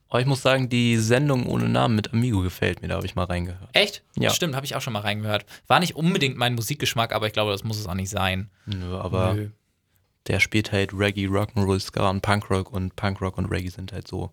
Aber 0.08 0.20
ich 0.20 0.26
muss 0.26 0.42
sagen, 0.42 0.68
die 0.68 0.96
Sendung 0.98 1.46
ohne 1.46 1.68
Namen 1.68 1.94
mit 1.96 2.12
Amigo 2.12 2.40
gefällt 2.42 2.82
mir, 2.82 2.88
da 2.88 2.96
habe 2.96 3.06
ich 3.06 3.14
mal 3.14 3.24
reingehört. 3.24 3.70
echt? 3.72 4.02
Ja. 4.18 4.30
Stimmt, 4.30 4.54
habe 4.54 4.66
ich 4.66 4.74
auch 4.76 4.80
schon 4.82 4.92
mal 4.92 5.00
reingehört. 5.00 5.46
War 5.66 5.80
nicht 5.80 5.96
unbedingt 5.96 6.36
mein 6.36 6.54
Musikgeschmack, 6.54 7.12
aber 7.12 7.26
ich 7.26 7.32
glaube, 7.32 7.52
das 7.52 7.64
muss 7.64 7.78
es 7.78 7.86
auch 7.86 7.94
nicht 7.94 8.10
sein. 8.10 8.50
Nö, 8.66 8.96
aber 8.98 9.34
Nö. 9.34 9.50
der 10.26 10.40
spielt 10.40 10.70
halt 10.72 10.92
Reggae, 10.92 11.26
Rock'n'Roll, 11.28 11.80
Ska 11.80 12.10
und 12.10 12.20
Punkrock 12.20 12.70
und 12.72 12.94
Punkrock 12.96 13.38
und 13.38 13.46
Reggae 13.46 13.70
sind 13.70 13.92
halt 13.92 14.06
so, 14.06 14.30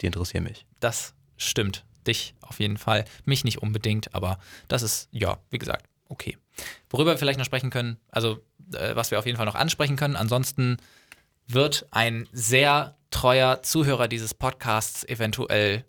die 0.00 0.06
interessieren 0.06 0.44
mich. 0.44 0.66
Das 0.80 1.14
stimmt. 1.36 1.84
Dich 2.06 2.34
auf 2.40 2.60
jeden 2.60 2.76
Fall. 2.78 3.04
Mich 3.24 3.42
nicht 3.44 3.58
unbedingt, 3.62 4.14
aber 4.14 4.38
das 4.68 4.82
ist, 4.82 5.08
ja, 5.10 5.38
wie 5.50 5.58
gesagt, 5.58 5.86
okay. 6.08 6.38
Worüber 6.88 7.10
wir 7.12 7.18
vielleicht 7.18 7.38
noch 7.38 7.44
sprechen 7.44 7.68
können, 7.70 7.98
also 8.10 8.38
was 8.70 9.10
wir 9.10 9.18
auf 9.18 9.26
jeden 9.26 9.36
Fall 9.36 9.46
noch 9.46 9.54
ansprechen 9.54 9.96
können, 9.96 10.16
ansonsten 10.16 10.76
wird 11.46 11.86
ein 11.90 12.28
sehr 12.32 12.96
treuer 13.10 13.62
Zuhörer 13.62 14.08
dieses 14.08 14.34
Podcasts 14.34 15.04
eventuell 15.04 15.84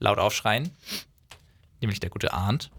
laut 0.00 0.18
aufschreien, 0.18 0.70
nämlich 1.80 2.00
der 2.00 2.10
gute 2.10 2.32
Arndt. 2.32 2.70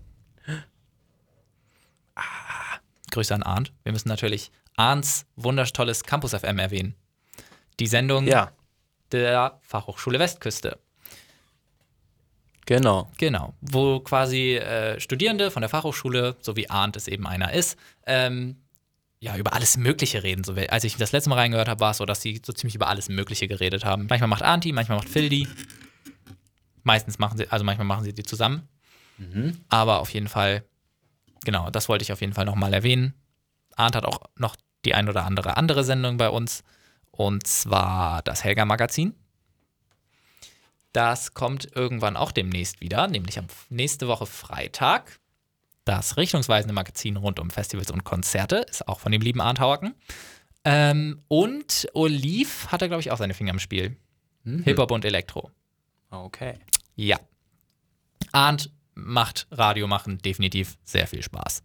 Ah, 2.15 2.79
Grüße 3.11 3.33
an 3.33 3.43
Arndt. 3.43 3.71
Wir 3.83 3.91
müssen 3.91 4.09
natürlich 4.09 4.51
Arndts 4.75 5.25
wundertolles 5.35 6.03
Campus 6.03 6.33
FM 6.33 6.59
erwähnen. 6.59 6.95
Die 7.79 7.87
Sendung 7.87 8.27
Ja, 8.27 8.51
der 9.11 9.59
Fachhochschule 9.61 10.19
Westküste. 10.19 10.77
genau. 12.65 13.09
Genau, 13.17 13.53
wo 13.61 13.99
quasi 14.01 14.55
äh, 14.55 14.99
Studierende 14.99 15.51
von 15.51 15.61
der 15.61 15.69
Fachhochschule, 15.69 16.35
so 16.41 16.55
wie 16.55 16.69
Arndt 16.69 16.95
es 16.97 17.07
eben 17.07 17.27
einer 17.27 17.53
ist, 17.53 17.77
ähm, 18.05 18.57
ja, 19.25 19.35
über 19.37 19.53
alles 19.53 19.75
Mögliche 19.75 20.21
reden. 20.21 20.43
So, 20.43 20.53
als 20.53 20.83
ich 20.83 20.97
das 20.97 21.11
letzte 21.11 21.31
Mal 21.31 21.37
reingehört 21.37 21.67
habe, 21.67 21.79
war 21.79 21.91
es 21.91 21.97
so, 21.97 22.05
dass 22.05 22.21
sie 22.21 22.39
so 22.45 22.53
ziemlich 22.53 22.75
über 22.75 22.87
alles 22.87 23.09
Mögliche 23.09 23.47
geredet 23.47 23.83
haben. 23.83 24.05
Manchmal 24.07 24.27
macht 24.27 24.43
Arndt 24.43 24.65
die, 24.65 24.71
manchmal 24.71 24.99
macht 24.99 25.09
Phil 25.09 25.29
die. 25.29 25.47
Meistens 26.83 27.17
machen 27.17 27.39
sie, 27.39 27.49
also 27.49 27.65
manchmal 27.65 27.87
machen 27.87 28.03
sie 28.03 28.13
die 28.13 28.21
zusammen. 28.21 28.67
Aber 29.67 29.99
auf 29.99 30.11
jeden 30.11 30.27
Fall, 30.27 30.63
genau, 31.43 31.71
das 31.71 31.89
wollte 31.89 32.03
ich 32.03 32.13
auf 32.13 32.21
jeden 32.21 32.33
Fall 32.33 32.45
nochmal 32.45 32.71
erwähnen. 32.71 33.15
Arndt 33.75 33.95
hat 33.95 34.05
auch 34.05 34.19
noch 34.35 34.55
die 34.85 34.93
ein 34.93 35.09
oder 35.09 35.25
andere 35.25 35.57
andere 35.57 35.83
Sendung 35.83 36.17
bei 36.17 36.29
uns. 36.29 36.63
Und 37.09 37.47
zwar 37.47 38.21
das 38.21 38.43
Helga-Magazin. 38.43 39.15
Das 40.93 41.33
kommt 41.33 41.75
irgendwann 41.75 42.15
auch 42.15 42.31
demnächst 42.31 42.79
wieder, 42.79 43.07
nämlich 43.07 43.39
am 43.39 43.47
nächste 43.69 44.07
Woche 44.07 44.27
Freitag. 44.27 45.19
Das 45.85 46.17
richtungsweisende 46.17 46.73
Magazin 46.73 47.15
rund 47.15 47.39
um 47.39 47.51
Festivals 47.51 47.91
und 47.91 48.03
Konzerte 48.03 48.57
ist 48.69 48.87
auch 48.87 48.99
von 48.99 49.11
dem 49.11 49.21
lieben 49.21 49.39
Arndt 49.39 49.59
Hauerken. 49.59 49.93
Ähm, 50.63 51.21
und 51.27 51.87
Olive 51.93 52.71
hat 52.71 52.81
er, 52.81 52.87
glaube 52.87 53.01
ich, 53.01 53.11
auch 53.11 53.17
seine 53.17 53.35
Finger 53.35 53.53
im 53.53 53.59
Spiel. 53.59 53.95
Hip-Hop 54.43 54.91
und 54.91 55.05
Elektro. 55.05 55.51
Okay. 56.09 56.59
Ja. 56.95 57.19
Arndt 58.31 58.71
macht 58.95 59.47
Radio 59.51 59.87
machen 59.87 60.17
definitiv 60.19 60.77
sehr 60.83 61.07
viel 61.07 61.21
Spaß. 61.21 61.63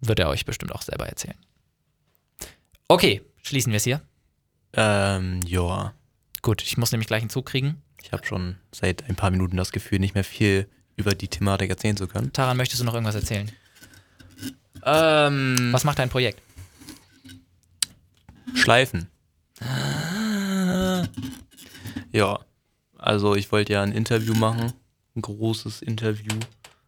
Wird 0.00 0.18
er 0.18 0.28
euch 0.28 0.44
bestimmt 0.44 0.72
auch 0.72 0.82
selber 0.82 1.06
erzählen. 1.08 1.38
Okay, 2.88 3.22
schließen 3.42 3.72
wir 3.72 3.78
es 3.78 3.84
hier. 3.84 4.02
Ähm, 4.72 5.40
ja. 5.46 5.94
Gut, 6.42 6.62
ich 6.62 6.76
muss 6.78 6.92
nämlich 6.92 7.08
gleich 7.08 7.22
einen 7.22 7.30
Zug 7.30 7.46
kriegen. 7.46 7.82
Ich 8.02 8.12
habe 8.12 8.26
schon 8.26 8.56
seit 8.72 9.08
ein 9.08 9.16
paar 9.16 9.30
Minuten 9.30 9.56
das 9.56 9.72
Gefühl, 9.72 9.98
nicht 9.98 10.14
mehr 10.14 10.24
viel 10.24 10.68
über 10.98 11.14
die 11.14 11.28
Thematik 11.28 11.70
erzählen 11.70 11.96
zu 11.96 12.06
können. 12.08 12.32
Taran, 12.32 12.56
möchtest 12.58 12.80
du 12.82 12.84
noch 12.84 12.92
irgendwas 12.92 13.14
erzählen? 13.14 13.50
Ähm, 14.84 15.68
Was 15.72 15.84
macht 15.84 15.98
dein 15.98 16.10
Projekt? 16.10 16.42
Schleifen. 18.54 19.08
Ja, 22.12 22.40
also 22.96 23.34
ich 23.36 23.50
wollte 23.52 23.72
ja 23.74 23.82
ein 23.82 23.92
Interview 23.92 24.34
machen, 24.34 24.72
ein 25.16 25.22
großes 25.22 25.82
Interview. 25.82 26.34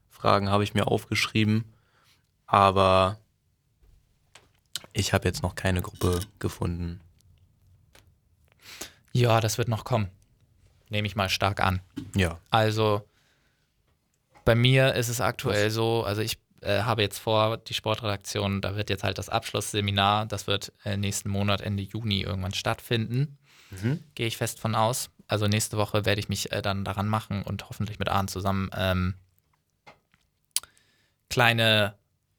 Fragen 0.09 0.49
habe 0.51 0.65
ich 0.65 0.75
mir 0.75 0.87
aufgeschrieben, 0.89 1.65
aber 2.47 3.19
ich 4.93 5.13
habe 5.13 5.27
jetzt 5.29 5.43
noch 5.43 5.55
keine 5.55 5.83
Gruppe 5.83 6.21
gefunden. 6.39 7.01
Ja, 9.13 9.41
das 9.41 9.59
wird 9.59 9.69
noch 9.69 9.85
kommen. 9.85 10.09
Nehme 10.89 11.07
ich 11.07 11.17
mal 11.17 11.29
stark 11.29 11.61
an. 11.61 11.81
Ja, 12.17 12.39
Also 12.51 13.05
bei 14.51 14.57
mir 14.57 14.95
ist 14.95 15.09
es 15.09 15.21
aktuell 15.21 15.71
so, 15.71 16.03
also 16.03 16.23
ich 16.23 16.37
äh, 16.63 16.83
habe 16.83 17.03
jetzt 17.03 17.21
vor, 17.21 17.57
die 17.57 17.73
Sportredaktion, 17.73 18.61
da 18.61 18.75
wird 18.75 18.91
jetzt 18.91 19.05
halt 19.05 19.17
das 19.17 19.29
Abschlussseminar, 19.29 20.27
das 20.27 20.49
wird 20.49 20.73
äh, 20.85 20.97
nächsten 20.97 21.31
Monat, 21.31 21.61
Ende 21.61 21.85
Juni 21.85 22.23
irgendwann 22.23 22.53
stattfinden. 22.53 23.39
Gehe 24.17 24.27
ich 24.27 24.37
fest 24.37 24.59
von 24.59 24.75
aus. 24.75 25.11
Also 25.29 25.47
nächste 25.47 25.77
Woche 25.77 26.05
werde 26.05 26.21
ich 26.21 26.29
mich 26.29 26.51
äh, 26.51 26.63
dann 26.63 26.85
daran 26.85 27.07
machen 27.07 27.45
und 27.45 27.69
hoffentlich 27.69 28.01
mit 28.01 28.09
Arndt 28.09 28.31
zusammen 28.31 28.71
ähm, 28.77 29.15
kleine 31.29 31.95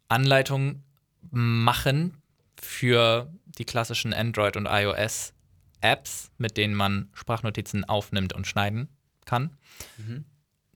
Anleitungen 0.09 0.83
machen 1.29 2.21
für 2.61 3.31
die 3.57 3.63
klassischen 3.63 4.13
Android- 4.13 4.57
und 4.57 4.65
iOS-Apps, 4.65 6.31
mit 6.37 6.57
denen 6.57 6.75
man 6.75 7.09
Sprachnotizen 7.13 7.85
aufnimmt 7.85 8.33
und 8.33 8.47
schneiden 8.47 8.89
kann 9.23 9.55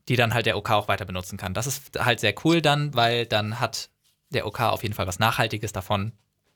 die 0.07 0.15
dann 0.15 0.33
halt 0.33 0.45
der 0.45 0.57
OK 0.57 0.69
auch 0.71 0.87
weiter 0.87 1.05
benutzen 1.05 1.37
kann. 1.37 1.53
Das 1.53 1.67
ist 1.67 1.99
halt 1.99 2.19
sehr 2.19 2.33
cool 2.43 2.61
dann, 2.61 2.93
weil 2.93 3.25
dann 3.25 3.59
hat 3.59 3.89
der 4.29 4.45
OK 4.45 4.61
auf 4.61 4.83
jeden 4.83 4.95
Fall 4.95 5.07
was 5.07 5.19
Nachhaltiges 5.19 5.71
davon, 5.71 6.13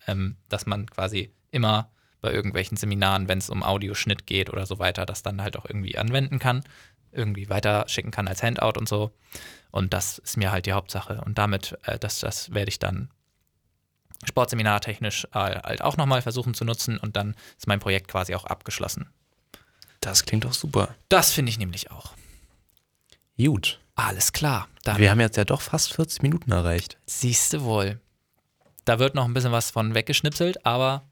ähm, 0.08 0.38
dass 0.50 0.66
man 0.66 0.90
quasi 0.90 1.34
immer 1.52 1.92
bei 2.22 2.32
irgendwelchen 2.32 2.78
Seminaren, 2.78 3.28
wenn 3.28 3.38
es 3.38 3.50
um 3.50 3.64
Audioschnitt 3.64 4.28
geht 4.28 4.50
oder 4.50 4.66
so 4.66 4.80
weiter, 4.80 5.06
das 5.06 5.24
dann 5.24 5.42
halt 5.42 5.58
auch 5.58 5.66
irgendwie 5.66 5.98
anwenden 5.98 6.38
kann, 6.38 6.64
irgendwie 7.12 7.50
weiter 7.50 7.86
schicken 7.88 8.12
kann 8.12 8.28
als 8.28 8.44
Handout 8.44 8.78
und 8.78 8.90
so. 8.90 9.12
Und 9.72 9.94
das 9.94 10.18
ist 10.18 10.38
mir 10.38 10.52
halt 10.52 10.66
die 10.66 10.74
Hauptsache. 10.74 11.22
Und 11.26 11.38
damit, 11.38 11.78
äh, 11.84 11.98
das, 11.98 12.20
das 12.20 12.54
werde 12.54 12.70
ich 12.70 12.80
dann 12.80 13.10
sportseminartechnisch 14.26 15.26
äh, 15.34 15.62
halt 15.62 15.82
auch 15.82 15.98
nochmal 15.98 16.22
versuchen 16.22 16.54
zu 16.54 16.66
nutzen 16.66 16.98
und 16.98 17.16
dann 17.16 17.36
ist 17.58 17.68
mein 17.68 17.80
Projekt 17.80 18.10
quasi 18.10 18.36
auch 18.36 18.46
abgeschlossen. 18.46 19.10
das 20.02 20.26
klingt 20.26 20.44
doch 20.44 20.54
super. 20.54 20.96
Das 21.08 21.32
finde 21.32 21.52
ich 21.52 21.58
nämlich 21.58 21.90
auch. 21.92 22.14
Gut. 23.46 23.80
Alles 23.96 24.34
klar. 24.34 24.68
Dann 24.84 24.98
Wir 24.98 25.12
haben 25.12 25.20
jetzt 25.20 25.38
ja 25.38 25.46
doch 25.46 25.62
fast 25.62 25.94
40 25.94 26.22
Minuten 26.24 26.52
erreicht. 26.52 26.98
Siehste 27.06 27.64
wohl. 27.64 28.00
Da 28.86 29.00
wird 29.00 29.16
noch 29.16 29.26
ein 29.26 29.34
bisschen 29.34 29.52
was 29.52 29.72
von 29.72 29.94
weggeschnipselt, 29.94 30.66
aber 30.66 31.04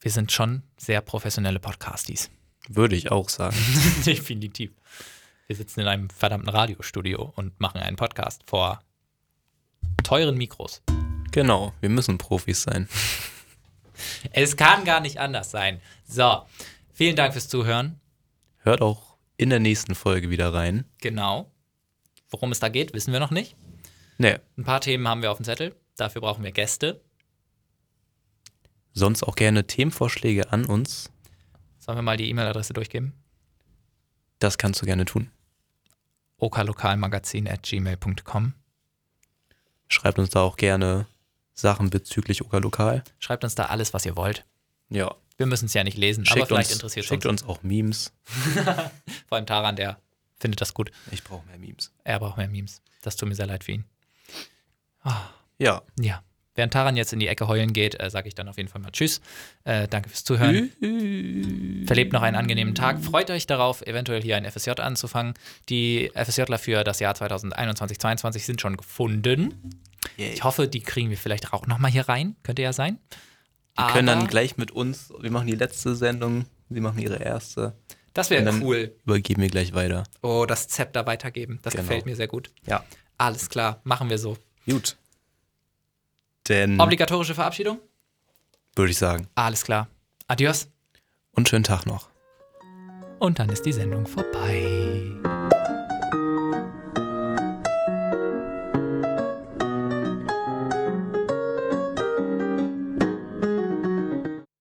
wir 0.00 0.10
sind 0.10 0.30
schon 0.30 0.62
sehr 0.76 1.00
professionelle 1.00 1.60
Podcasties. 1.60 2.30
Würde 2.68 2.94
ich 2.96 3.10
auch 3.10 3.28
sagen. 3.28 3.56
Definitiv. 4.06 4.72
Wir 5.46 5.56
sitzen 5.56 5.80
in 5.80 5.86
einem 5.88 6.10
verdammten 6.10 6.48
Radiostudio 6.48 7.32
und 7.36 7.58
machen 7.60 7.80
einen 7.80 7.96
Podcast 7.96 8.42
vor 8.46 8.82
teuren 10.04 10.36
Mikros. 10.36 10.82
genau, 11.30 11.72
wir 11.80 11.88
müssen 11.88 12.18
Profis 12.18 12.62
sein. 12.62 12.88
Es 14.32 14.56
kann 14.56 14.84
gar 14.84 14.98
nicht 14.98 15.20
anders 15.20 15.52
sein. 15.52 15.80
So, 16.04 16.44
vielen 16.92 17.14
Dank 17.14 17.34
fürs 17.34 17.48
Zuhören. 17.48 18.00
Hört 18.58 18.80
auch 18.80 19.11
in 19.42 19.50
der 19.50 19.60
nächsten 19.60 19.94
Folge 19.94 20.30
wieder 20.30 20.52
rein. 20.54 20.84
Genau. 21.00 21.50
Worum 22.30 22.52
es 22.52 22.60
da 22.60 22.68
geht, 22.68 22.94
wissen 22.94 23.12
wir 23.12 23.20
noch 23.20 23.30
nicht. 23.30 23.56
Ne, 24.18 24.40
Ein 24.56 24.64
paar 24.64 24.80
Themen 24.80 25.06
haben 25.08 25.22
wir 25.22 25.30
auf 25.30 25.38
dem 25.38 25.44
Zettel. 25.44 25.74
Dafür 25.96 26.20
brauchen 26.22 26.44
wir 26.44 26.52
Gäste. 26.52 27.00
sonst 28.94 29.22
auch 29.22 29.34
gerne 29.36 29.66
Themenvorschläge 29.66 30.52
an 30.52 30.64
uns. 30.66 31.10
Sollen 31.78 31.98
wir 31.98 32.02
mal 32.02 32.16
die 32.16 32.28
E-Mail-Adresse 32.30 32.72
durchgeben? 32.74 33.12
Das 34.38 34.58
kannst 34.58 34.80
du 34.82 34.86
gerne 34.86 35.04
tun. 35.04 35.30
okalokalmagazin 36.38 37.48
at 37.48 37.62
gmail.com. 37.62 38.54
Schreibt 39.88 40.18
uns 40.18 40.30
da 40.30 40.40
auch 40.40 40.56
gerne 40.56 41.06
Sachen 41.54 41.90
bezüglich 41.90 42.42
Oka 42.44 42.58
Lokal. 42.58 43.04
Schreibt 43.18 43.44
uns 43.44 43.54
da 43.54 43.66
alles, 43.66 43.92
was 43.94 44.06
ihr 44.06 44.16
wollt. 44.16 44.44
Ja. 44.88 45.14
Wir 45.36 45.46
müssen 45.46 45.66
es 45.66 45.74
ja 45.74 45.84
nicht 45.84 45.96
lesen, 45.96 46.24
Schickt 46.24 46.38
aber 46.38 46.46
vielleicht 46.46 46.70
uns, 46.70 46.76
interessiert 46.78 47.04
es 47.04 47.08
schickt 47.08 47.26
uns. 47.26 47.42
uns 47.42 47.50
auch 47.50 47.62
Memes. 47.62 48.12
Vor 49.28 49.36
allem 49.36 49.46
Taran, 49.46 49.76
der 49.76 49.98
findet 50.38 50.60
das 50.60 50.74
gut. 50.74 50.90
Ich 51.10 51.24
brauche 51.24 51.46
mehr 51.46 51.58
Memes. 51.58 51.92
Er 52.04 52.18
braucht 52.18 52.36
mehr 52.36 52.48
Memes. 52.48 52.82
Das 53.02 53.16
tut 53.16 53.28
mir 53.28 53.34
sehr 53.34 53.46
leid 53.46 53.64
für 53.64 53.72
ihn. 53.72 53.84
Ja. 55.58 55.82
Ja. 55.98 56.22
Während 56.54 56.74
Taran 56.74 56.96
jetzt 56.96 57.14
in 57.14 57.18
die 57.18 57.28
Ecke 57.28 57.48
heulen 57.48 57.72
geht, 57.72 57.98
äh, 57.98 58.10
sage 58.10 58.28
ich 58.28 58.34
dann 58.34 58.46
auf 58.46 58.58
jeden 58.58 58.68
Fall 58.68 58.82
mal 58.82 58.90
Tschüss. 58.90 59.22
Äh, 59.64 59.88
danke 59.88 60.10
fürs 60.10 60.22
Zuhören. 60.22 60.70
Verlebt 61.86 62.12
noch 62.12 62.20
einen 62.20 62.36
angenehmen 62.36 62.74
Tag. 62.74 63.02
Freut 63.02 63.30
euch 63.30 63.46
darauf, 63.46 63.80
eventuell 63.82 64.20
hier 64.20 64.36
ein 64.36 64.44
FSJ 64.44 64.72
anzufangen. 64.72 65.32
Die 65.70 66.10
FSJler 66.14 66.58
für 66.58 66.84
das 66.84 67.00
Jahr 67.00 67.14
2021-22 67.14 68.40
sind 68.40 68.60
schon 68.60 68.76
gefunden. 68.76 69.80
Ich 70.18 70.44
hoffe, 70.44 70.68
die 70.68 70.80
kriegen 70.80 71.08
wir 71.08 71.16
vielleicht 71.16 71.54
auch 71.54 71.66
noch 71.66 71.78
mal 71.78 71.90
hier 71.90 72.06
rein. 72.06 72.36
Könnte 72.42 72.60
ja 72.60 72.74
sein. 72.74 72.98
Die 73.78 73.84
können 73.92 74.06
dann 74.06 74.26
gleich 74.26 74.56
mit 74.56 74.70
uns, 74.70 75.12
wir 75.18 75.30
machen 75.30 75.46
die 75.46 75.54
letzte 75.54 75.94
Sendung, 75.94 76.44
sie 76.68 76.80
machen 76.80 76.98
ihre 76.98 77.16
erste. 77.16 77.74
Das 78.12 78.28
wäre 78.28 78.52
cool. 78.60 78.94
Übergeben 79.04 79.40
wir 79.40 79.48
gleich 79.48 79.72
weiter. 79.72 80.04
Oh, 80.20 80.44
das 80.46 80.68
Zepter 80.68 81.06
weitergeben. 81.06 81.58
Das 81.62 81.72
Genau. 81.72 81.84
gefällt 81.84 82.04
mir 82.04 82.14
sehr 82.14 82.28
gut. 82.28 82.50
Ja. 82.66 82.84
Alles 83.16 83.48
klar, 83.48 83.80
machen 83.84 84.10
wir 84.10 84.18
so. 84.18 84.36
Gut. 84.68 84.96
Denn, 86.48 86.80
Obligatorische 86.80 87.34
Verabschiedung? 87.34 87.78
würde 88.74 88.90
ich 88.90 88.98
sagen. 88.98 89.28
Alles 89.34 89.64
klar. 89.64 89.88
Adios. 90.28 90.68
Und 91.32 91.48
schönen 91.48 91.64
Tag 91.64 91.86
noch. 91.86 92.08
Und 93.18 93.38
dann 93.38 93.48
ist 93.50 93.64
die 93.64 93.72
Sendung 93.72 94.06
vorbei. 94.06 94.81